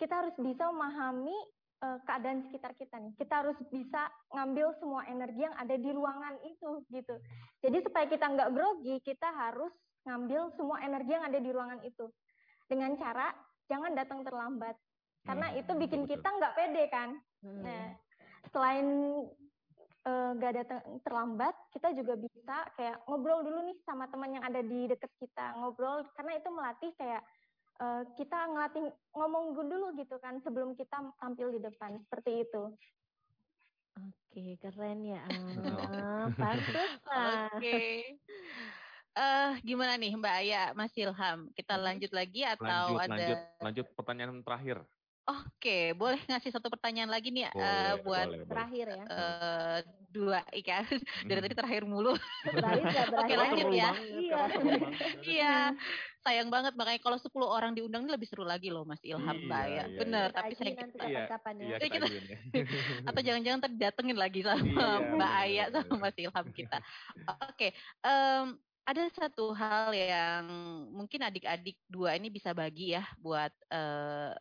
kita 0.00 0.24
harus 0.24 0.34
bisa 0.40 0.64
memahami 0.72 1.36
eh, 1.84 1.98
keadaan 2.08 2.48
sekitar 2.48 2.72
kita 2.74 2.96
nih. 2.98 3.12
Kita 3.20 3.44
harus 3.44 3.58
bisa 3.68 4.08
ngambil 4.32 4.72
semua 4.80 5.04
energi 5.06 5.44
yang 5.44 5.54
ada 5.54 5.76
di 5.76 5.90
ruangan 5.92 6.34
itu 6.42 6.82
gitu. 6.88 7.14
Jadi 7.62 7.78
supaya 7.84 8.08
kita 8.08 8.24
nggak 8.32 8.50
grogi, 8.56 8.96
kita 9.04 9.28
harus 9.30 9.70
ngambil 10.08 10.56
semua 10.56 10.80
energi 10.80 11.12
yang 11.12 11.24
ada 11.28 11.38
di 11.38 11.50
ruangan 11.52 11.80
itu 11.84 12.08
dengan 12.64 12.96
cara 12.96 13.28
jangan 13.68 13.92
datang 13.92 14.24
terlambat 14.24 14.76
karena 15.28 15.52
Hmm, 15.52 15.60
itu 15.60 15.72
bikin 15.76 16.00
betul. 16.08 16.10
kita 16.16 16.28
nggak 16.40 16.54
pede 16.56 16.84
kan. 16.88 17.10
Hmm. 17.44 17.60
Nah, 17.60 17.84
selain 18.48 18.86
eh, 20.08 20.30
nggak 20.40 20.52
datang 20.64 20.82
terlambat, 21.04 21.54
kita 21.76 21.92
juga 21.92 22.16
bisa 22.16 22.56
kayak 22.80 23.04
ngobrol 23.04 23.44
dulu 23.44 23.60
nih 23.68 23.76
sama 23.84 24.08
teman 24.08 24.40
yang 24.40 24.44
ada 24.44 24.64
di 24.64 24.88
dekat 24.88 25.12
kita 25.20 25.52
ngobrol 25.60 26.08
karena 26.16 26.32
itu 26.40 26.48
melatih 26.48 26.90
kayak 26.96 27.22
eh, 27.84 28.02
kita 28.16 28.38
ngelatih 28.48 28.84
ngomong 29.12 29.52
dulu 29.52 29.92
gitu 30.00 30.16
kan 30.24 30.40
sebelum 30.40 30.72
kita 30.72 30.96
tampil 31.20 31.52
di 31.52 31.60
depan 31.60 32.00
seperti 32.08 32.48
itu. 32.48 32.72
Oke, 33.98 34.54
keren 34.62 35.02
ya. 35.02 35.26
Pantesan. 36.38 37.50
Oke. 37.58 38.14
Eh, 39.18 39.50
gimana 39.66 39.98
nih 39.98 40.14
Mbak 40.14 40.34
Aya, 40.46 40.62
Mas 40.78 40.94
Ilham? 40.94 41.50
Kita 41.50 41.74
lanjut 41.74 42.14
lagi 42.14 42.46
atau 42.46 42.94
Lanjut, 42.94 43.02
ada? 43.02 43.10
lanjut, 43.10 43.38
lanjut 43.58 43.86
pertanyaan 43.98 44.38
terakhir. 44.46 44.78
Oke, 45.28 45.92
boleh 45.92 46.16
ngasih 46.24 46.48
satu 46.48 46.72
pertanyaan 46.72 47.12
lagi 47.12 47.28
nih 47.28 47.44
eh, 47.44 47.52
Boleh, 47.52 48.00
buat 48.00 48.26
boleh. 48.32 48.46
Terakhir 48.48 48.86
ya. 48.88 49.04
eh, 49.04 49.78
dua 50.08 50.40
Ika. 50.56 50.88
Dari 51.28 51.40
tadi 51.44 51.52
terakhir 51.52 51.84
mulu. 51.84 52.16
Terakhir 52.48 53.12
Oke, 53.12 53.34
lanjut 53.36 53.68
ya. 53.68 53.90
Iya. 53.92 54.36
Iya, 55.28 55.76
sayang 56.24 56.48
banget 56.48 56.72
makanya 56.80 57.00
kalau 57.04 57.20
10 57.20 57.44
orang 57.44 57.76
diundang 57.76 58.08
ini 58.08 58.16
lebih 58.16 58.24
seru 58.24 58.48
lagi 58.48 58.72
loh 58.72 58.88
Mas 58.88 59.04
Ilham 59.04 59.20
Iya, 59.20 59.44
Mbak 59.44 59.60
Aya. 59.60 59.84
iya, 59.84 59.84
Bener, 60.00 60.28
iya. 60.28 60.32
tapi 60.32 60.52
ajuin 60.56 60.72
nanti 60.72 60.96
kita 60.96 61.04
Iya, 61.04 61.20
kapan-kapan 61.28 61.54
ya. 61.54 61.66
Iya, 61.68 61.76
kita 61.92 62.06
ya. 62.08 62.38
atau 63.04 63.20
jangan-jangan 63.20 63.60
tadi 63.68 63.74
datengin 63.76 64.16
lagi 64.18 64.40
sama 64.40 64.64
Iya, 64.64 64.88
Mbak 65.12 65.12
bener, 65.12 65.44
Aya 65.44 65.64
sama. 65.76 65.94
Mas 66.00 66.16
Ilham 66.16 66.46
kita. 66.56 66.78
Oke, 67.44 67.68
em, 68.00 68.46
ada 68.88 69.02
satu 69.12 69.52
hal 69.52 69.92
yang 69.92 70.44
mungkin 70.88 71.20
adik-adik 71.20 71.76
dua 71.84 72.16
ini 72.16 72.32
bisa 72.32 72.56
bagi 72.56 72.96
ya 72.96 73.04
buat 73.20 73.52
eh, 73.68 74.32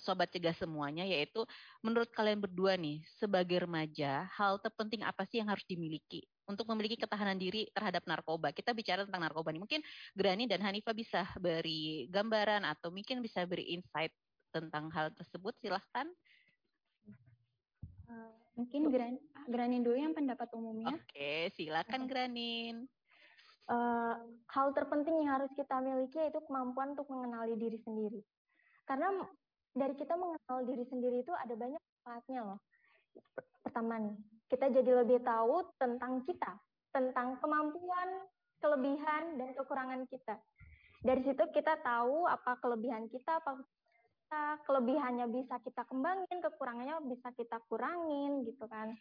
sobat 0.00 0.30
cegah 0.32 0.56
semuanya 0.56 1.04
yaitu 1.04 1.44
menurut 1.84 2.08
kalian 2.12 2.40
berdua 2.40 2.74
nih 2.78 3.04
sebagai 3.20 3.64
remaja 3.64 4.26
hal 4.34 4.58
terpenting 4.60 5.04
apa 5.04 5.24
sih 5.28 5.40
yang 5.42 5.48
harus 5.50 5.64
dimiliki 5.68 6.24
untuk 6.44 6.68
memiliki 6.68 7.00
ketahanan 7.00 7.40
diri 7.40 7.68
terhadap 7.72 8.04
narkoba. 8.04 8.52
Kita 8.52 8.76
bicara 8.76 9.08
tentang 9.08 9.24
narkoba 9.24 9.48
nih. 9.48 9.64
Mungkin 9.64 9.80
Grani 10.12 10.44
dan 10.44 10.60
Hanifa 10.60 10.92
bisa 10.92 11.24
beri 11.40 12.04
gambaran 12.12 12.68
atau 12.68 12.92
mungkin 12.92 13.24
bisa 13.24 13.48
beri 13.48 13.72
insight 13.72 14.12
tentang 14.52 14.92
hal 14.92 15.10
tersebut. 15.16 15.56
Silahkan. 15.64 16.06
Eh, 18.04 18.32
mungkin 18.60 18.92
Gran, 18.92 19.16
Granin 19.48 19.80
dulu 19.80 19.96
yang 19.96 20.12
pendapat 20.12 20.52
umumnya. 20.52 20.92
Oke, 20.94 21.48
silakan 21.56 22.04
Granin. 22.04 22.84
eh, 23.64 24.14
hal 24.52 24.68
terpenting 24.76 25.24
yang 25.24 25.40
harus 25.40 25.48
kita 25.56 25.80
miliki 25.80 26.20
yaitu 26.20 26.44
kemampuan 26.44 26.92
untuk 26.92 27.08
mengenali 27.08 27.56
diri 27.56 27.80
sendiri. 27.80 28.20
Karena 28.84 29.08
dari 29.74 29.94
kita 29.98 30.14
mengenal 30.14 30.58
diri 30.64 30.86
sendiri 30.86 31.26
itu 31.26 31.34
ada 31.34 31.54
banyak 31.58 31.82
manfaatnya 31.82 32.40
loh. 32.46 32.58
Per- 33.34 33.50
Pertama 33.64 33.98
nih, 33.98 34.16
kita 34.46 34.70
jadi 34.70 34.90
lebih 35.02 35.18
tahu 35.26 35.66
tentang 35.82 36.22
kita, 36.22 36.52
tentang 36.94 37.42
kemampuan, 37.42 38.08
kelebihan, 38.62 39.34
dan 39.34 39.50
kekurangan 39.56 40.06
kita. 40.06 40.38
Dari 41.02 41.20
situ 41.26 41.42
kita 41.50 41.82
tahu 41.82 42.28
apa 42.30 42.54
kelebihan 42.62 43.10
kita, 43.10 43.42
apa 43.42 43.58
kita, 43.60 44.44
kelebihannya 44.68 45.26
bisa 45.26 45.58
kita 45.64 45.82
kembangin, 45.90 46.38
kekurangannya 46.38 47.02
bisa 47.08 47.34
kita 47.34 47.58
kurangin 47.66 48.46
gitu 48.46 48.64
kan. 48.70 48.94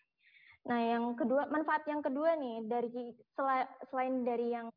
Nah, 0.64 0.80
yang 0.80 1.14
kedua, 1.14 1.46
manfaat 1.52 1.84
yang 1.86 2.00
kedua 2.00 2.40
nih 2.40 2.64
dari 2.66 3.14
sela- 3.36 3.72
selain 3.92 4.24
dari 4.24 4.48
yang 4.58 4.68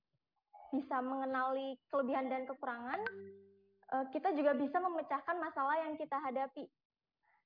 bisa 0.74 0.98
mengenali 0.98 1.78
kelebihan 1.88 2.26
dan 2.26 2.42
kekurangan, 2.44 3.00
kita 4.10 4.34
juga 4.34 4.52
bisa 4.58 4.82
memecahkan 4.82 5.36
masalah 5.38 5.76
yang 5.86 5.94
kita 5.94 6.18
hadapi. 6.18 6.66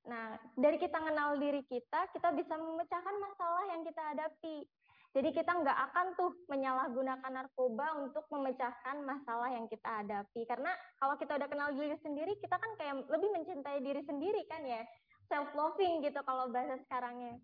Nah, 0.08 0.40
dari 0.56 0.80
kita 0.80 0.96
mengenal 0.96 1.36
diri 1.36 1.60
kita, 1.68 2.08
kita 2.16 2.32
bisa 2.32 2.56
memecahkan 2.56 3.16
masalah 3.20 3.64
yang 3.68 3.84
kita 3.84 4.00
hadapi. 4.00 4.64
Jadi 5.10 5.34
kita 5.34 5.50
nggak 5.50 5.78
akan 5.90 6.06
tuh 6.14 6.32
menyalahgunakan 6.46 7.32
narkoba 7.34 7.98
untuk 7.98 8.24
memecahkan 8.30 9.02
masalah 9.02 9.50
yang 9.50 9.66
kita 9.66 9.90
hadapi. 10.00 10.46
Karena 10.46 10.70
kalau 11.02 11.18
kita 11.18 11.34
udah 11.34 11.48
kenal 11.50 11.74
diri 11.74 11.98
sendiri, 11.98 12.38
kita 12.38 12.56
kan 12.56 12.72
kayak 12.78 12.94
lebih 13.10 13.28
mencintai 13.34 13.78
diri 13.82 14.02
sendiri 14.06 14.46
kan 14.46 14.62
ya. 14.62 14.86
Self 15.26 15.50
loving 15.58 16.06
gitu 16.06 16.22
kalau 16.22 16.48
bahasa 16.54 16.78
sekarangnya. 16.86 17.42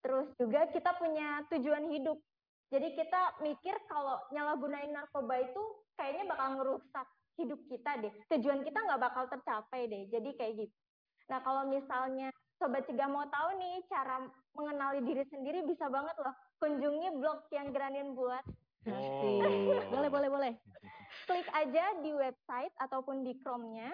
Terus 0.00 0.30
juga 0.38 0.70
kita 0.70 0.94
punya 0.96 1.42
tujuan 1.50 1.90
hidup. 1.90 2.22
Jadi 2.70 2.94
kita 2.94 3.42
mikir 3.42 3.74
kalau 3.90 4.22
nyalahgunain 4.30 4.94
narkoba 4.94 5.42
itu 5.42 5.62
kayaknya 5.98 6.30
bakal 6.30 6.54
ngerusak 6.54 7.06
hidup 7.36 7.60
kita 7.68 8.00
deh. 8.00 8.12
Tujuan 8.32 8.64
kita 8.64 8.78
nggak 8.80 9.00
bakal 9.00 9.24
tercapai 9.28 9.88
deh. 9.88 10.02
Jadi 10.08 10.30
kayak 10.36 10.52
gitu. 10.66 10.76
Nah 11.28 11.40
kalau 11.42 11.68
misalnya 11.68 12.30
Sobat 12.56 12.88
Cegah 12.88 13.08
mau 13.12 13.28
tahu 13.28 13.60
nih 13.60 13.84
cara 13.92 14.24
mengenali 14.56 15.04
diri 15.04 15.24
sendiri 15.28 15.60
bisa 15.68 15.92
banget 15.92 16.16
loh. 16.16 16.32
Kunjungi 16.56 17.20
blog 17.20 17.44
yang 17.52 17.68
Granin 17.68 18.16
buat. 18.16 18.44
Oh. 18.88 19.84
Boleh, 19.92 20.08
boleh, 20.08 20.30
boleh. 20.30 20.52
Klik 21.26 21.48
aja 21.50 21.84
di 22.00 22.14
website 22.14 22.70
ataupun 22.78 23.26
di 23.26 23.34
Chrome-nya. 23.42 23.90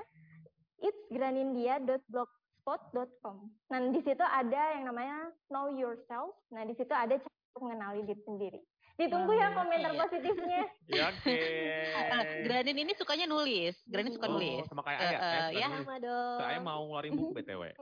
blogspot.com. 2.63 3.37
Nah, 3.73 3.79
di 3.89 4.01
situ 4.05 4.21
ada 4.21 4.61
yang 4.77 4.85
namanya 4.93 5.33
Know 5.49 5.73
Yourself. 5.73 6.37
Nah, 6.53 6.69
di 6.69 6.77
situ 6.77 6.93
ada 6.93 7.17
cara 7.17 7.57
mengenali 7.57 8.05
diri 8.05 8.23
sendiri. 8.27 8.61
Ditunggu 9.03 9.33
ya 9.33 9.49
komentar 9.53 9.91
Iya. 9.91 10.01
positifnya. 10.01 10.63
Ya, 10.93 11.09
oke. 11.09 11.33
Eh, 11.33 12.45
Granin 12.45 12.79
ini 12.79 12.93
sukanya 12.93 13.25
nulis. 13.25 13.75
Granin 13.85 14.13
suka 14.13 14.27
Oh, 14.27 14.37
nulis. 14.37 14.61
sama 14.67 14.83
kayak 14.83 15.01
Ayah. 15.01 15.11
eh, 15.11 15.17
suka 15.17 15.51
ya. 15.55 15.69
Sama 15.73 15.97
dong. 15.99 16.39
Saya 16.39 16.59
mau 16.61 16.81
ngeluarin 16.85 17.13
buku 17.13 17.33
BTW. 17.35 17.63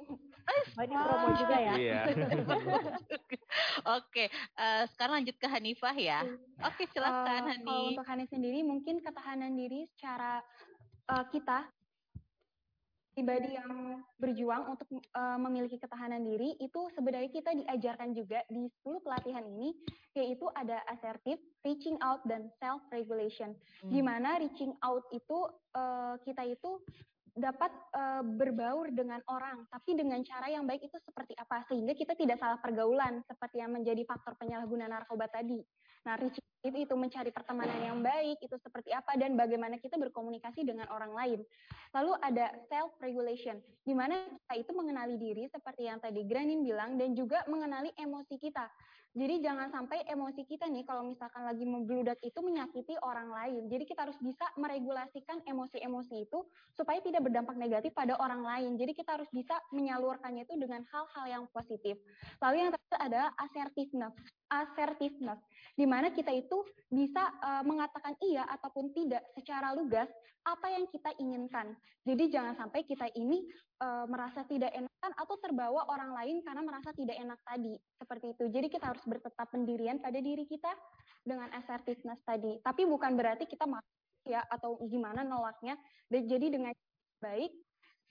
Oh, 0.50 0.82
ini 0.82 0.96
promo 0.96 1.28
juga 1.36 1.56
ya. 1.56 1.74
Iya. 1.76 2.00
Oke, 3.94 4.24
eh, 4.32 4.82
sekarang 4.88 5.22
lanjut 5.22 5.36
ke 5.36 5.46
Hanifah 5.46 5.94
ya. 5.94 6.20
Oke, 6.60 6.86
silakan 6.86 7.22
Eh, 7.38 7.46
Hani. 7.48 7.64
Kalau 7.64 7.82
untuk 7.94 8.06
Hani 8.08 8.24
sendiri, 8.26 8.60
mungkin 8.60 8.98
ketahanan 8.98 9.54
diri 9.54 9.86
secara 9.88 10.42
eh, 11.06 11.24
kita 11.28 11.70
pribadi 13.14 13.58
yang 13.58 14.00
berjuang 14.16 14.70
untuk 14.70 14.88
eh, 14.96 15.38
memiliki 15.38 15.76
ketahanan 15.76 16.22
diri 16.22 16.54
itu 16.62 16.80
sebenarnya 16.94 17.30
kita 17.30 17.50
diajarkan 17.52 18.14
juga 18.14 18.40
di 18.48 18.70
10 18.82 19.04
pelatihan 19.04 19.44
ini 19.44 19.74
yaitu 20.14 20.46
ada 20.58 20.82
assertive, 20.90 21.38
reaching 21.62 21.98
out 22.02 22.22
dan 22.26 22.50
self 22.58 22.82
regulation. 22.90 23.54
Hmm. 23.82 23.90
Di 23.90 24.00
mana 24.02 24.38
reaching 24.38 24.74
out 24.82 25.06
itu 25.10 25.38
eh, 25.74 26.14
kita 26.22 26.42
itu 26.46 26.82
dapat 27.34 27.70
eh, 27.94 28.22
berbaur 28.26 28.90
dengan 28.90 29.22
orang, 29.30 29.66
tapi 29.70 29.94
dengan 29.94 30.18
cara 30.26 30.50
yang 30.50 30.66
baik 30.66 30.86
itu 30.90 30.98
seperti 31.02 31.34
apa 31.38 31.62
sehingga 31.70 31.94
kita 31.94 32.18
tidak 32.18 32.38
salah 32.42 32.58
pergaulan 32.58 33.22
seperti 33.26 33.62
yang 33.62 33.70
menjadi 33.74 34.02
faktor 34.06 34.34
penyalahguna 34.38 34.90
narkoba 34.90 35.30
tadi. 35.30 35.62
Nah, 36.06 36.16
reaching 36.16 36.44
out 36.60 36.76
itu 36.76 36.92
mencari 36.92 37.32
pertemanan 37.32 37.80
yang 37.80 37.98
baik 38.04 38.36
itu 38.44 38.56
seperti 38.60 38.92
apa 38.92 39.16
dan 39.16 39.32
bagaimana 39.32 39.80
kita 39.80 39.96
berkomunikasi 39.96 40.60
dengan 40.68 40.92
orang 40.92 41.12
lain. 41.16 41.40
Lalu 41.96 42.12
ada 42.20 42.52
self 42.68 42.92
regulation, 43.00 43.58
di 43.82 43.96
mana 43.96 44.20
kita 44.28 44.54
itu 44.68 44.72
mengenali 44.76 45.16
diri 45.16 45.48
seperti 45.48 45.88
yang 45.88 45.98
tadi 45.98 46.22
Granin 46.28 46.60
bilang 46.60 47.00
dan 47.00 47.16
juga 47.16 47.42
mengenali 47.48 47.88
emosi 47.96 48.36
kita. 48.36 48.68
Jadi 49.10 49.42
jangan 49.42 49.74
sampai 49.74 50.06
emosi 50.06 50.46
kita 50.46 50.70
nih 50.70 50.86
kalau 50.86 51.02
misalkan 51.02 51.42
lagi 51.42 51.66
membludak 51.66 52.14
itu 52.22 52.38
menyakiti 52.46 52.94
orang 53.02 53.34
lain. 53.34 53.66
Jadi 53.66 53.82
kita 53.82 54.06
harus 54.06 54.14
bisa 54.22 54.46
meregulasikan 54.54 55.42
emosi-emosi 55.50 56.30
itu 56.30 56.46
supaya 56.78 57.02
tidak 57.02 57.26
berdampak 57.26 57.58
negatif 57.58 57.90
pada 57.90 58.14
orang 58.22 58.46
lain. 58.46 58.78
Jadi 58.78 58.94
kita 58.94 59.18
harus 59.18 59.26
bisa 59.34 59.58
menyalurkannya 59.74 60.46
itu 60.46 60.54
dengan 60.54 60.86
hal-hal 60.94 61.26
yang 61.26 61.44
positif. 61.50 61.98
Lalu 62.38 62.56
yang 62.62 62.70
terakhir 62.70 62.98
adalah 63.02 63.30
assertiveness. 63.42 64.14
Assertiveness, 64.50 65.42
di 65.78 65.86
mana 65.86 66.10
kita 66.10 66.34
itu 66.34 66.49
bisa 66.90 67.22
eh, 67.40 67.64
mengatakan 67.64 68.14
iya 68.24 68.42
ataupun 68.50 68.90
tidak 68.90 69.22
secara 69.38 69.72
lugas 69.72 70.10
apa 70.42 70.66
yang 70.72 70.88
kita 70.90 71.14
inginkan. 71.20 71.76
Jadi 72.02 72.32
jangan 72.32 72.58
sampai 72.58 72.82
kita 72.82 73.06
ini 73.14 73.46
eh, 73.80 74.04
merasa 74.10 74.42
tidak 74.48 74.74
enakan 74.74 75.12
atau 75.14 75.36
terbawa 75.38 75.86
orang 75.86 76.10
lain 76.16 76.36
karena 76.42 76.62
merasa 76.66 76.90
tidak 76.96 77.16
enak 77.16 77.40
tadi. 77.46 77.74
Seperti 77.96 78.26
itu. 78.34 78.44
Jadi 78.50 78.66
kita 78.68 78.90
harus 78.90 79.04
bertetap 79.06 79.48
pendirian 79.52 80.02
pada 80.02 80.18
diri 80.18 80.44
kita 80.48 80.72
dengan 81.22 81.48
assertiveness 81.54 82.20
tadi. 82.26 82.58
Tapi 82.60 82.82
bukan 82.88 83.14
berarti 83.14 83.46
kita 83.46 83.64
ya 84.26 84.42
atau 84.50 84.80
gimana 84.90 85.22
nolaknya. 85.22 85.78
Jadi 86.10 86.46
dengan 86.50 86.74
baik 87.22 87.52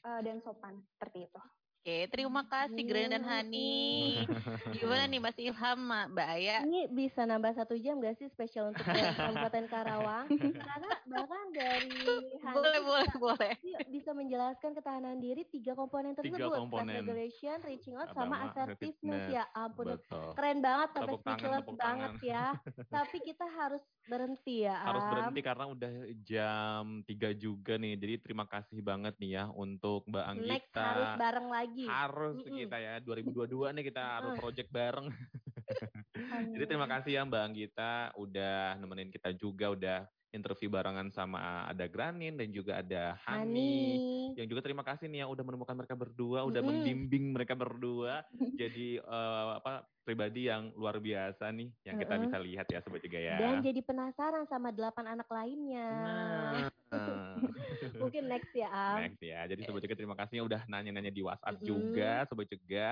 eh, 0.08 0.22
dan 0.24 0.40
sopan 0.40 0.80
seperti 0.96 1.28
itu. 1.28 1.42
Oke, 1.80 2.12
terima 2.12 2.44
kasih 2.44 2.84
Granin 2.84 3.16
dan 3.16 3.24
Hani. 3.24 4.28
Gimana 4.76 5.08
nih 5.08 5.16
Mas 5.16 5.40
Ilham, 5.40 5.80
Mbak 6.12 6.28
Aya? 6.28 6.60
Ini 6.68 6.92
bisa 6.92 7.24
nambah 7.24 7.56
satu 7.56 7.80
jam 7.80 8.04
gak 8.04 8.20
sih 8.20 8.28
spesial 8.28 8.76
untuk 8.76 8.84
Kabupaten 8.84 9.64
Karawang? 9.72 10.28
Karena 10.60 10.92
bahkan 11.08 11.46
dari 11.56 12.04
Hani 12.44 12.52
Boleh, 12.60 12.80
boleh, 12.84 13.08
bisa, 13.08 13.16
boleh. 13.16 13.54
iya, 13.64 13.80
bisa 13.88 14.12
menjelaskan 14.12 14.76
ketahanan 14.76 15.24
diri 15.24 15.48
tiga 15.48 15.72
komponen 15.72 16.20
Tiga 16.20 16.52
tersebut. 16.52 16.68
komponen. 16.68 17.00
Self-regulation, 17.00 17.58
reaching 17.64 17.96
out, 17.96 18.12
Sama 18.12 18.52
assertiveness. 18.52 19.32
Ya 19.32 19.48
ampun, 19.56 19.96
Betul. 19.96 20.36
keren 20.36 20.60
banget 20.60 20.90
sampai 20.92 21.08
Tepuk 21.16 21.24
tangan, 21.24 21.40
speechless 21.40 21.64
tepuk 21.64 21.78
banget 21.80 22.12
tangan. 22.12 22.28
ya. 22.28 22.48
Tapi 23.00 23.18
kita 23.24 23.46
harus 23.56 23.84
berhenti 24.04 24.68
ya, 24.68 24.76
Harus 24.84 25.06
Am. 25.08 25.12
berhenti 25.16 25.40
karena 25.40 25.66
udah 25.72 25.92
jam 26.28 26.84
3 27.08 27.30
juga 27.32 27.80
nih. 27.80 27.96
Jadi 27.96 28.14
terima 28.20 28.44
kasih 28.44 28.84
banget 28.84 29.16
nih 29.16 29.32
ya 29.40 29.44
untuk 29.48 30.04
Mbak 30.12 30.26
Anggita. 30.28 30.52
Next 30.52 30.76
harus 30.76 31.10
bareng 31.16 31.48
lagi. 31.48 31.68
Harus 31.88 32.38
Mm-mm. 32.44 32.58
kita 32.58 32.78
ya 32.80 32.94
2022 33.02 33.76
nih 33.76 33.84
kita 33.90 34.02
harus 34.20 34.34
Mm. 34.36 34.42
project 34.42 34.70
bareng. 34.72 35.08
Jadi 36.54 36.66
terima 36.66 36.88
kasih 36.90 37.12
ya 37.18 37.22
Mbak 37.26 37.44
Anggita 37.46 37.94
udah 38.18 38.78
nemenin 38.82 39.10
kita 39.14 39.30
juga 39.38 39.70
udah 39.74 40.00
interview 40.30 40.70
barengan 40.70 41.10
sama 41.10 41.66
ada 41.66 41.90
Granin 41.90 42.38
dan 42.38 42.50
juga 42.54 42.80
ada 42.82 43.18
Hani. 43.26 43.98
Yang 44.38 44.48
juga 44.54 44.62
terima 44.62 44.84
kasih 44.86 45.10
nih 45.10 45.26
yang 45.26 45.32
udah 45.34 45.44
menemukan 45.46 45.74
mereka 45.74 45.98
berdua, 45.98 46.46
udah 46.46 46.62
Mm-mm. 46.62 46.86
membimbing 46.86 47.34
mereka 47.34 47.54
berdua 47.58 48.22
jadi 48.62 49.02
eh, 49.02 49.50
apa 49.58 49.86
pribadi 50.06 50.50
yang 50.50 50.74
luar 50.74 50.98
biasa 50.98 51.50
nih 51.54 51.70
yang 51.86 51.98
kita 51.98 52.14
Mm-mm. 52.18 52.26
bisa 52.30 52.38
lihat 52.42 52.66
ya 52.70 52.80
sobat 52.86 53.02
juga 53.02 53.20
ya. 53.22 53.38
Dan 53.38 53.62
jadi 53.66 53.82
penasaran 53.82 54.46
sama 54.50 54.70
delapan 54.70 55.18
anak 55.18 55.30
lainnya. 55.30 55.90
Nah, 55.90 56.70
Mungkin 58.02 58.26
next 58.26 58.54
ya, 58.54 58.70
Am. 58.70 58.98
next 59.06 59.22
ya. 59.22 59.46
Jadi 59.50 59.62
sobat 59.66 59.82
juga 59.86 59.98
terima 59.98 60.18
kasih 60.18 60.42
yang 60.42 60.48
udah 60.50 60.62
nanya-nanya 60.70 61.14
di 61.14 61.22
WhatsApp 61.26 61.58
Mm-mm. 61.62 61.68
juga 61.68 62.12
sobat 62.30 62.48
juga. 62.50 62.90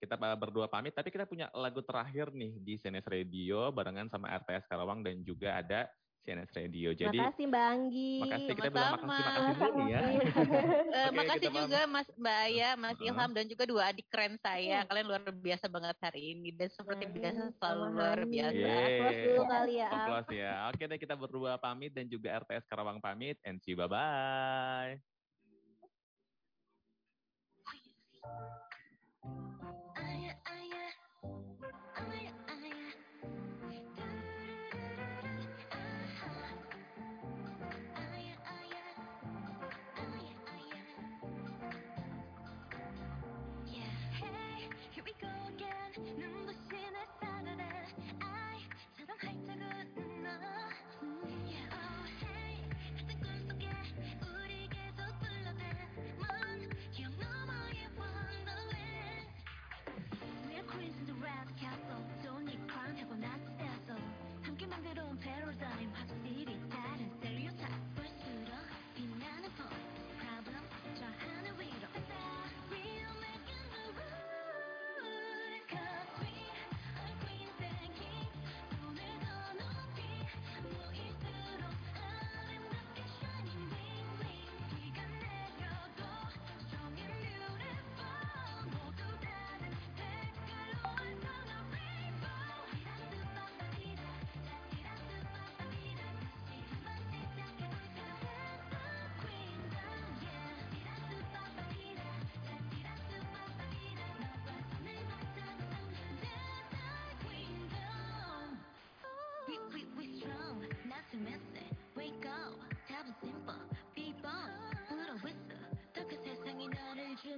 Kita 0.00 0.16
berdua 0.16 0.64
pamit, 0.64 0.96
tapi 0.96 1.12
kita 1.12 1.28
punya 1.28 1.52
lagu 1.52 1.84
terakhir 1.84 2.32
nih 2.32 2.56
di 2.56 2.80
CNS 2.80 3.04
Radio 3.04 3.68
barengan 3.68 4.08
sama 4.08 4.32
RTS 4.32 4.64
Karawang 4.64 5.04
dan 5.04 5.20
juga 5.20 5.60
ada 5.60 5.92
CNS 6.20 6.52
Radio. 6.52 6.90
Jadi 6.92 7.16
makasih 7.16 7.44
Mbak 7.48 7.64
Anggi. 7.64 8.12
makasih 8.20 8.52
kita 8.52 8.68
bilang 8.68 8.92
makasih 8.92 9.24
makasih 9.24 9.54
dulu 9.56 9.82
ya. 9.88 10.00
Eh, 10.90 11.06
Oke, 11.10 11.16
makasih 11.16 11.48
juga 11.48 11.80
Mas 11.88 12.08
Mbak 12.12 12.38
Aya, 12.46 12.70
Mas 12.76 12.98
Heeh. 12.98 13.08
Ilham 13.08 13.30
dan 13.32 13.44
juga 13.48 13.64
dua 13.64 13.82
adik 13.90 14.06
keren 14.12 14.34
saya. 14.44 14.84
Hmm. 14.84 14.88
Kalian 14.92 15.06
luar 15.08 15.22
biasa 15.32 15.66
banget 15.72 15.96
hari 16.02 16.22
ini 16.36 16.50
dan 16.52 16.68
seperti 16.68 17.04
Hmm, 17.08 17.14
biasa 17.16 17.42
selalu 17.56 17.84
luar 17.96 18.18
biasa. 18.28 18.68
Applause 18.70 19.20
dulu 19.24 19.42
kali 19.48 19.74
ya. 19.80 19.88
Applause 19.88 20.30
ya. 20.34 20.52
Oke 20.68 20.84
deh 20.84 20.98
kita 21.00 21.14
berdua 21.16 21.52
pamit 21.56 21.92
dan 21.96 22.06
juga 22.06 22.28
RTS 22.44 22.68
Karawang 22.68 23.00
pamit 23.00 23.40
and 23.42 23.58
see 23.64 23.72
you 23.72 23.78
bye 23.80 23.88
bye. 23.88 25.00
함께 64.89 64.89
만들어온 64.89 65.17
paradigm. 65.19 65.55
확실히 65.55 65.91
다른 65.93 66.28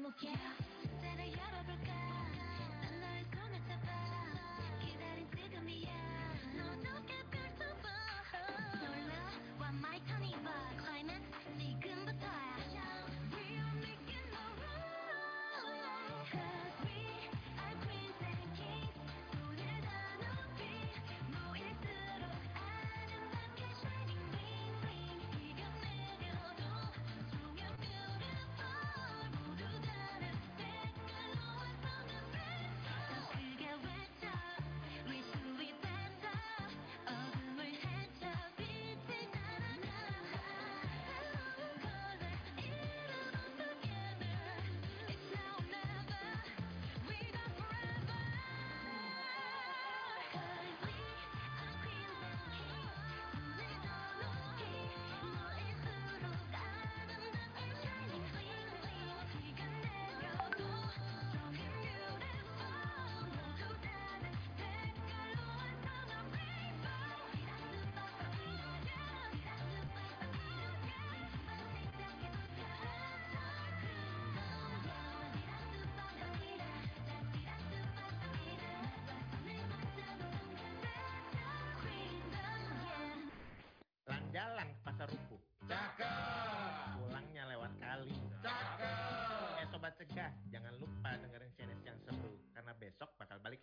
como 0.02 0.16
quiera. 0.16 0.52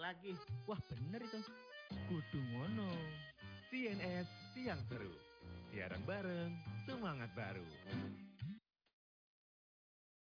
Lagi. 0.10 0.34
Wah 0.66 0.82
bener 0.89 1.22
itu. 1.22 1.38
Kudu 2.10 2.39
ngono. 2.49 2.89
CNS 3.70 4.26
Siang 4.57 4.82
Seru. 4.89 5.14
Siaran 5.70 6.01
bareng, 6.01 6.53
semangat 6.89 7.30
baru. 7.38 7.62